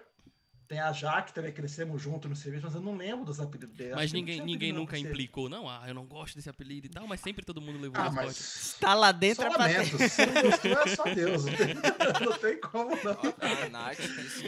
Tem 0.68 0.80
a 0.80 0.92
Jaque, 0.92 1.32
também 1.32 1.52
crescemos 1.52 2.02
junto 2.02 2.28
no 2.28 2.34
serviço, 2.34 2.66
mas 2.66 2.74
eu 2.74 2.80
não 2.80 2.96
lembro 2.96 3.24
dos 3.24 3.38
apelidos 3.40 3.76
dele. 3.76 3.94
Mas 3.94 4.12
ninguém, 4.12 4.40
ninguém 4.40 4.72
nunca 4.72 4.98
implicou, 4.98 5.48
não. 5.48 5.68
Ah, 5.68 5.84
eu 5.86 5.94
não 5.94 6.04
gosto 6.04 6.34
desse 6.34 6.48
apelido 6.50 6.86
e 6.86 6.88
tal, 6.90 7.06
mas 7.06 7.20
sempre 7.20 7.44
todo 7.44 7.60
mundo 7.60 7.78
levou 7.78 8.00
Ah, 8.00 8.06
as 8.08 8.14
mas 8.14 8.26
costas. 8.26 8.76
Tá 8.80 8.92
lá 8.94 9.12
dentro 9.12 9.42
só 9.44 9.48
é 9.48 9.54
pra 9.54 9.68
ter. 9.68 9.76
lamento. 9.78 10.08
Se 10.08 10.26
não 10.26 10.42
gostou, 10.42 10.72
é 10.72 10.86
só 10.96 11.04
Deus. 11.04 11.44
Não 11.44 11.52
tem, 11.56 11.74
não 12.26 12.38
tem 12.38 12.60
como, 12.60 12.90
não. 12.96 13.16
Ó, 13.16 13.64
a 13.64 13.68
Nath 13.68 13.98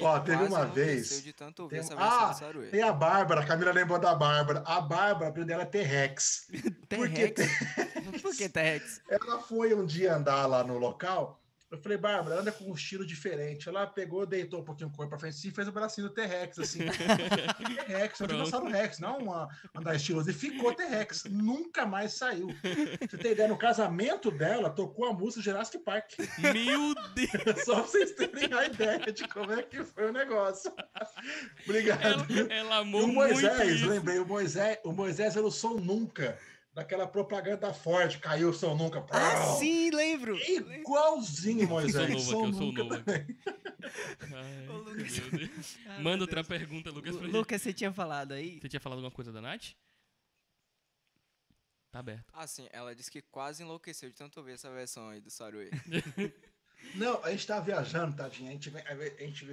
Ó, 0.01 0.19
teve 0.21 0.43
uma 0.43 0.65
vez- 0.67 1.23
de 1.23 1.33
tanto 1.33 1.63
ouvir 1.63 1.81
Tem- 1.87 1.97
Ah. 1.97 2.35
Tem 2.71 2.83
a 2.83 2.93
Bárbara, 2.93 3.41
a 3.43 3.47
Camila 3.47 3.71
lembrou 3.71 3.99
da 4.01 4.15
Bárbara. 4.15 4.63
A 4.67 4.81
Bárbara, 4.81 5.27
o 5.27 5.29
apelido 5.29 5.49
dela 5.49 5.63
é 5.63 5.67
T-Rex. 5.67 6.49
T-Rex. 6.89 7.41
Por 8.23 8.37
que 8.37 8.49
T-Rex? 8.49 9.01
Ela 9.09 9.39
foi 9.41 9.73
um 9.75 9.87
dia 9.87 10.15
andar 10.17 10.47
lá 10.47 10.65
no 10.65 10.79
local. 10.79 11.38
Eu 11.71 11.77
falei, 11.77 11.99
Bárbara, 11.99 12.41
anda 12.41 12.51
com 12.51 12.65
um 12.65 12.75
estilo 12.75 13.05
diferente. 13.05 13.69
Ela 13.69 13.87
pegou, 13.87 14.25
deitou 14.25 14.61
um 14.61 14.65
pouquinho 14.65 14.89
o 14.89 14.93
corpo 14.93 15.11
pra 15.11 15.19
frente 15.19 15.35
assim, 15.35 15.49
e 15.49 15.51
fez 15.51 15.69
o 15.69 15.73
bracinho 15.73 16.09
do 16.09 16.15
T-Rex, 16.15 16.59
assim. 16.59 16.79
T-Rex, 17.87 18.21
um 18.23 18.27
dinossauro 18.27 18.69
Rex, 18.69 18.99
não 18.99 19.19
uma, 19.19 19.49
andar 19.75 19.95
estiloso. 19.95 20.31
E 20.31 20.33
ficou 20.33 20.73
T-Rex. 20.73 21.25
Nunca 21.25 21.85
mais 21.85 22.15
saiu. 22.15 22.49
Você 23.01 23.19
tem 23.19 23.33
ideia, 23.33 23.49
no 23.49 23.59
casamento 23.59 24.31
dela, 24.31 24.71
tocou 24.71 25.07
a 25.09 25.13
música 25.13 25.43
Jurassic 25.43 25.79
Park. 25.85 26.13
Meu 26.39 26.95
Deus! 27.15 27.29
Só 27.67 27.75
pra 27.75 27.83
vocês 27.83 28.13
terem 28.13 28.53
a 28.55 28.65
ideia 28.65 29.13
de 29.13 29.29
como 29.29 29.53
é 29.53 29.63
que 29.63 29.85
foi 29.85 30.09
o 30.09 30.13
negócio. 30.13 30.73
Obrigado. 31.65 32.27
Ela, 32.33 32.53
ela 32.53 32.77
E 32.77 32.81
amou 32.81 33.03
o 33.03 33.09
muito 33.09 33.15
Moisés, 33.15 33.73
isso. 33.73 33.89
lembrei, 33.89 34.19
o 34.19 34.27
Moisés, 34.27 34.79
o 34.85 34.93
Moisés 34.93 35.37
era 35.37 35.47
o 35.47 35.51
som 35.51 35.75
nunca. 35.75 36.39
Daquela 36.79 37.09
propaganda 37.09 37.57
da 37.57 37.75
Ford, 37.75 38.21
caiu 38.21 38.51
o 38.51 38.55
som 38.55 38.77
nunca. 38.77 39.05
Ah, 39.11 39.57
sim, 39.59 39.91
lembro. 39.91 40.37
Igualzinho, 40.37 41.63
Eu 41.65 41.69
Moisés. 41.69 42.23
sou 42.23 42.47
novo 42.47 42.71
aqui, 42.71 42.79
eu 42.79 42.87
sou 42.87 43.03
novo. 43.03 43.05
Ai, 44.37 44.67
Lucas. 44.69 45.77
Ah, 45.89 46.01
Manda 46.01 46.23
outra 46.23 46.37
Deus. 46.45 46.47
pergunta, 46.47 46.89
Lucas, 46.93 47.17
pra. 47.17 47.27
Lucas, 47.27 47.61
você 47.63 47.73
tinha 47.73 47.93
falado 47.93 48.31
aí? 48.31 48.61
Você 48.61 48.69
tinha 48.69 48.79
falado 48.79 48.99
alguma 48.99 49.11
coisa 49.11 49.33
da 49.33 49.41
Nath? 49.41 49.73
Tá 51.91 51.99
aberto. 51.99 52.33
Assim, 52.33 52.69
ela 52.71 52.95
disse 52.95 53.11
que 53.11 53.23
quase 53.23 53.65
enlouqueceu 53.65 54.09
de 54.09 54.15
tanto 54.15 54.39
ouvir 54.39 54.53
essa 54.53 54.71
versão 54.71 55.09
aí 55.09 55.21
do 55.21 55.31
Saruê. 55.33 55.71
Não, 56.95 57.25
a 57.25 57.33
gente 57.33 57.45
tava 57.45 57.65
viajando, 57.65 58.15
tadinha. 58.17 58.51
A 58.51 58.53
gente, 58.53 58.73
a 58.77 59.25
gente 59.25 59.45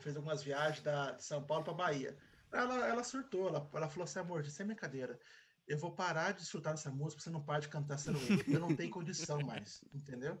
fez, 0.00 0.16
algumas 0.16 0.42
viagens 0.42 0.82
da, 0.82 1.12
de 1.12 1.24
São 1.24 1.42
Paulo 1.42 1.64
para 1.64 1.72
Bahia. 1.72 2.14
ela, 2.52 2.86
ela 2.86 3.02
surtou, 3.02 3.48
ela, 3.48 3.66
ela 3.72 3.88
falou 3.88 4.04
assim, 4.04 4.18
amor, 4.18 4.44
isso 4.44 4.60
é 4.60 4.66
brincadeira. 4.66 5.18
Eu 5.66 5.78
vou 5.78 5.92
parar 5.92 6.32
de 6.32 6.40
desfrutar 6.40 6.74
dessa 6.74 6.90
música, 6.90 7.22
você 7.22 7.30
não 7.30 7.42
para 7.42 7.60
de 7.60 7.68
cantar 7.68 7.94
essa 7.94 8.12
música. 8.12 8.50
Eu 8.50 8.60
não 8.60 8.74
tenho 8.76 8.90
condição 8.90 9.40
mais, 9.40 9.82
entendeu? 9.94 10.40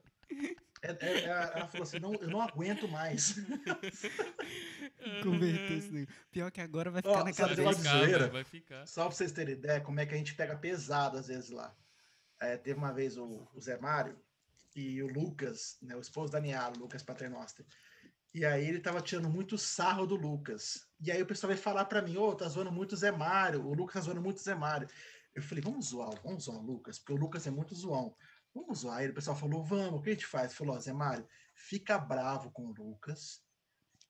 É, 0.82 0.90
é, 1.00 1.20
é, 1.20 1.24
ela 1.24 1.66
falou 1.68 1.82
assim, 1.82 1.98
não, 1.98 2.14
eu 2.14 2.28
não 2.28 2.42
aguento 2.42 2.86
mais. 2.88 3.36
Converter 5.22 5.78
esse 5.78 5.90
negócio. 5.90 6.20
Pior 6.30 6.50
que 6.50 6.60
agora 6.60 6.90
vai 6.90 7.02
ficar 7.02 7.24
na 7.24 7.32
sabe 7.32 7.54
Vai 7.54 7.64
Negócio 7.64 7.82
cabeça. 7.82 7.82
ficar, 7.82 7.98
zoeira. 8.06 8.28
vai 8.28 8.44
ficar. 8.44 8.86
Só 8.86 9.06
pra 9.06 9.16
vocês 9.16 9.32
terem 9.32 9.54
ideia 9.54 9.80
como 9.80 10.00
é 10.00 10.06
que 10.06 10.14
a 10.14 10.16
gente 10.18 10.34
pega 10.34 10.56
pesado 10.56 11.16
às 11.16 11.28
vezes 11.28 11.50
lá. 11.50 11.74
É, 12.40 12.56
teve 12.56 12.78
uma 12.78 12.92
vez 12.92 13.16
o, 13.16 13.48
o 13.54 13.60
Zé 13.60 13.78
Mário 13.78 14.18
e 14.76 15.02
o 15.02 15.06
Lucas, 15.06 15.78
né, 15.80 15.96
o 15.96 16.00
esposo 16.00 16.32
da 16.32 16.40
Nialo, 16.40 16.78
Lucas 16.78 17.02
Paternoster. 17.02 17.64
E 18.34 18.44
aí 18.44 18.66
ele 18.66 18.80
tava 18.80 19.00
tirando 19.00 19.30
muito 19.30 19.56
sarro 19.56 20.06
do 20.06 20.16
Lucas. 20.16 20.88
E 21.00 21.12
aí 21.12 21.22
o 21.22 21.26
pessoal 21.26 21.48
veio 21.52 21.62
falar 21.62 21.84
pra 21.84 22.02
mim, 22.02 22.16
ô, 22.16 22.34
tá 22.34 22.48
zoando 22.48 22.72
muito 22.72 22.96
Zé 22.96 23.12
Mário, 23.12 23.64
o 23.64 23.72
Lucas 23.72 23.94
tá 23.94 24.00
zoando 24.00 24.20
muito 24.20 24.40
Zé 24.40 24.56
Mário. 24.56 24.88
Eu 25.32 25.42
falei, 25.42 25.62
vamos 25.62 25.86
zoar, 25.86 26.20
vamos 26.22 26.44
zoar 26.44 26.58
o 26.58 26.62
Lucas, 26.62 26.98
porque 26.98 27.12
o 27.12 27.16
Lucas 27.16 27.46
é 27.46 27.50
muito 27.50 27.74
zoão. 27.76 28.16
Vamos 28.52 28.80
zoar. 28.80 28.98
Aí 28.98 29.08
o 29.08 29.14
pessoal 29.14 29.36
falou, 29.36 29.64
vamos, 29.64 30.00
o 30.00 30.02
que 30.02 30.10
a 30.10 30.12
gente 30.12 30.26
faz? 30.26 30.52
Falou, 30.52 30.74
ó, 30.74 30.80
Zé 30.80 30.92
Mário, 30.92 31.26
fica 31.54 31.96
bravo 31.96 32.50
com 32.50 32.66
o 32.66 32.72
Lucas, 32.72 33.40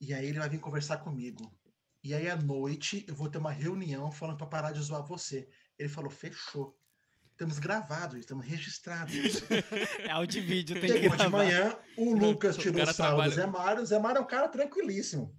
e 0.00 0.14
aí 0.14 0.26
ele 0.26 0.38
vai 0.38 0.48
vir 0.48 0.58
conversar 0.58 0.98
comigo. 0.98 1.54
E 2.02 2.14
aí 2.14 2.28
à 2.28 2.36
noite 2.36 3.04
eu 3.06 3.14
vou 3.14 3.28
ter 3.28 3.38
uma 3.38 3.52
reunião 3.52 4.10
falando 4.10 4.38
para 4.38 4.46
parar 4.46 4.72
de 4.72 4.80
zoar 4.80 5.04
você. 5.06 5.48
Ele 5.78 5.88
falou, 5.88 6.10
fechou. 6.10 6.78
Estamos 7.34 7.58
gravados, 7.58 8.16
estamos 8.18 8.46
registrados. 8.46 9.12
É 10.06 10.10
áudio 10.10 10.40
e 10.40 10.46
vídeo, 10.46 10.80
tem 10.80 10.82
que 10.92 10.98
Chegou 11.00 11.10
de 11.10 11.16
gravar. 11.16 11.36
manhã, 11.38 11.76
o 11.96 12.14
Lucas 12.14 12.56
o 12.56 12.60
tirou 12.60 12.78
cara 12.78 12.92
sarro 12.92 13.08
trabalha- 13.10 13.30
do 13.30 13.34
Zé 13.36 13.46
Mário. 13.46 13.82
O 13.82 13.86
Zé 13.86 13.98
Mário 13.98 14.18
é 14.18 14.22
um 14.22 14.26
cara 14.26 14.48
tranquilíssimo. 14.48 15.36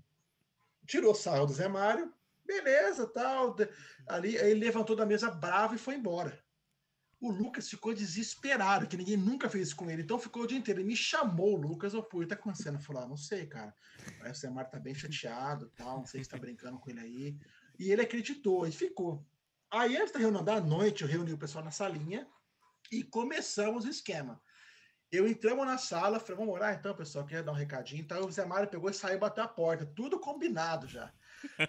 Tirou 0.86 1.16
sarro 1.16 1.46
do 1.46 1.54
Zé 1.54 1.68
Mário, 1.70 2.14
beleza, 2.46 3.08
tal. 3.08 3.54
de- 3.56 3.70
Ali, 4.08 4.36
ele 4.36 4.60
levantou 4.66 4.96
da 4.96 5.06
mesa 5.06 5.32
bravo 5.32 5.76
e 5.76 5.78
foi 5.78 5.96
embora. 5.96 6.38
O 7.22 7.32
Lucas 7.32 7.70
ficou 7.70 7.94
desesperado, 7.94 8.88
que 8.88 8.98
ninguém 8.98 9.16
nunca 9.16 9.50
fez 9.50 9.68
isso 9.70 9.76
com 9.78 9.90
ele. 9.90 10.02
Então 10.02 10.20
ficou 10.20 10.44
o 10.44 10.48
dia 10.48 10.58
inteiro. 10.58 10.82
Ele 10.82 10.90
me 10.90 10.98
chamou, 10.98 11.54
o 11.54 11.62
Lucas, 11.62 11.94
eu 11.94 12.04
fui, 12.04 12.28
tá 12.28 12.36
acontecendo? 12.36 12.76
Eu 12.76 12.82
falei, 12.82 13.04
ah, 13.04 13.08
não 13.08 13.16
sei, 13.18 13.46
cara. 13.48 13.74
Aí 14.22 14.30
o 14.32 14.36
Zé 14.36 14.50
Mário 14.50 14.70
tá 14.70 14.80
bem 14.80 14.94
chateado, 14.94 15.72
tal, 15.78 16.00
não 16.00 16.06
sei 16.06 16.22
se 16.22 16.30
tá 16.30 16.38
brincando 16.38 16.78
com 16.78 16.90
ele 16.90 17.00
aí. 17.00 17.38
E 17.80 17.90
ele 17.90 18.02
acreditou 18.02 18.68
e 18.68 18.72
ficou. 18.72 19.26
Aí, 19.72 19.98
antes 19.98 20.12
da 20.12 20.20
reunião 20.20 20.44
da 20.44 20.60
noite, 20.62 21.04
eu 21.04 21.08
reuni 21.08 21.34
o 21.34 21.38
pessoal 21.38 21.64
na 21.64 21.72
salinha 21.72 22.28
e 22.92 23.04
começamos 23.04 23.86
o 23.86 23.90
esquema. 23.90 24.42
Eu 25.12 25.28
entramos 25.28 25.66
na 25.66 25.78
sala, 25.78 26.20
falei, 26.20 26.38
vamos 26.38 26.54
orar 26.54 26.74
então, 26.74 26.96
pessoal, 26.96 27.26
queria 27.26 27.44
dar 27.44 27.52
um 27.52 27.56
recadinho. 27.56 28.02
Então 28.02 28.26
o 28.26 28.32
Zé 28.32 28.46
Mário 28.46 28.70
pegou 28.70 28.90
e 28.90 28.94
saiu 28.94 29.20
bateu 29.20 29.44
a 29.44 29.48
porta, 29.48 29.86
tudo 29.86 30.20
combinado 30.20 30.88
já. 30.88 31.14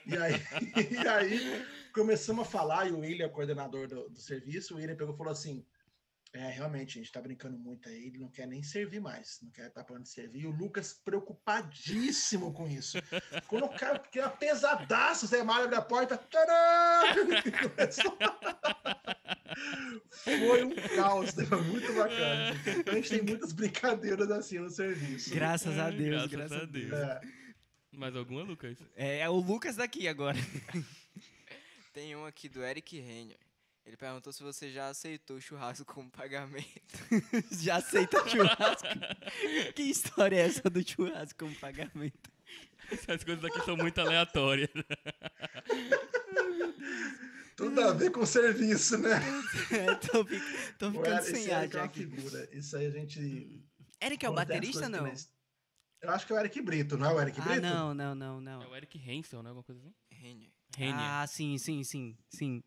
E 0.07 0.17
aí, 0.17 0.35
e 0.91 1.09
aí 1.09 1.67
começamos 1.93 2.47
a 2.47 2.51
falar, 2.51 2.89
e 2.89 2.93
o 2.93 3.01
William, 3.01 3.29
coordenador 3.29 3.87
do, 3.87 4.09
do 4.09 4.21
serviço, 4.21 4.75
o 4.75 4.77
William 4.79 4.97
pegou 4.97 5.15
e 5.15 5.19
falou 5.19 5.33
assim: 5.33 5.67
é, 6.37 6.51
realmente, 6.51 6.99
a 6.99 7.03
gente 7.03 7.11
tá 7.11 7.21
brincando 7.21 7.59
muito 7.59 7.89
aí, 7.89 8.09
ele 8.09 8.19
não 8.19 8.29
quer 8.29 8.47
nem 8.47 8.63
servir 8.63 9.01
mais, 9.01 9.39
não 9.43 9.51
quer 9.51 9.69
estar 9.69 9.83
parando 9.85 10.05
de 10.05 10.11
servir. 10.11 10.41
E 10.41 10.47
o 10.47 10.51
Lucas 10.51 10.93
preocupadíssimo 10.93 12.53
com 12.53 12.69
isso. 12.69 12.99
Quando 13.49 13.65
o 13.65 13.71
cara, 13.71 13.99
porque 13.99 14.19
era 14.19 14.29
pesadaço, 14.29 15.25
o 15.25 15.29
Zé 15.29 15.43
Mário 15.43 15.65
abre 15.65 15.77
a 15.77 15.83
porta, 15.83 16.21
tcharam! 16.29 17.17
Foi 20.11 20.65
um 20.65 20.75
caos, 20.95 21.35
né? 21.35 21.47
foi 21.47 21.63
muito 21.63 21.93
bacana. 21.95 22.55
Então 22.79 22.93
a 22.93 22.97
gente 22.97 23.11
tem 23.11 23.23
muitas 23.23 23.53
brincadeiras 23.53 24.31
assim 24.31 24.59
no 24.59 24.69
serviço. 24.69 25.35
Graças 25.35 25.79
a 25.79 25.89
Deus, 25.89 26.27
Graças 26.27 26.31
graças, 26.31 26.59
a 26.59 26.63
a 26.63 26.67
Deus. 26.67 26.91
Deus. 26.91 27.03
É, 27.03 27.21
Mais 27.93 28.15
alguma, 28.15 28.43
Lucas? 28.43 28.77
É, 28.95 29.21
é 29.21 29.29
o 29.31 29.37
Lucas 29.37 29.77
daqui 29.77 30.07
agora. 30.07 30.37
Tem 31.95 32.15
um 32.15 32.27
aqui 32.27 32.49
do 32.49 32.63
Eric 32.63 33.01
Renner. 33.01 33.39
Ele 33.87 33.97
perguntou 33.97 34.33
se 34.33 34.43
você 34.43 34.71
já 34.73 34.89
aceitou 34.89 35.37
o 35.37 35.41
churrasco 35.41 35.85
como 35.85 36.11
pagamento. 36.11 36.67
Já 37.53 37.77
aceita 37.77 38.19
churrasco. 38.29 38.89
que 39.77 39.83
história 39.85 40.37
é 40.37 40.47
essa 40.47 40.69
do 40.69 40.87
churrasco 40.87 41.39
como 41.39 41.55
pagamento? 41.55 42.31
Essas 42.91 43.23
coisas 43.23 43.45
aqui 43.45 43.65
são 43.65 43.77
muito 43.77 44.01
aleatórias. 44.01 44.69
tudo 47.57 47.81
a 47.81 47.93
ver 47.93 48.11
com 48.11 48.21
o 48.21 48.27
serviço, 48.27 48.99
né? 48.99 49.21
É, 49.71 49.95
tô, 49.95 50.25
tô 50.79 50.91
ficando 50.91 51.19
esse 51.21 51.37
sem 51.37 51.53
ar 51.53 51.63
Eric 51.63 51.77
é 51.77 51.79
já 51.79 51.85
aqui. 51.85 52.01
figura. 52.07 52.49
Isso 52.53 52.77
aí 52.77 52.87
a 52.87 52.91
gente. 52.91 53.65
Eric 54.03 54.27
é 54.27 54.29
o 54.29 54.35
baterista, 54.35 54.89
não? 54.89 55.07
nós- 55.07 55.31
Eu 56.03 56.11
acho 56.11 56.27
que 56.27 56.33
é 56.33 56.37
o 56.37 56.39
Eric 56.41 56.61
Brito, 56.61 56.99
não 56.99 57.09
é 57.11 57.15
o 57.15 57.21
Eric 57.21 57.41
Ah, 57.41 57.45
Brito? 57.45 57.61
não, 57.63 57.95
não, 57.95 58.15
não, 58.15 58.41
não. 58.41 58.63
É 58.63 58.67
o 58.67 58.75
Eric 58.77 58.99
Hensel, 58.99 59.43
né? 59.45 59.51
Alguma 59.51 59.65
coisa 59.65 59.81
assim? 59.81 59.95
Renner. 60.11 60.51
Renner. 60.77 60.95
Ah, 61.01 61.27
sim, 61.29 61.57
sim, 61.59 61.83
sim, 61.85 62.17
sim. 62.29 62.63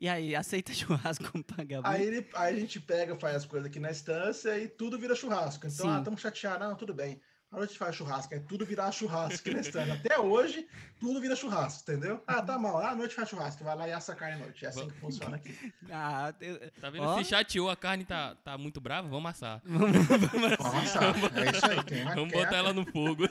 E 0.00 0.08
aí, 0.08 0.34
aceita 0.34 0.72
churrasco 0.74 1.30
como 1.30 1.44
pagamento? 1.44 1.86
Aí, 1.86 2.02
ele, 2.02 2.26
aí 2.34 2.56
a 2.56 2.58
gente 2.60 2.80
pega, 2.80 3.14
faz 3.16 3.36
as 3.36 3.44
coisas 3.44 3.68
aqui 3.68 3.78
na 3.78 3.90
estância 3.90 4.58
e 4.58 4.66
tudo 4.66 4.98
vira 4.98 5.14
churrasco. 5.14 5.66
Então, 5.66 5.86
Sim. 5.86 5.92
ah, 5.92 5.98
estamos 5.98 6.20
chateados. 6.20 6.66
Não, 6.66 6.74
tudo 6.74 6.94
bem. 6.94 7.20
A 7.52 7.56
noite 7.58 7.76
faz 7.76 7.96
churrasco, 7.96 8.32
aí 8.32 8.38
tudo 8.38 8.64
virar 8.64 8.92
churrasco 8.92 9.40
aqui 9.40 9.52
na 9.52 9.60
estância. 9.60 9.92
Até 9.94 10.16
hoje, 10.20 10.68
tudo 11.00 11.20
vira 11.20 11.34
churrasco, 11.34 11.82
entendeu? 11.82 12.22
Ah, 12.24 12.40
tá 12.40 12.56
mal. 12.56 12.78
Ah, 12.78 12.90
a 12.90 12.94
noite 12.94 13.12
faz 13.12 13.28
churrasco. 13.28 13.64
Vai 13.64 13.74
lá 13.76 13.88
e 13.88 13.92
assa 13.92 14.12
a 14.12 14.14
carne 14.14 14.36
à 14.36 14.38
noite. 14.38 14.64
É 14.64 14.68
assim 14.68 14.86
que 14.88 14.94
funciona 14.94 15.34
aqui. 15.34 15.52
Ah, 15.90 16.32
eu- 16.40 16.70
Tá 16.80 16.90
vendo? 16.90 17.02
Ó. 17.02 17.18
Se 17.18 17.24
chateou, 17.28 17.68
a 17.68 17.74
carne 17.74 18.04
tá, 18.04 18.36
tá 18.36 18.56
muito 18.56 18.80
brava, 18.80 19.08
vamos 19.08 19.28
assar. 19.30 19.60
Vamos 19.66 20.76
assar. 20.84 21.12
É 21.36 21.50
isso 21.50 21.66
aí. 21.66 21.84
Tem 21.84 22.02
uma 22.02 22.14
Vamos 22.14 22.30
queda. 22.32 22.44
botar 22.44 22.56
ela 22.58 22.72
no 22.72 22.86
fogo. 22.86 23.24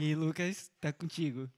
E 0.00 0.14
Lucas, 0.16 0.72
tá 0.80 0.92
contigo. 0.92 1.48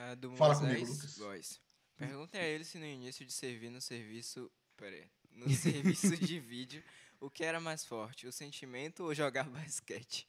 Ah, 0.00 0.14
do 0.14 0.30
Fala 0.36 0.54
Moisés 0.54 0.78
comigo, 0.78 0.92
Lucas. 0.92 1.18
Góes. 1.18 1.60
Perguntem 1.96 2.40
a 2.40 2.44
ele 2.44 2.64
se 2.64 2.78
no 2.78 2.86
início 2.86 3.26
de 3.26 3.32
servir 3.32 3.68
no 3.68 3.80
serviço. 3.80 4.50
Pera 4.76 4.94
aí. 4.94 5.10
No 5.32 5.50
serviço 5.50 6.16
de 6.16 6.38
vídeo, 6.38 6.82
o 7.20 7.28
que 7.28 7.42
era 7.42 7.58
mais 7.58 7.84
forte, 7.84 8.26
o 8.26 8.32
sentimento 8.32 9.02
ou 9.04 9.14
jogar 9.14 9.44
basquete? 9.50 10.28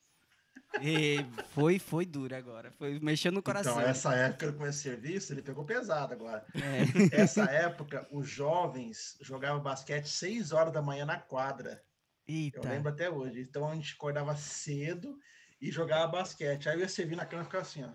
E 0.81 1.17
foi, 1.51 1.77
foi 1.77 2.05
duro 2.05 2.35
agora. 2.35 2.71
Foi 2.71 2.99
mexendo 2.99 3.35
no 3.35 3.43
coração. 3.43 3.73
Então, 3.73 3.87
essa 3.87 4.13
época 4.15 4.47
eu 4.47 4.53
comecei 4.53 4.91
serviço, 4.91 5.33
ele 5.33 5.41
pegou 5.41 5.63
pesado 5.63 6.13
agora. 6.13 6.45
É. 6.55 7.21
Essa 7.21 7.45
época, 7.45 8.07
os 8.11 8.27
jovens 8.27 9.17
jogavam 9.21 9.61
basquete 9.61 10.07
6 10.07 10.51
horas 10.51 10.73
da 10.73 10.81
manhã 10.81 11.05
na 11.05 11.19
quadra. 11.19 11.83
Eu 12.27 12.35
Eita. 12.35 12.69
lembro 12.69 12.89
até 12.91 13.09
hoje. 13.09 13.39
Então 13.41 13.69
a 13.69 13.75
gente 13.75 13.93
acordava 13.93 14.35
cedo 14.35 15.17
e 15.61 15.71
jogava 15.71 16.07
basquete. 16.07 16.67
Aí 16.67 16.75
eu 16.75 16.81
ia 16.81 16.89
servir 16.89 17.15
na 17.15 17.25
cama 17.25 17.43
e 17.43 17.45
ficava 17.45 17.63
assim, 17.63 17.83
ó. 17.83 17.91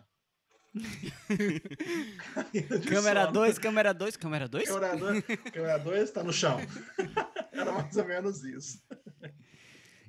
Câmera 2.88 3.22
sono. 3.22 3.32
2, 3.32 3.58
câmera 3.58 3.94
2, 3.94 4.16
câmera 4.16 4.48
2? 4.48 4.68
Câmera 4.68 4.96
2, 4.96 5.24
câmera 5.52 5.78
2 5.78 6.10
tá 6.10 6.24
no 6.24 6.32
chão. 6.32 6.58
Era 7.52 7.72
mais 7.72 7.96
ou 7.96 8.04
menos 8.04 8.42
isso. 8.42 8.82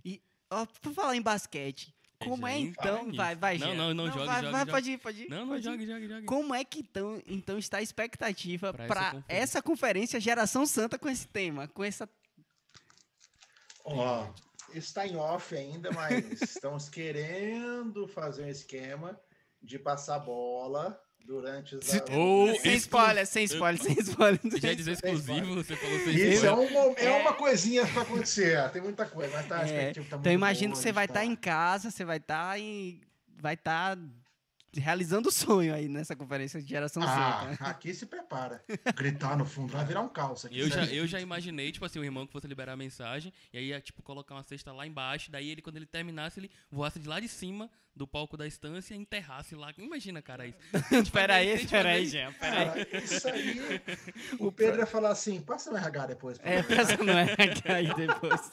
E, 0.04 0.22
ó, 0.50 0.66
por 0.82 0.94
falar 0.94 1.16
em 1.16 1.22
basquete, 1.22 1.94
como 2.20 2.48
é 2.48 2.56
Gente, 2.56 2.76
então. 2.80 3.14
Vai, 3.14 3.36
vai, 3.36 3.58
Não, 3.60 3.76
não, 3.76 3.94
não, 3.94 4.08
jogue, 4.08 4.26
vai, 4.26 4.42
jogue, 4.42 4.52
vai, 4.52 4.66
pode 4.66 4.92
ir, 4.92 4.98
pode 4.98 5.24
ir. 5.24 5.30
Não, 5.30 5.46
não, 5.46 5.62
jogue, 5.62 5.86
jogue, 5.86 6.08
jogue. 6.08 6.26
Como 6.26 6.56
é 6.56 6.64
que 6.64 6.80
então, 6.80 7.22
então 7.28 7.58
está 7.60 7.78
a 7.78 7.82
expectativa 7.82 8.74
Pra 8.74 8.86
essa 8.86 8.94
para 8.94 9.12
conferência. 9.12 9.44
essa 9.44 9.62
conferência 9.62 10.20
Geração 10.20 10.66
Santa 10.66 10.98
com 10.98 11.10
esse 11.10 11.28
tema, 11.28 11.68
com 11.68 11.84
essa 11.84 12.10
Ó, 13.84 14.28
está 14.74 15.06
em 15.06 15.16
off 15.16 15.56
ainda, 15.56 15.92
mas 15.92 16.42
estamos 16.42 16.90
querendo 16.90 18.08
fazer 18.08 18.46
um 18.46 18.50
esquema 18.50 19.20
de 19.66 19.80
passar 19.80 20.20
bola 20.20 21.00
durante 21.26 21.76
os. 21.76 21.88
Ou 22.12 22.56
sem 22.60 22.76
spoiler, 22.76 23.26
sem 23.26 23.44
spoiler, 23.46 23.82
sem 23.82 23.94
spoiler. 24.00 24.40
Já 24.58 24.74
dizer 24.74 24.92
exclusivo, 24.92 25.56
você 25.56 25.76
falou 25.76 26.00
sem 26.00 26.10
Isso 26.14 26.22
é, 26.46 26.50
spoiler. 26.50 26.54
um 26.56 26.72
mo- 26.90 26.96
é 26.98 27.10
uma 27.12 27.34
coisinha 27.34 27.86
para 27.88 28.04
acontecer. 28.04 28.70
Tem 28.72 28.82
muita 28.82 29.06
coisa, 29.08 29.34
mas 29.36 29.48
tá, 29.48 29.58
a 29.58 29.62
É, 29.62 29.66
expectativa 29.66 30.06
tá 30.10 30.18
então 30.18 30.32
imagino 30.32 30.74
que 30.74 30.80
você 30.80 30.92
vai 30.92 31.06
estar 31.06 31.22
tá- 31.22 31.26
em 31.26 31.36
casa, 31.36 31.90
você 31.90 32.06
vai 32.06 32.18
estar 32.18 32.60
em 32.60 33.02
vai 33.38 33.56
estar 33.56 33.98
realizando 34.76 35.30
o 35.30 35.32
sonho 35.32 35.74
aí 35.74 35.88
nessa 35.88 36.16
conferência 36.16 36.62
de 36.62 36.68
Geração 36.70 37.02
Ah, 37.04 37.48
Santa. 37.50 37.64
aqui 37.70 37.94
se 37.94 38.06
prepara. 38.06 38.64
Gritar 38.96 39.38
no 39.38 39.46
fundo 39.46 39.72
vai 39.74 39.86
virar 39.86 40.02
um 40.02 40.10
caos 40.10 40.46
aqui. 40.46 40.60
Eu 40.60 40.70
já, 40.70 40.86
eu 40.86 41.08
já 41.08 41.20
imaginei, 41.20 41.72
tipo 41.72 41.86
assim, 41.86 42.00
o 42.00 42.04
irmão 42.04 42.26
que 42.26 42.34
fosse 42.34 42.48
liberar 42.48 42.74
a 42.74 42.78
mensagem, 42.78 43.32
e 43.54 43.58
aí 43.58 43.66
ia, 43.68 43.82
tipo, 43.82 44.02
colocar 44.02 44.36
uma 44.36 44.44
cesta 44.44 44.72
lá 44.72 44.86
embaixo, 44.86 45.32
daí 45.32 45.50
ele, 45.50 45.62
quando 45.62 45.78
ele 45.78 45.86
terminasse, 45.86 46.40
ele 46.40 46.52
voasse 46.70 47.00
de 47.00 47.08
lá 47.08 47.20
de 47.20 47.28
cima 47.28 47.70
do 47.96 48.06
palco 48.06 48.36
da 48.36 48.46
estância 48.46 48.94
e 48.94 48.98
enterrasse 48.98 49.56
lá. 49.56 49.72
Imagina, 49.78 50.22
cara, 50.22 50.46
isso. 50.46 50.58
Espera 51.02 51.36
aí, 51.36 51.56
Jean, 51.58 51.62
espera 51.64 51.90
aí. 51.90 52.10
Cara, 52.86 52.98
isso 53.04 53.28
aí. 53.30 53.82
O 54.38 54.52
Pedro 54.52 54.82
ia 54.82 54.86
falar 54.86 55.10
assim: 55.12 55.40
passa 55.42 55.72
no 55.72 55.78
RH 55.78 56.08
depois. 56.08 56.40
É, 56.44 56.62
pensa 56.62 56.98
não 56.98 57.18
é 57.18 57.36
aí 57.74 57.94
depois. 57.96 58.52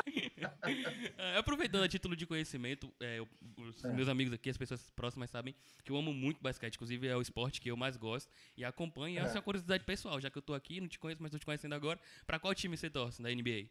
É, 1.19 1.37
aproveitando 1.39 1.83
a 1.85 1.89
título 1.89 2.15
de 2.17 2.27
conhecimento, 2.27 2.93
é, 3.01 3.19
eu- 3.19 3.29
os 3.59 3.83
meus 3.85 4.09
amigos 4.09 4.33
aqui, 4.33 4.51
as 4.51 4.57
pessoas 4.57 4.91
próximas 4.91 5.31
sabem 5.31 5.55
que 5.85 5.91
eu 5.93 5.97
amo 5.97 6.13
muito 6.13 6.41
basquete, 6.43 6.75
inclusive 6.75 7.07
é 7.07 7.17
o 7.17 7.23
esporte 7.23 7.61
que 7.61 7.71
eu 7.71 7.77
mais 7.77 7.97
gosto 7.97 8.31
e 8.57 8.65
acompanho. 8.65 9.15
E 9.15 9.19
Essa 9.19 9.35
é 9.35 9.37
uma 9.39 9.43
curiosidade 9.43 9.85
pessoal, 9.85 10.21
já 10.21 10.31
que 10.31 10.39
eu 10.39 10.43
tô 10.43 10.55
aqui, 10.55 10.81
não 10.81 10.89
te 10.89 10.99
conheço, 10.99 11.23
mas 11.23 11.31
tô 11.31 11.39
te 11.39 11.47
conhecendo 11.47 11.75
agora. 11.75 11.99
Pra 12.27 12.39
qual 12.39 12.55
time 12.55 12.77
você 12.77 12.91
torce 12.91 13.23
da 13.23 13.31
NBA? 13.31 13.69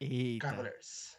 Eita. 0.00 0.48
Cavaliers. 0.48 1.16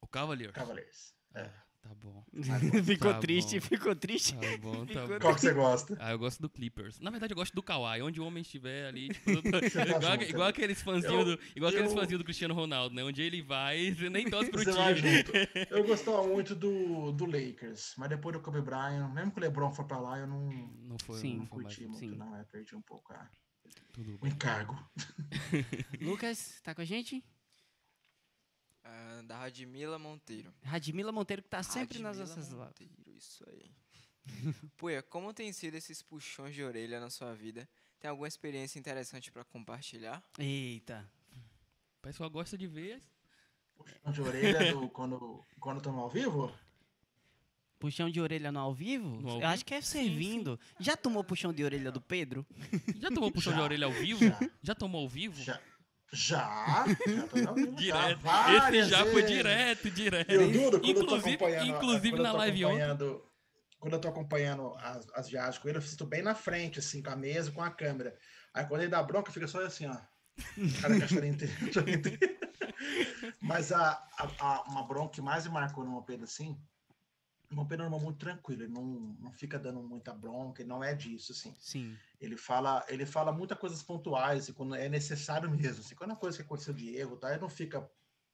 O 0.00 0.06
Cavaliers. 0.06 0.52
Cavaliers. 0.52 1.14
É. 1.34 1.50
Tá 1.82 1.90
bom. 1.96 2.24
ficou 2.84 3.12
Tá 3.12 3.18
triste, 3.18 3.58
bom. 3.58 3.66
ficou 3.66 3.96
triste. 3.96 4.34
Tá 4.34 4.56
bom, 4.58 4.86
tá 4.86 5.04
bom. 5.06 5.18
Qual 5.18 5.34
que 5.34 5.40
você 5.40 5.52
gosta? 5.52 5.96
Ah, 5.98 6.12
eu 6.12 6.18
gosto 6.18 6.40
do 6.40 6.48
Clippers. 6.48 7.00
Na 7.00 7.10
verdade, 7.10 7.32
eu 7.32 7.36
gosto 7.36 7.52
do 7.54 7.62
Kawhi. 7.62 8.00
Onde 8.02 8.20
o 8.20 8.24
homem 8.24 8.40
estiver 8.42 8.86
ali, 8.86 9.08
tipo, 9.08 9.30
eu 9.30 9.42
tô- 9.42 9.50
Você 9.60 9.70
tá 9.70 9.96
igual, 9.98 10.12
junto, 10.12 10.22
igual 10.24 10.44
né? 10.44 10.50
aqueles 10.50 10.80
fãzinhos 10.80 11.26
Eu- 11.28 11.36
do, 11.36 11.42
igual 11.56 11.70
aqueles 11.70 11.90
eu- 11.90 11.96
fãzinhos 11.98 12.18
do 12.20 12.24
Cristiano 12.24 12.54
Ronaldo, 12.54 12.94
né? 12.94 13.02
Onde 13.02 13.20
ele 13.20 13.42
vai, 13.42 13.92
você 13.92 14.08
nem 14.08 14.30
torce 14.30 14.50
pro 14.50 14.62
time. 14.64 14.94
junto. 14.94 15.32
Eu 15.70 15.84
gostava 15.84 16.22
muito 16.26 16.54
do, 16.54 17.10
do 17.12 17.26
Lakers, 17.26 17.94
mas 17.98 18.08
depois 18.08 18.32
do 18.36 18.40
Kobe 18.40 18.60
Bryant, 18.60 19.12
mesmo 19.12 19.32
que 19.32 19.38
o 19.38 19.42
LeBron 19.42 19.72
for 19.72 19.84
pra 19.84 19.98
lá, 19.98 20.18
eu 20.18 20.26
não, 20.28 20.48
Não 20.84 20.96
foi, 21.04 21.18
Sim, 21.18 21.38
não 21.38 21.46
foi 21.46 21.64
mais. 21.64 21.74
curti 21.76 21.88
muito, 21.90 21.98
sim. 22.12 22.16
não. 22.16 22.36
É, 22.36 22.44
perdi 22.44 22.76
um 22.76 22.82
pouco 22.82 23.12
a- 23.12 23.28
Tudo 23.92 24.18
o 24.22 24.26
encargo. 24.26 24.78
Lucas, 26.00 26.60
tá 26.62 26.74
com 26.74 26.80
a 26.80 26.84
gente? 26.84 27.24
Ah, 28.84 29.22
da 29.24 29.36
Radmila 29.38 29.98
Monteiro. 29.98 30.52
Radmila 30.62 31.12
Monteiro 31.12 31.42
que 31.42 31.48
tá 31.48 31.62
sempre 31.62 31.98
nas 32.00 32.18
Radmila 32.18 32.36
nossas 32.36 32.52
lives. 32.52 32.66
Monteiro, 32.66 33.16
isso 33.16 33.44
aí. 33.48 33.70
Puia, 34.76 35.02
como 35.02 35.32
tem 35.32 35.52
sido 35.52 35.74
esses 35.74 36.02
puxões 36.02 36.54
de 36.54 36.62
orelha 36.62 37.00
na 37.00 37.10
sua 37.10 37.34
vida? 37.34 37.68
Tem 38.00 38.08
alguma 38.10 38.28
experiência 38.28 38.78
interessante 38.78 39.30
pra 39.30 39.44
compartilhar? 39.44 40.22
Eita. 40.38 41.08
O 41.98 42.02
pessoal 42.02 42.28
gosta 42.28 42.58
de 42.58 42.66
ver. 42.66 43.00
Puxão 43.76 44.12
de 44.12 44.22
orelha 44.22 44.72
do, 44.72 44.88
quando, 44.90 45.44
quando 45.60 45.78
estamos 45.78 46.00
ao 46.00 46.10
vivo? 46.10 46.52
Puxão 47.78 48.08
de 48.08 48.20
orelha 48.20 48.52
no 48.52 48.60
ao 48.60 48.72
vivo? 48.74 49.20
No 49.20 49.30
ao 49.30 49.40
Eu 49.40 49.46
acho 49.48 49.64
que 49.64 49.74
é 49.74 49.80
servindo. 49.80 50.58
Já 50.78 50.96
tomou 50.96 51.24
puxão 51.24 51.52
de 51.52 51.64
orelha 51.64 51.90
do 51.90 52.00
Pedro? 52.00 52.46
Já 53.00 53.08
tomou 53.10 53.30
puxão 53.32 53.52
Já, 53.52 53.58
de 53.58 53.64
orelha 53.64 53.86
ao 53.86 53.92
vivo? 53.92 54.24
já. 54.24 54.50
Já, 54.62 54.74
tomou 54.74 55.02
ao 55.02 55.08
vivo? 55.08 55.42
Já. 55.42 55.60
Já? 56.12 56.84
Já 57.06 57.26
tô 57.26 57.54
vivo, 57.54 57.70
já, 57.80 58.02
Direto. 58.02 58.20
várias 58.20 58.68
Esse 58.74 58.90
já 58.90 59.06
foi 59.06 59.22
direto, 59.22 59.90
direto. 59.90 60.30
Eu 60.30 60.50
duro, 60.52 60.78
quando 60.80 60.84
eu 60.88 60.94
tô 60.94 61.00
inclusive, 61.16 61.34
acompanhando, 61.36 61.68
inclusive 61.76 62.18
na 62.18 62.30
tô 62.32 62.36
live 62.36 62.64
ontem. 62.66 62.82
acompanhando, 62.82 63.24
Quando 63.80 63.92
eu 63.94 63.98
tô 64.00 64.08
acompanhando 64.08 64.74
as, 64.76 65.08
as 65.14 65.28
viagens 65.30 65.58
com 65.58 65.68
ele, 65.68 65.78
eu 65.78 65.82
fico 65.82 66.04
bem 66.04 66.22
na 66.22 66.34
frente, 66.34 66.78
assim, 66.78 67.02
com 67.02 67.10
a 67.10 67.16
mesa, 67.16 67.50
com 67.50 67.62
a 67.62 67.70
câmera. 67.70 68.14
Aí 68.52 68.64
quando 68.66 68.82
ele 68.82 68.90
dá 68.90 69.02
bronca, 69.02 69.32
fica 69.32 69.48
só 69.48 69.64
assim, 69.64 69.86
ó. 69.86 69.96
Cara, 70.80 70.98
com 70.98 71.04
a 71.04 71.08
chorinha 71.08 71.32
inteira. 71.32 71.54
Mas 73.40 73.72
a, 73.72 73.90
a, 74.18 74.28
a- 74.38 74.62
uma 74.68 74.86
bronca 74.86 75.14
que 75.14 75.20
mais 75.22 75.46
me 75.46 75.52
marcou 75.52 75.84
no 75.84 76.02
Pedro, 76.02 76.24
assim, 76.24 76.58
o 77.60 77.66
Pedro 77.66 77.84
é 77.84 77.88
um 77.88 77.88
irmão 77.88 78.00
muito 78.00 78.18
tranquilo, 78.18 78.62
ele 78.62 78.72
não, 78.72 78.84
não 79.20 79.32
fica 79.32 79.58
dando 79.58 79.82
muita 79.82 80.12
bronca, 80.14 80.62
ele 80.62 80.68
não 80.68 80.82
é 80.82 80.94
disso, 80.94 81.32
assim. 81.32 81.54
Sim. 81.58 81.96
Ele 82.20 82.36
fala, 82.36 82.84
ele 82.88 83.04
fala 83.04 83.32
muitas 83.32 83.58
coisas 83.58 83.82
pontuais, 83.82 84.48
e 84.48 84.52
quando 84.52 84.74
é 84.74 84.88
necessário 84.88 85.50
mesmo. 85.50 85.80
Assim, 85.80 85.94
quando 85.94 86.12
é 86.12 86.16
coisa 86.16 86.36
que 86.36 86.42
aconteceu 86.42 86.72
de 86.72 86.96
erro, 86.96 87.16
tá? 87.16 87.30
Ele 87.30 87.40
não 87.40 87.50
fica 87.50 87.88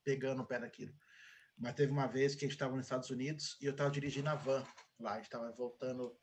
pegando 0.04 0.42
o 0.42 0.46
pé 0.46 0.58
daquilo. 0.58 0.94
Mas 1.56 1.74
teve 1.74 1.90
uma 1.90 2.06
vez 2.06 2.34
que 2.34 2.44
a 2.44 2.48
gente 2.48 2.54
estava 2.54 2.76
nos 2.76 2.86
Estados 2.86 3.10
Unidos 3.10 3.56
e 3.60 3.66
eu 3.66 3.72
estava 3.72 3.90
dirigindo 3.90 4.28
a 4.28 4.34
van 4.34 4.64
lá. 4.98 5.12
A 5.12 5.16
gente 5.16 5.24
estava 5.24 5.50
voltando 5.50 6.16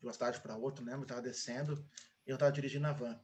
de 0.00 0.06
uma 0.06 0.12
cidade 0.12 0.40
para 0.40 0.56
outra, 0.56 0.84
né? 0.84 0.94
Eu 0.94 1.02
estava 1.02 1.20
descendo 1.20 1.86
e 2.26 2.30
eu 2.30 2.34
estava 2.34 2.50
dirigindo 2.50 2.86
a 2.86 2.92
van. 2.92 3.20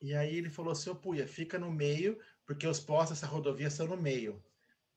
E 0.00 0.14
aí 0.14 0.36
ele 0.36 0.48
falou 0.48 0.72
assim, 0.72 0.90
ô 0.90 0.94
Puia, 0.94 1.26
fica 1.26 1.58
no 1.58 1.72
meio, 1.72 2.20
porque 2.46 2.66
os 2.66 2.78
postos 2.78 3.18
dessa 3.18 3.26
rodovia 3.26 3.68
são 3.68 3.88
no 3.88 3.96
meio. 3.96 4.42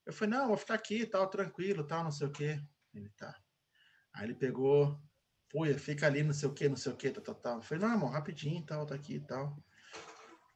Eu 0.06 0.14
falei, 0.14 0.38
não, 0.38 0.48
vou 0.48 0.58
ficar 0.58 0.76
aqui, 0.76 1.06
tal, 1.06 1.28
tranquilo, 1.28 1.84
tal, 1.84 2.04
não 2.04 2.12
sei 2.12 2.28
o 2.28 2.32
quê. 2.32 2.62
Ele 2.94 3.10
tá. 3.10 3.36
Aí 4.14 4.26
ele 4.26 4.36
pegou, 4.36 5.00
Puia, 5.50 5.78
fica 5.78 6.08
ali, 6.08 6.24
não 6.24 6.34
sei 6.34 6.48
o 6.48 6.54
quê, 6.54 6.70
não 6.70 6.78
sei 6.78 6.92
o 6.92 6.96
quê, 6.96 7.10
tal, 7.10 7.24
tal, 7.24 7.36
tal. 7.36 7.56
Eu 7.58 7.62
falei, 7.62 7.84
não, 7.84 7.94
irmão, 7.94 8.10
rapidinho, 8.10 8.64
tal, 8.64 8.86
tá 8.86 8.96
aqui 8.96 9.16
e 9.16 9.20
tal. 9.20 9.58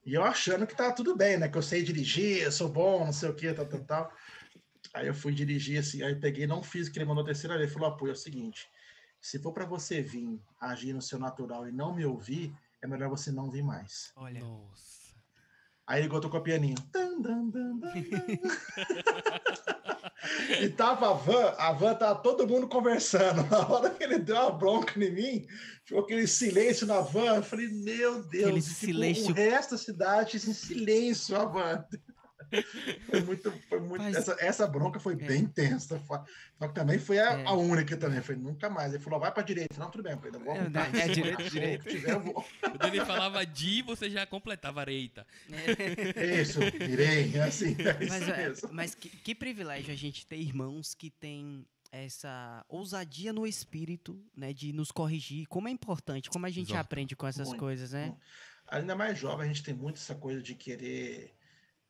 E 0.05 0.13
eu 0.13 0.23
achando 0.23 0.65
que 0.65 0.75
tava 0.75 0.95
tudo 0.95 1.15
bem, 1.15 1.37
né? 1.37 1.49
Que 1.49 1.57
eu 1.57 1.61
sei 1.61 1.83
dirigir, 1.83 2.43
eu 2.43 2.51
sou 2.51 2.69
bom, 2.69 3.05
não 3.05 3.11
sei 3.11 3.29
o 3.29 3.35
quê, 3.35 3.53
tal, 3.53 3.65
tal, 3.65 3.83
tal. 3.83 4.13
Aí 4.93 5.07
eu 5.07 5.13
fui 5.13 5.33
dirigir 5.33 5.79
assim, 5.79 6.03
aí 6.03 6.15
peguei, 6.15 6.47
não 6.47 6.63
fiz 6.63 6.87
o 6.87 6.91
que 6.91 6.99
ele 6.99 7.05
mandou 7.05 7.23
a 7.23 7.25
terceira 7.25 7.57
vez. 7.57 7.69
Ele 7.69 7.73
falou, 7.73 7.93
apoio, 7.93 8.11
é 8.11 8.13
o 8.13 8.15
seguinte, 8.15 8.69
se 9.19 9.39
for 9.39 9.51
para 9.51 9.65
você 9.65 10.01
vir 10.01 10.39
agir 10.61 10.93
no 10.93 11.01
seu 11.01 11.19
natural 11.19 11.67
e 11.67 11.71
não 11.71 11.93
me 11.93 12.05
ouvir, 12.05 12.55
é 12.81 12.87
melhor 12.87 13.09
você 13.09 13.31
não 13.31 13.49
vir 13.49 13.63
mais. 13.63 14.13
Olha. 14.15 14.39
Nossa. 14.39 14.95
Aí 15.87 16.01
ele 16.01 16.09
botou 16.09 16.29
com 16.29 16.37
a 16.37 16.41
pianinho. 16.41 16.77
E 20.61 20.69
tava 20.69 21.09
a 21.09 21.13
van, 21.13 21.53
a 21.57 21.71
van 21.73 21.95
tava 21.95 22.19
todo 22.21 22.47
mundo 22.47 22.67
conversando. 22.67 23.43
Na 23.49 23.67
hora 23.67 23.89
que 23.89 24.03
ele 24.03 24.17
deu 24.19 24.35
uma 24.35 24.51
bronca 24.51 24.97
em 25.03 25.11
mim, 25.11 25.47
ficou 25.83 26.03
aquele 26.03 26.27
silêncio 26.27 26.85
na 26.87 27.01
van. 27.01 27.35
Eu 27.37 27.43
falei, 27.43 27.67
meu 27.67 28.23
Deus, 28.23 28.45
Aquele 28.45 28.61
ficou 28.61 28.87
silêncio. 28.93 29.31
o 29.31 29.33
resto 29.33 29.71
da 29.71 29.77
cidade 29.77 30.37
em 30.37 30.53
silêncio 30.53 31.35
a 31.35 31.45
van. 31.45 31.85
Foi 33.09 33.21
muito, 33.21 33.51
foi 33.69 33.79
muito. 33.79 34.01
Mas- 34.03 34.15
Essa, 34.15 34.35
essa 34.39 34.67
bronca 34.67 34.99
foi 34.99 35.15
bem 35.15 35.41
intensa. 35.43 36.01
Só 36.07 36.67
que 36.67 36.73
também 36.73 36.97
foi 36.99 37.19
a, 37.19 37.39
É. 37.39 37.45
a 37.45 37.53
única 37.53 37.95
também. 37.97 38.21
Foi 38.21 38.35
nunca 38.35 38.69
mais. 38.69 38.93
Ele 38.93 39.03
falou, 39.03 39.19
vai 39.19 39.31
pra 39.31 39.43
direita. 39.43 39.75
Não, 39.79 39.89
tudo 39.91 40.03
bem, 40.03 40.13
eu 40.13 40.39
vou 40.39 40.55
É, 40.55 40.59
arrumar. 40.59 40.95
é 40.97 41.07
direita, 41.07 41.43
direita. 41.49 41.89
tiver, 41.89 42.11
eu 42.13 42.19
vou. 42.21 42.45
Quando 42.61 42.85
ele 42.85 43.05
falava 43.05 43.45
de, 43.45 43.81
você 43.81 44.09
já 44.09 44.25
completava 44.25 44.79
areita. 44.81 45.25
Isso, 46.41 46.59
irei. 46.83 47.35
É 47.35 47.43
assim, 47.43 47.75
é 47.79 48.05
Mas, 48.07 48.27
é, 48.29 48.37
mesmo. 48.47 48.69
mas 48.71 48.95
que, 48.95 49.09
que 49.09 49.35
privilégio 49.35 49.91
a 49.93 49.97
gente 49.97 50.25
ter 50.25 50.37
irmãos 50.37 50.93
que 50.93 51.09
têm 51.09 51.65
essa 51.91 52.65
ousadia 52.67 53.31
no 53.31 53.47
espírito, 53.47 54.21
né, 54.35 54.51
de 54.51 54.73
nos 54.73 54.91
corrigir. 54.91 55.47
Como 55.47 55.67
é 55.67 55.71
importante, 55.71 56.29
como 56.29 56.45
a 56.45 56.49
gente 56.49 56.71
Exato. 56.71 56.81
aprende 56.81 57.15
com 57.15 57.25
essas 57.25 57.47
Muito, 57.47 57.59
coisas, 57.59 57.91
né? 57.93 58.07
muito. 58.07 58.19
Ainda 58.67 58.95
mais 58.95 59.17
jovem, 59.17 59.45
a 59.45 59.47
gente 59.47 59.63
tem 59.63 59.73
muito 59.73 59.97
essa 59.97 60.15
coisa 60.15 60.41
de 60.41 60.55
querer, 60.55 61.33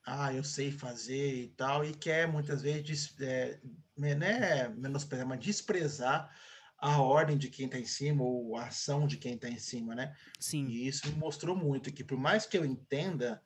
ah, 0.05 0.33
eu 0.33 0.43
sei 0.43 0.71
fazer 0.71 1.35
e 1.35 1.47
tal, 1.49 1.83
e 1.83 1.93
quer 1.93 2.27
muitas 2.27 2.61
vezes 2.61 3.15
é, 3.19 3.59
né, 3.97 4.69
menosprezar, 4.69 5.27
mas 5.27 5.39
desprezar 5.39 6.31
a 6.77 7.01
ordem 7.01 7.37
de 7.37 7.49
quem 7.49 7.65
está 7.65 7.79
em 7.79 7.85
cima 7.85 8.23
ou 8.23 8.55
a 8.57 8.67
ação 8.67 9.07
de 9.07 9.17
quem 9.17 9.33
está 9.33 9.49
em 9.49 9.57
cima, 9.57 9.95
né? 9.95 10.15
Sim, 10.39 10.67
E 10.67 10.87
isso 10.87 11.07
me 11.07 11.15
mostrou 11.15 11.55
muito 11.55 11.91
que, 11.91 12.03
por 12.03 12.17
mais 12.17 12.45
que 12.45 12.57
eu 12.57 12.65
entenda, 12.65 13.41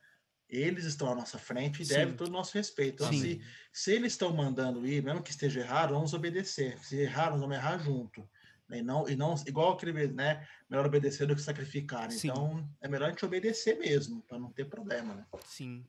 eles 0.50 0.84
estão 0.84 1.12
à 1.12 1.16
nossa 1.16 1.38
frente 1.38 1.82
e 1.82 1.86
Sim. 1.86 1.94
devem 1.94 2.16
todo 2.16 2.28
o 2.28 2.32
nosso 2.32 2.56
respeito. 2.56 3.04
Então, 3.04 3.14
se, 3.14 3.40
se 3.72 3.94
eles 3.94 4.14
estão 4.14 4.34
mandando 4.36 4.86
ir, 4.86 5.04
mesmo 5.04 5.22
que 5.22 5.30
esteja 5.30 5.62
errado, 5.62 5.94
vamos 5.94 6.14
obedecer. 6.14 6.78
Se 6.80 6.98
errar, 6.98 7.30
nós 7.30 7.40
vamos 7.40 7.56
errar 7.56 7.78
junto. 7.78 8.28
né? 8.68 8.80
E 8.80 8.82
não, 8.82 9.08
e 9.08 9.16
não 9.16 9.36
igual 9.46 9.74
aquele, 9.74 10.08
né? 10.08 10.46
Melhor 10.68 10.88
obedecer 10.88 11.28
do 11.28 11.36
que 11.36 11.42
sacrificar. 11.42 12.12
Sim. 12.12 12.30
Então, 12.30 12.70
é 12.82 12.88
melhor 12.88 13.08
a 13.08 13.10
gente 13.12 13.24
obedecer 13.24 13.78
mesmo, 13.78 14.24
para 14.24 14.40
não 14.40 14.52
ter 14.52 14.66
problema, 14.66 15.14
né? 15.14 15.26
sim. 15.46 15.86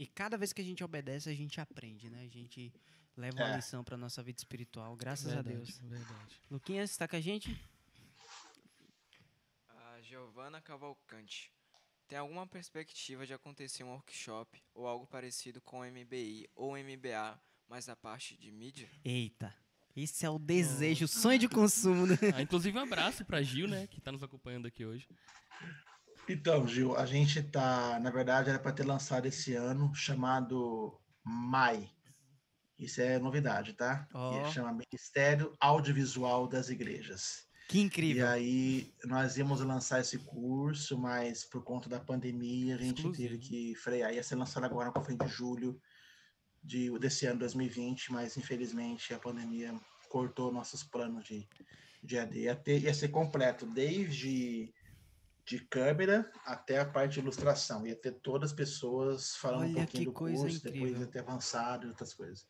E 0.00 0.06
cada 0.06 0.38
vez 0.38 0.50
que 0.50 0.62
a 0.62 0.64
gente 0.64 0.82
obedece, 0.82 1.28
a 1.28 1.34
gente 1.34 1.60
aprende, 1.60 2.08
né? 2.08 2.22
A 2.22 2.26
gente 2.28 2.72
leva 3.14 3.36
uma 3.36 3.52
É. 3.52 3.56
lição 3.56 3.84
para 3.84 3.98
nossa 3.98 4.22
vida 4.22 4.38
espiritual, 4.38 4.96
graças 4.96 5.30
a 5.30 5.42
Verdade, 5.42 5.56
Deus. 5.58 5.78
Verdade. 5.82 6.40
Luquinhas, 6.50 6.90
está 6.90 7.06
com 7.06 7.16
a 7.16 7.20
gente? 7.20 7.54
A 9.68 10.00
Giovana 10.00 10.58
Cavalcante. 10.62 11.52
Tem 12.08 12.16
alguma 12.18 12.46
perspectiva 12.46 13.26
de 13.26 13.34
acontecer 13.34 13.84
um 13.84 13.90
workshop 13.90 14.62
ou 14.72 14.86
algo 14.86 15.06
parecido 15.06 15.60
com 15.60 15.80
o 15.80 15.84
MBI 15.84 16.48
ou 16.54 16.78
MBA, 16.78 17.38
mas 17.68 17.86
na 17.86 17.94
parte 17.94 18.38
de 18.38 18.50
mídia? 18.50 18.90
Eita, 19.04 19.54
esse 19.94 20.24
é 20.24 20.30
o 20.30 20.38
desejo, 20.38 21.04
o 21.04 21.08
sonho 21.08 21.38
de 21.38 21.46
consumo. 21.48 22.06
Né? 22.06 22.16
Ah, 22.34 22.40
inclusive, 22.40 22.76
um 22.76 22.80
abraço 22.80 23.22
pra 23.22 23.42
Gil, 23.42 23.68
né? 23.68 23.86
Que 23.86 24.00
tá 24.00 24.10
nos 24.10 24.22
acompanhando 24.22 24.64
aqui 24.66 24.84
hoje. 24.86 25.06
Então, 26.32 26.66
Gil, 26.66 26.96
a 26.96 27.04
gente 27.06 27.42
tá, 27.42 27.98
na 28.00 28.10
verdade, 28.10 28.50
era 28.50 28.58
para 28.58 28.72
ter 28.72 28.84
lançado 28.84 29.26
esse 29.26 29.54
ano, 29.54 29.92
chamado 29.94 30.98
MAI. 31.24 31.90
Isso 32.78 33.00
é 33.00 33.18
novidade, 33.18 33.72
tá? 33.74 34.06
Ó. 34.14 34.42
Que 34.44 34.50
chama 34.52 34.72
Ministério 34.72 35.52
Audiovisual 35.60 36.46
das 36.46 36.68
Igrejas. 36.70 37.46
Que 37.68 37.78
E 37.78 37.82
incrível. 37.82 38.26
aí 38.28 38.92
nós 39.04 39.36
íamos 39.36 39.60
lançar 39.60 40.00
esse 40.00 40.18
curso, 40.18 40.98
mas 40.98 41.44
por 41.44 41.62
conta 41.62 41.88
da 41.88 42.00
pandemia 42.00 42.74
a 42.74 42.78
gente 42.78 42.98
Exclusivo. 42.98 43.28
teve 43.28 43.38
que 43.38 43.74
frear. 43.74 44.12
Ia 44.14 44.22
ser 44.22 44.36
lançado 44.36 44.64
agora 44.64 44.92
no 44.94 45.04
fim 45.04 45.16
de 45.16 45.28
julho 45.28 45.80
de, 46.62 46.96
desse 46.98 47.26
ano 47.26 47.40
2020, 47.40 48.12
mas 48.12 48.36
infelizmente 48.36 49.12
a 49.14 49.18
pandemia 49.18 49.74
cortou 50.08 50.52
nossos 50.52 50.82
planos 50.82 51.24
de, 51.24 51.46
de 52.02 52.18
AD. 52.18 52.38
Ia, 52.40 52.56
ter, 52.56 52.82
ia 52.82 52.94
ser 52.94 53.08
completo, 53.08 53.66
desde 53.66 54.72
de 55.44 55.58
câmera 55.60 56.30
até 56.44 56.78
a 56.78 56.84
parte 56.84 57.14
de 57.14 57.20
ilustração. 57.20 57.86
Ia 57.86 57.96
ter 57.96 58.12
todas 58.12 58.50
as 58.50 58.56
pessoas 58.56 59.36
falando 59.36 59.62
um 59.62 59.64
Olha 59.64 59.74
pouquinho 59.74 60.02
que 60.02 60.04
do 60.04 60.12
curso, 60.12 60.62
depois 60.62 60.66
incrível. 60.66 61.00
ia 61.00 61.06
ter 61.06 61.18
avançado 61.20 61.86
e 61.86 61.88
outras 61.90 62.14
coisas. 62.14 62.46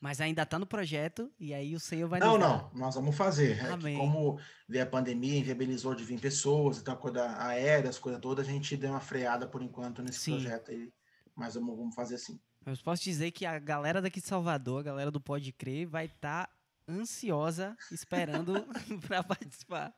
Mas 0.00 0.20
ainda 0.20 0.44
tá 0.44 0.58
no 0.58 0.66
projeto 0.66 1.32
e 1.40 1.54
aí 1.54 1.74
o 1.74 1.80
Senhor 1.80 2.06
vai 2.06 2.20
Não, 2.20 2.36
não, 2.36 2.70
nós 2.74 2.94
vamos 2.94 3.16
fazer. 3.16 3.58
É 3.58 3.96
como 3.96 4.38
veio 4.68 4.84
a 4.84 4.86
pandemia, 4.86 5.38
inviabilizou 5.38 5.94
de 5.94 6.04
vir 6.04 6.20
pessoas, 6.20 6.78
então, 6.78 6.94
coisa 6.94 7.34
aérea, 7.38 7.88
as 7.88 7.98
coisas 7.98 8.20
todas, 8.20 8.46
a 8.46 8.50
gente 8.50 8.76
deu 8.76 8.90
uma 8.90 9.00
freada 9.00 9.46
por 9.46 9.62
enquanto 9.62 10.02
nesse 10.02 10.20
Sim. 10.20 10.32
projeto 10.32 10.70
aí. 10.72 10.92
Mas 11.34 11.54
vamos, 11.54 11.76
vamos 11.76 11.94
fazer 11.94 12.16
assim. 12.16 12.38
Eu 12.66 12.76
posso 12.84 13.02
dizer 13.02 13.30
que 13.30 13.46
a 13.46 13.58
galera 13.58 14.02
daqui 14.02 14.20
de 14.20 14.26
Salvador, 14.26 14.80
a 14.80 14.82
galera 14.82 15.10
do 15.10 15.20
Pode 15.20 15.52
Crer, 15.52 15.86
vai 15.86 16.04
estar 16.04 16.50
ansiosa 16.88 17.76
esperando 17.90 18.54
para 19.08 19.22
participar. 19.22 19.94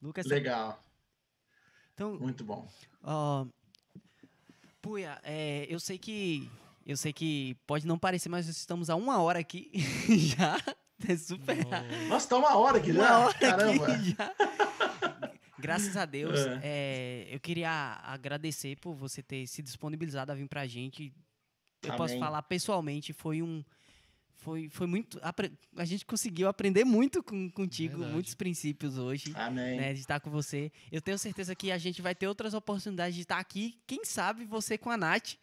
Lucas, 0.00 0.26
Legal, 0.26 0.82
então, 1.96 2.18
muito 2.20 2.44
bom. 2.44 2.68
Puia, 4.82 5.18
é, 5.24 5.66
eu 5.68 5.80
sei 5.80 5.98
que 5.98 6.48
eu 6.84 6.96
sei 6.96 7.12
que 7.12 7.56
pode 7.66 7.86
não 7.86 7.98
parecer, 7.98 8.28
mas 8.28 8.46
estamos 8.46 8.88
há 8.88 8.94
uma 8.94 9.20
hora 9.20 9.38
aqui 9.40 9.70
já. 10.36 10.56
É 11.08 11.16
super 11.16 11.56
Nossa, 12.08 12.28
tá 12.28 12.36
uma 12.36 12.56
hora 12.56 12.78
aqui 12.78 12.90
Uma 12.92 13.02
já. 13.04 13.18
hora 13.18 13.38
Caramba. 13.38 13.86
aqui 13.92 14.10
já. 14.16 14.34
Graças 15.58 15.96
a 15.96 16.04
Deus, 16.04 16.38
É. 16.38 16.60
é, 16.62 17.28
eu 17.34 17.40
queria 17.40 17.98
agradecer 18.04 18.76
por 18.78 18.94
você 18.94 19.22
ter 19.22 19.46
se 19.46 19.62
disponibilizado 19.62 20.30
a 20.30 20.34
vir 20.34 20.46
pra 20.48 20.66
gente. 20.66 21.12
Eu 21.82 21.94
posso 21.96 22.12
Amém. 22.14 22.20
falar 22.20 22.42
pessoalmente, 22.42 23.12
foi 23.12 23.42
um. 23.42 23.64
Foi, 24.46 24.68
foi 24.68 24.86
muito. 24.86 25.20
A 25.76 25.84
gente 25.84 26.06
conseguiu 26.06 26.46
aprender 26.46 26.84
muito 26.84 27.20
com, 27.20 27.50
contigo, 27.50 27.94
Verdade. 27.94 28.12
muitos 28.12 28.34
princípios 28.36 28.96
hoje. 28.96 29.32
Amém. 29.34 29.76
Né, 29.76 29.92
de 29.92 29.98
estar 29.98 30.20
com 30.20 30.30
você. 30.30 30.70
Eu 30.92 31.00
tenho 31.00 31.18
certeza 31.18 31.52
que 31.56 31.72
a 31.72 31.78
gente 31.78 32.00
vai 32.00 32.14
ter 32.14 32.28
outras 32.28 32.54
oportunidades 32.54 33.16
de 33.16 33.22
estar 33.22 33.38
aqui. 33.40 33.76
Quem 33.88 34.04
sabe 34.04 34.44
você 34.44 34.78
com 34.78 34.88
a 34.88 34.96
Nath, 34.96 35.34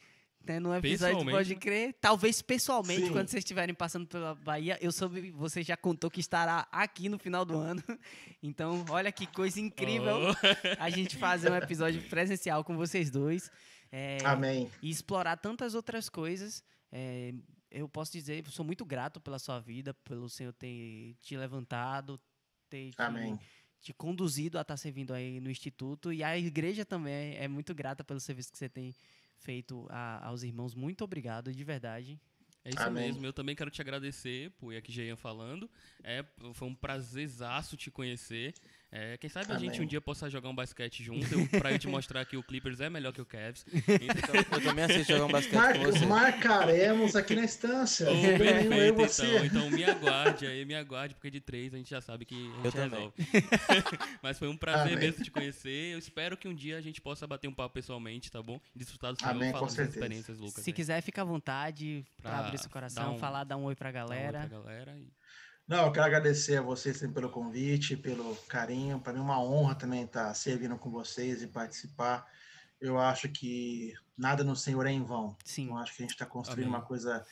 né, 0.48 0.58
no 0.58 0.74
episódio 0.74 1.30
Pode? 1.30 1.54
Crer. 1.58 1.94
Talvez 2.00 2.42
pessoalmente, 2.42 3.08
Sim. 3.08 3.12
quando 3.12 3.28
vocês 3.28 3.42
estiverem 3.44 3.76
passando 3.76 4.08
pela 4.08 4.36
Bahia. 4.36 4.78
Eu 4.80 4.94
soube, 4.94 5.32
você 5.32 5.62
já 5.64 5.76
contou 5.76 6.10
que 6.10 6.22
estará 6.22 6.66
aqui 6.72 7.10
no 7.10 7.20
final 7.20 7.44
do 7.44 7.58
ano. 7.58 7.84
Então, 8.42 8.86
olha 8.90 9.12
que 9.12 9.28
coisa 9.28 9.60
incrível 9.60 10.16
Oh. 10.32 10.36
a 10.80 10.90
gente 10.90 11.18
fazer 11.18 11.52
um 11.52 11.56
episódio 11.58 12.02
presencial 12.10 12.64
com 12.64 12.78
vocês 12.78 13.10
dois. 13.12 13.52
É, 13.92 14.18
Amém. 14.24 14.72
e 14.82 14.90
explorar 14.90 15.36
tantas 15.36 15.76
outras 15.76 16.08
coisas. 16.08 16.64
É, 16.90 17.34
eu 17.74 17.90
posso 17.90 18.12
dizer, 18.12 18.46
eu 18.46 18.52
sou 18.52 18.64
muito 18.66 18.86
grato 18.86 19.20
pela 19.20 19.40
sua 19.40 19.60
vida, 19.60 19.94
pelo 19.94 20.30
Senhor 20.30 20.54
ter 20.54 21.16
te 21.22 21.36
levantado, 21.36 22.20
ter 22.70 22.92
te, 22.92 23.02
Amém. 23.02 23.40
te 23.82 23.94
conduzido 23.94 24.58
a 24.58 24.62
estar 24.62 24.78
servindo 24.78 25.14
aí 25.14 25.40
no 25.40 25.50
Instituto. 25.50 26.14
E 26.14 26.24
a 26.24 26.38
igreja 26.38 26.86
também 26.86 27.36
é 27.36 27.48
muito 27.48 27.74
grata 27.76 28.04
pelo 28.04 28.20
serviço 28.20 28.52
que 28.52 28.58
você 28.58 28.70
tem 28.70 28.94
feito 29.38 29.86
a- 29.90 30.26
aos 30.28 30.44
irmãos. 30.44 30.74
Muito 30.76 31.04
obrigado, 31.04 31.52
de 31.52 31.64
verdade. 31.64 32.20
É 32.66 32.70
isso 32.70 32.80
Amém. 32.82 33.08
mesmo, 33.08 33.26
eu 33.26 33.34
também 33.34 33.56
quero 33.58 33.70
te 33.70 33.82
agradecer 33.82 34.50
por 34.52 34.74
aqui 34.74 34.90
já 34.90 35.04
ia 35.04 35.18
falando. 35.18 35.70
É, 36.02 36.24
foi 36.54 36.68
um 36.70 36.74
prazerzaço 36.76 37.76
te 37.76 37.92
conhecer. 37.92 38.54
É, 38.96 39.18
quem 39.18 39.28
sabe 39.28 39.52
a 39.52 39.58
gente 39.58 39.82
um 39.82 39.86
dia 39.88 40.00
possa 40.00 40.30
jogar 40.30 40.50
um 40.50 40.54
basquete 40.56 41.04
junto, 41.04 41.26
eu, 41.34 41.48
pra 41.60 41.72
eu 41.72 41.80
te 41.80 41.88
mostrar 41.88 42.24
que 42.26 42.38
o 42.38 42.44
Clippers 42.44 42.80
é 42.80 42.92
melhor 42.92 43.12
que 43.12 43.20
o 43.22 43.26
Cavs. 43.26 43.66
Então, 43.74 44.36
eu 44.60 44.62
também 44.64 44.86
assisto 44.86 45.12
jogar 45.14 45.26
um 45.26 45.32
basquete 45.32 45.56
Mar- 45.56 45.74
com 45.78 45.84
você. 45.86 46.06
marcaremos 46.06 47.16
aqui 47.16 47.36
na 47.36 47.44
instância. 47.44 48.06
Oh, 48.08 48.14
Eu, 48.14 48.32
eu 48.34 48.38
perfeito, 48.38 48.96
você. 48.96 49.26
então. 49.26 49.46
Então 49.46 49.70
me 49.72 49.84
aguarde 49.84 50.46
aí, 50.46 50.64
me 50.64 50.76
aguarde, 50.76 51.16
porque 51.16 51.32
de 51.32 51.40
três 51.42 51.74
a 51.74 51.78
gente 51.78 51.90
já 51.90 52.02
sabe 52.02 52.24
que 52.26 52.36
a 52.36 52.38
gente 52.68 52.78
Eu 52.78 52.84
resolve. 52.84 53.14
Mas 54.22 54.38
foi 54.38 54.48
um 54.48 54.56
prazer 54.58 54.94
Amém. 54.94 55.06
mesmo 55.10 55.24
te 55.24 55.32
conhecer. 55.32 55.94
Eu 55.94 55.98
espero 56.00 56.38
que 56.38 56.48
um 56.48 56.54
dia 56.54 56.78
a 56.78 56.82
gente 56.82 57.02
possa 57.02 57.26
bater 57.26 57.48
um 57.48 57.54
papo 57.54 57.74
pessoalmente, 57.74 58.32
tá 58.32 58.44
bom? 58.44 58.60
E 58.76 58.80
desfrutar 58.80 59.14
do 59.14 59.18
Amém, 59.26 59.52
com 59.52 59.60
falando 59.60 59.76
das 59.76 59.90
experiências, 59.90 60.38
Lucas. 60.38 60.64
Se 60.64 60.70
aí. 60.70 60.74
quiser, 60.74 61.02
fica 61.02 61.22
à 61.22 61.26
vontade 61.26 62.06
para 62.22 62.30
Pra 62.32 62.40
abrir 62.46 62.58
seu 62.60 62.68
dar 62.68 62.74
coração, 62.74 63.16
um- 63.16 63.18
falar, 63.20 63.44
dar 63.44 63.58
um 63.58 63.64
oi 63.64 63.76
pra 63.76 63.92
Dá 63.92 64.00
um 64.00 64.04
oi 64.04 64.10
galera. 64.10 64.40
pra 64.48 64.48
galera 64.60 64.98
e- 65.00 65.08
Não, 65.68 65.86
eu 65.86 65.92
quero 65.92 66.06
agradecer 66.06 66.58
a 66.58 66.62
vocês 66.62 67.00
pelo 67.14 67.30
convite, 67.30 67.96
pelo 67.96 68.36
carinho. 68.48 69.00
Para 69.00 69.14
mim 69.14 69.20
é 69.20 69.22
uma 69.24 69.42
honra 69.42 69.76
também 69.76 70.04
estar 70.04 70.34
servindo 70.34 70.78
com 70.78 70.92
vocês 70.92 71.42
e 71.42 71.48
participar. 71.48 72.28
Eu 72.82 73.00
acho 73.00 73.30
que 73.30 73.94
nada 74.18 74.44
no 74.44 74.56
Senhor 74.56 74.86
é 74.86 74.92
em 74.92 75.04
vão. 75.04 75.38
Sim. 75.46 75.70
Eu 75.70 75.78
acho 75.78 75.96
que 75.96 76.04
a 76.04 76.06
gente 76.06 76.14
está 76.14 76.26
construindo 76.26 76.68
Amém. 76.68 76.80
uma 76.80 76.86
coisa 76.86 77.26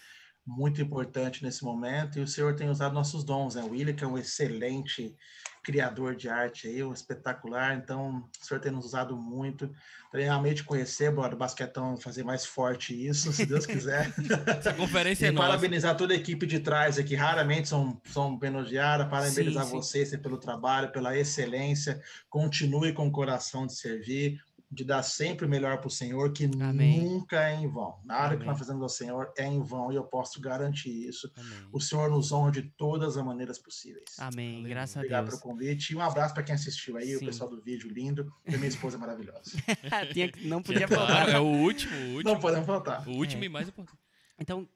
muito 0.55 0.81
importante 0.81 1.43
nesse 1.43 1.63
momento 1.63 2.19
e 2.19 2.21
o 2.21 2.27
Senhor 2.27 2.55
tem 2.55 2.69
usado 2.69 2.93
nossos 2.93 3.23
dons, 3.23 3.55
né? 3.55 3.63
O 3.63 3.69
William, 3.69 3.93
que 3.93 4.03
é 4.03 4.07
um 4.07 4.17
excelente 4.17 5.15
criador 5.63 6.15
de 6.15 6.27
arte 6.27 6.67
aí, 6.67 6.83
um 6.83 6.91
espetacular, 6.91 7.75
então 7.75 8.27
o 8.41 8.45
Senhor 8.45 8.59
tem 8.59 8.71
nos 8.71 8.85
usado 8.85 9.15
muito. 9.15 9.69
Também 10.11 10.27
amei 10.27 10.53
te 10.53 10.63
conhecer, 10.63 11.11
bora 11.11 11.29
do 11.29 11.37
basquetão 11.37 11.95
fazer 11.95 12.23
mais 12.23 12.45
forte 12.45 12.93
isso, 13.07 13.31
se 13.31 13.45
Deus 13.45 13.65
quiser. 13.65 14.11
Essa 14.57 14.73
conferência 14.73 15.27
é 15.27 15.29
E 15.29 15.31
nossa. 15.31 15.47
parabenizar 15.47 15.95
toda 15.95 16.13
a 16.13 16.17
equipe 16.17 16.45
de 16.45 16.59
trás 16.59 16.97
aqui, 16.97 17.15
raramente 17.15 17.69
são, 17.69 18.01
são 18.05 18.37
elogiadas, 18.41 19.07
parabenizar 19.07 19.63
Sim, 19.63 19.69
sim. 19.69 19.75
vocês 19.77 20.17
pelo 20.17 20.37
trabalho, 20.37 20.91
pela 20.91 21.17
excelência, 21.17 22.01
continue 22.29 22.91
com 22.91 23.07
o 23.07 23.11
coração 23.11 23.65
de 23.65 23.75
servir, 23.75 24.41
de 24.73 24.85
dar 24.85 25.03
sempre 25.03 25.45
o 25.45 25.49
melhor 25.49 25.79
para 25.79 25.87
o 25.87 25.91
Senhor, 25.91 26.31
que 26.31 26.45
Amém. 26.61 27.01
nunca 27.03 27.49
é 27.49 27.55
em 27.55 27.67
vão. 27.67 27.99
Nada 28.05 28.29
que 28.29 28.35
Amém. 28.35 28.47
nós 28.47 28.57
fazemos 28.57 28.81
ao 28.81 28.87
Senhor 28.87 29.33
é 29.37 29.45
em 29.45 29.61
vão, 29.61 29.91
e 29.91 29.95
eu 29.97 30.03
posso 30.05 30.39
garantir 30.39 30.89
isso. 31.09 31.29
Amém. 31.35 31.67
O 31.73 31.81
Senhor 31.81 32.09
nos 32.09 32.31
honra 32.31 32.51
de 32.53 32.61
todas 32.77 33.17
as 33.17 33.25
maneiras 33.25 33.59
possíveis. 33.59 34.17
Amém. 34.17 34.63
Graças 34.63 34.95
a 34.95 34.99
Obrigado 35.01 35.27
Deus. 35.27 35.39
pelo 35.41 35.51
convite 35.53 35.89
e 35.91 35.95
um 35.97 36.01
abraço 36.01 36.33
para 36.33 36.43
quem 36.43 36.55
assistiu 36.55 36.95
aí, 36.95 37.07
Sim. 37.09 37.15
o 37.17 37.25
pessoal 37.25 37.49
do 37.49 37.61
vídeo 37.61 37.89
lindo, 37.91 38.31
e 38.45 38.55
minha 38.55 38.69
esposa 38.69 38.97
maravilhosa. 38.97 39.51
Que- 40.13 40.47
não 40.47 40.63
podia 40.63 40.87
Claro, 40.87 41.05
faltar. 41.07 41.29
é 41.29 41.39
o 41.39 41.43
último, 41.45 41.93
o 41.95 41.99
último. 42.15 42.23
Não 42.23 42.39
podemos 42.39 42.65
faltar. 42.65 43.07
O 43.09 43.11
último 43.11 43.43
É. 43.43 43.45
e 43.47 43.49
mais 43.49 43.67
importante. 43.67 43.99
Então, 44.39 44.67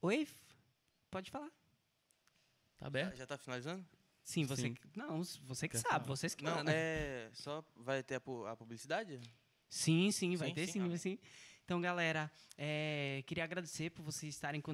oi? 0.00 0.26
Pode 1.10 1.30
falar. 1.30 1.50
Tá 2.78 2.86
aberto? 2.86 3.16
Já 3.16 3.26
tá 3.26 3.36
finalizando? 3.36 3.84
Sim, 4.24 4.44
você. 4.44 4.62
Sim. 4.68 4.76
Não, 4.96 5.22
você 5.22 5.68
que 5.68 5.76
Quer 5.76 5.82
sabe, 5.82 5.92
falar? 5.92 6.04
vocês 6.04 6.34
que 6.34 6.42
Não, 6.42 6.56
mandam. 6.56 6.72
é. 6.74 7.28
Só 7.34 7.62
vai 7.76 8.02
ter 8.02 8.14
a, 8.16 8.50
a 8.50 8.56
publicidade? 8.56 9.20
Sim, 9.68 10.10
sim, 10.10 10.34
vai 10.36 10.48
Sim, 10.48 10.54
ter 10.54 10.66
sim, 10.66 10.72
sim, 10.72 10.88
vai 10.88 10.98
sim. 10.98 11.18
Então, 11.64 11.80
galera, 11.80 12.30
é, 12.58 13.22
queria 13.26 13.42
agradecer 13.44 13.90
por 13.90 14.02
vocês 14.02 14.34
estarem 14.34 14.60
com, 14.60 14.72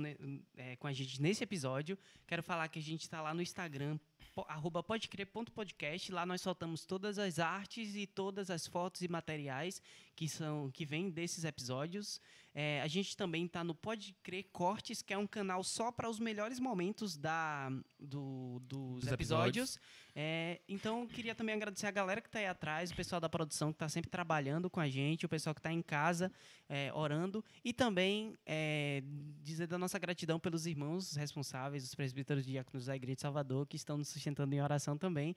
é, 0.56 0.76
com 0.76 0.86
a 0.86 0.92
gente 0.92 1.20
nesse 1.22 1.42
episódio. 1.44 1.96
Quero 2.26 2.42
falar 2.42 2.66
que 2.68 2.78
a 2.80 2.82
gente 2.82 3.02
está 3.02 3.22
lá 3.22 3.32
no 3.32 3.40
Instagram, 3.40 3.98
po, 4.34 4.44
arroba 4.48 4.82
podecrer.podcast. 4.82 6.10
Lá 6.12 6.26
nós 6.26 6.40
soltamos 6.40 6.84
todas 6.84 7.18
as 7.18 7.38
artes 7.38 7.94
e 7.94 8.06
todas 8.06 8.50
as 8.50 8.66
fotos 8.66 9.02
e 9.02 9.08
materiais 9.08 9.80
que 10.16 10.28
são 10.28 10.70
que 10.72 10.84
vêm 10.84 11.10
desses 11.10 11.44
episódios. 11.44 12.20
É, 12.62 12.82
a 12.82 12.86
gente 12.88 13.16
também 13.16 13.46
está 13.46 13.64
no 13.64 13.74
Pode 13.74 14.14
Crer 14.22 14.44
Cortes, 14.52 15.00
que 15.00 15.14
é 15.14 15.16
um 15.16 15.26
canal 15.26 15.64
só 15.64 15.90
para 15.90 16.10
os 16.10 16.18
melhores 16.18 16.60
momentos 16.60 17.16
da, 17.16 17.70
do- 17.98 18.60
dos, 18.60 19.00
Dos 19.04 19.12
episódios. 19.12 19.78
É, 20.14 20.60
então, 20.68 21.06
queria 21.06 21.34
também 21.34 21.54
agradecer 21.54 21.86
a 21.86 21.90
galera 21.90 22.20
que 22.20 22.28
está 22.28 22.38
aí 22.38 22.46
atrás, 22.46 22.90
o 22.90 22.94
pessoal 22.94 23.18
da 23.18 23.30
produção 23.30 23.72
que 23.72 23.76
está 23.76 23.88
sempre 23.88 24.10
trabalhando 24.10 24.68
com 24.68 24.78
a 24.78 24.90
gente, 24.90 25.24
o 25.24 25.28
pessoal 25.28 25.54
que 25.54 25.60
está 25.60 25.72
em 25.72 25.80
casa 25.80 26.30
é, 26.68 26.92
orando, 26.92 27.42
e 27.64 27.72
também 27.72 28.34
é, 28.44 29.02
dizer 29.42 29.66
da 29.66 29.78
nossa 29.78 29.98
gratidão 29.98 30.38
pelos 30.38 30.66
irmãos 30.66 31.16
responsáveis, 31.16 31.82
os 31.84 31.94
presbíteros 31.94 32.44
diáconos 32.44 32.84
da 32.84 32.94
Igreja 32.94 33.14
de 33.16 33.22
Salvador, 33.22 33.66
que 33.66 33.76
estão 33.76 33.96
nos 33.96 34.08
sustentando 34.08 34.54
em 34.54 34.60
oração 34.60 34.98
também. 34.98 35.34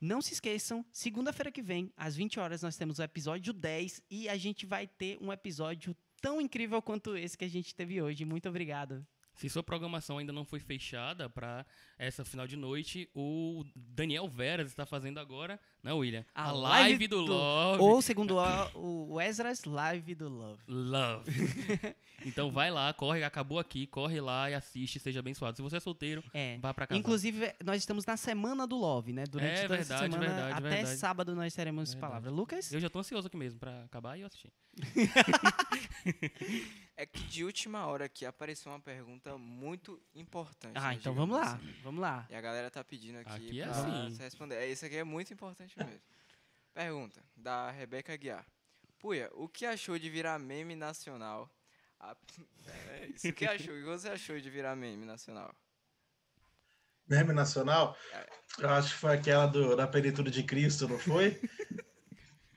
Não 0.00 0.20
se 0.20 0.32
esqueçam, 0.34 0.84
segunda-feira 0.92 1.52
que 1.52 1.62
vem, 1.62 1.92
às 1.96 2.16
20 2.16 2.40
horas, 2.40 2.60
nós 2.62 2.76
temos 2.76 2.98
o 2.98 3.02
episódio 3.02 3.52
10 3.52 4.02
e 4.10 4.28
a 4.28 4.36
gente 4.36 4.66
vai 4.66 4.86
ter 4.86 5.16
um 5.22 5.32
episódio 5.32 5.96
tão 6.26 6.40
incrível 6.40 6.82
quanto 6.82 7.16
esse 7.16 7.38
que 7.38 7.44
a 7.44 7.48
gente 7.48 7.72
teve 7.72 8.02
hoje. 8.02 8.24
Muito 8.24 8.48
obrigado. 8.48 9.06
Se 9.32 9.48
sua 9.48 9.62
programação 9.62 10.18
ainda 10.18 10.32
não 10.32 10.44
foi 10.44 10.58
fechada 10.58 11.30
para 11.30 11.64
essa 11.96 12.24
final 12.24 12.48
de 12.48 12.56
noite, 12.56 13.08
o 13.14 13.64
Daniel 13.76 14.26
Veras 14.26 14.66
está 14.66 14.84
fazendo 14.84 15.20
agora, 15.20 15.60
né, 15.82 15.92
William? 15.92 16.24
A 16.34 16.48
A, 16.48 16.52
live 16.52 16.88
live, 16.90 17.08
do, 17.08 17.24
do- 17.24 17.32
Love. 17.32 17.82
Ou, 17.82 18.02
segundo 18.02 18.36
o, 18.74 19.12
o 19.14 19.20
Ezra's 19.20 19.64
Live 19.64 20.14
do 20.14 20.28
Love. 20.28 20.62
Love. 20.66 21.30
então 22.26 22.50
vai 22.50 22.70
lá, 22.70 22.92
corre, 22.92 23.22
acabou 23.22 23.58
aqui, 23.58 23.86
corre 23.86 24.20
lá 24.20 24.50
e 24.50 24.54
assiste, 24.54 24.98
seja 24.98 25.20
abençoado. 25.20 25.56
Se 25.56 25.62
você 25.62 25.76
é 25.76 25.80
solteiro, 25.80 26.24
É. 26.34 26.58
vá 26.58 26.74
para 26.74 26.86
casa. 26.86 26.98
Inclusive, 26.98 27.54
nós 27.64 27.76
estamos 27.78 28.04
na 28.04 28.16
semana 28.16 28.66
do 28.66 28.76
Love, 28.76 29.12
né? 29.12 29.24
Durante 29.30 29.60
É 29.60 29.62
toda 29.62 29.76
essa 29.76 29.98
verdade, 29.98 30.12
semana, 30.14 30.34
verdade, 30.34 30.52
até 30.66 30.76
verdade. 30.76 30.98
sábado 30.98 31.34
nós 31.36 31.54
teremos 31.54 31.90
Verdade. 31.92 32.00
palavra. 32.10 32.30
Lucas? 32.30 32.72
eu 32.72 32.80
já 32.80 32.90
tô 32.90 32.98
ansioso 32.98 33.28
aqui 33.28 33.36
mesmo 33.36 33.60
para 33.60 33.84
acabar 33.84 34.16
e 34.16 34.22
eu 34.22 34.26
assistir. 34.26 34.52
É 36.98 37.04
que 37.04 37.22
de 37.24 37.44
última 37.44 37.84
hora 37.84 38.06
aqui 38.06 38.24
apareceu 38.24 38.72
uma 38.72 38.80
pergunta 38.80 39.36
muito 39.36 40.00
importante. 40.14 40.72
Ah, 40.76 40.94
então 40.94 41.12
vamos 41.12 41.36
lá. 41.36 41.52
assim. 41.52 41.74
Vamos 41.84 42.00
lá. 42.00 42.26
E 42.30 42.34
a 42.34 42.40
galera 42.40 42.70
tá 42.70 42.82
pedindo 42.82 43.18
aqui, 43.18 43.30
Aqui 43.34 43.60
é 43.60 43.64
pra 43.66 43.72
assim. 43.72 44.10
você 44.14 44.22
responder. 44.22 44.54
É, 44.54 44.72
isso 44.72 44.86
aqui 44.86 44.96
é 44.96 45.04
muito 45.04 45.30
importante 45.30 45.75
mesmo. 45.84 46.00
Pergunta, 46.74 47.22
da 47.36 47.70
Rebeca 47.70 48.16
Guiar. 48.16 48.46
Puia, 48.98 49.30
o 49.34 49.48
que 49.48 49.64
achou 49.66 49.98
de 49.98 50.10
virar 50.10 50.38
meme 50.38 50.74
nacional? 50.74 51.50
A- 51.98 52.16
É 52.98 53.06
isso, 53.06 53.28
o 53.28 53.32
que 53.32 53.46
achou? 53.46 53.74
O 53.74 53.78
que 53.78 53.84
você 53.84 54.08
achou 54.08 54.38
de 54.40 54.50
virar 54.50 54.74
meme 54.76 55.06
nacional? 55.06 55.54
Meme 57.08 57.32
nacional? 57.32 57.96
Eu 58.58 58.68
acho 58.70 58.94
que 58.94 59.00
foi 59.00 59.14
aquela 59.14 59.46
do, 59.46 59.76
da 59.76 59.86
plenitude 59.86 60.30
de 60.30 60.42
Cristo, 60.42 60.88
não 60.88 60.98
foi? 60.98 61.40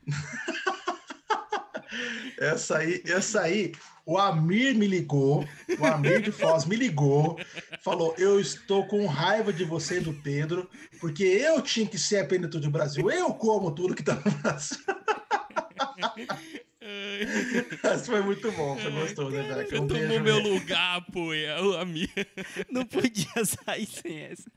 essa 2.39 2.77
aí, 2.79 3.01
essa 3.05 3.41
aí, 3.41 3.73
o 4.09 4.17
Amir 4.17 4.73
me 4.73 4.87
ligou, 4.87 5.47
o 5.77 5.85
Amir 5.85 6.23
de 6.23 6.31
Foz 6.31 6.65
me 6.65 6.75
ligou, 6.75 7.39
falou: 7.79 8.15
Eu 8.17 8.39
estou 8.39 8.87
com 8.87 9.05
raiva 9.05 9.53
de 9.53 9.63
você 9.63 9.97
e 9.97 10.01
do 10.01 10.11
Pedro, 10.11 10.67
porque 10.99 11.23
eu 11.23 11.61
tinha 11.61 11.85
que 11.85 11.99
ser 11.99 12.17
a 12.17 12.25
plenitude 12.25 12.65
do 12.65 12.71
Brasil, 12.71 13.11
eu 13.11 13.31
como 13.35 13.69
tudo 13.69 13.93
que 13.93 14.01
tá 14.01 14.15
no 14.15 14.31
Brasil. 14.31 14.79
Isso 17.93 18.05
foi 18.05 18.21
muito 18.23 18.51
bom, 18.53 18.75
foi 18.77 18.91
gostoso, 18.91 19.29
né, 19.29 19.43
Beca? 19.43 19.69
Você 19.69 19.75
Um 19.75 19.87
tomou 19.87 20.07
beijo 20.07 20.23
meu 20.23 20.39
lugar, 20.39 21.05
pô, 21.11 21.31
é 21.31 21.61
o 21.61 21.77
amigo. 21.77 22.11
Não 22.71 22.85
podia 22.87 23.45
sair 23.45 23.85
sem 23.85 24.21
essa. 24.21 24.49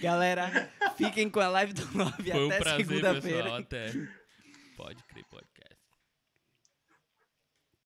Galera, 0.00 0.70
fiquem 0.96 1.28
com 1.28 1.40
a 1.40 1.48
live 1.48 1.72
do 1.72 1.98
Love 1.98 2.30
Foi 2.30 2.44
um 2.44 2.46
até 2.46 2.58
prazer, 2.60 2.86
segunda-feira. 2.86 3.58
Até. 3.58 3.92
Pode 4.76 5.02
crer. 5.04 5.13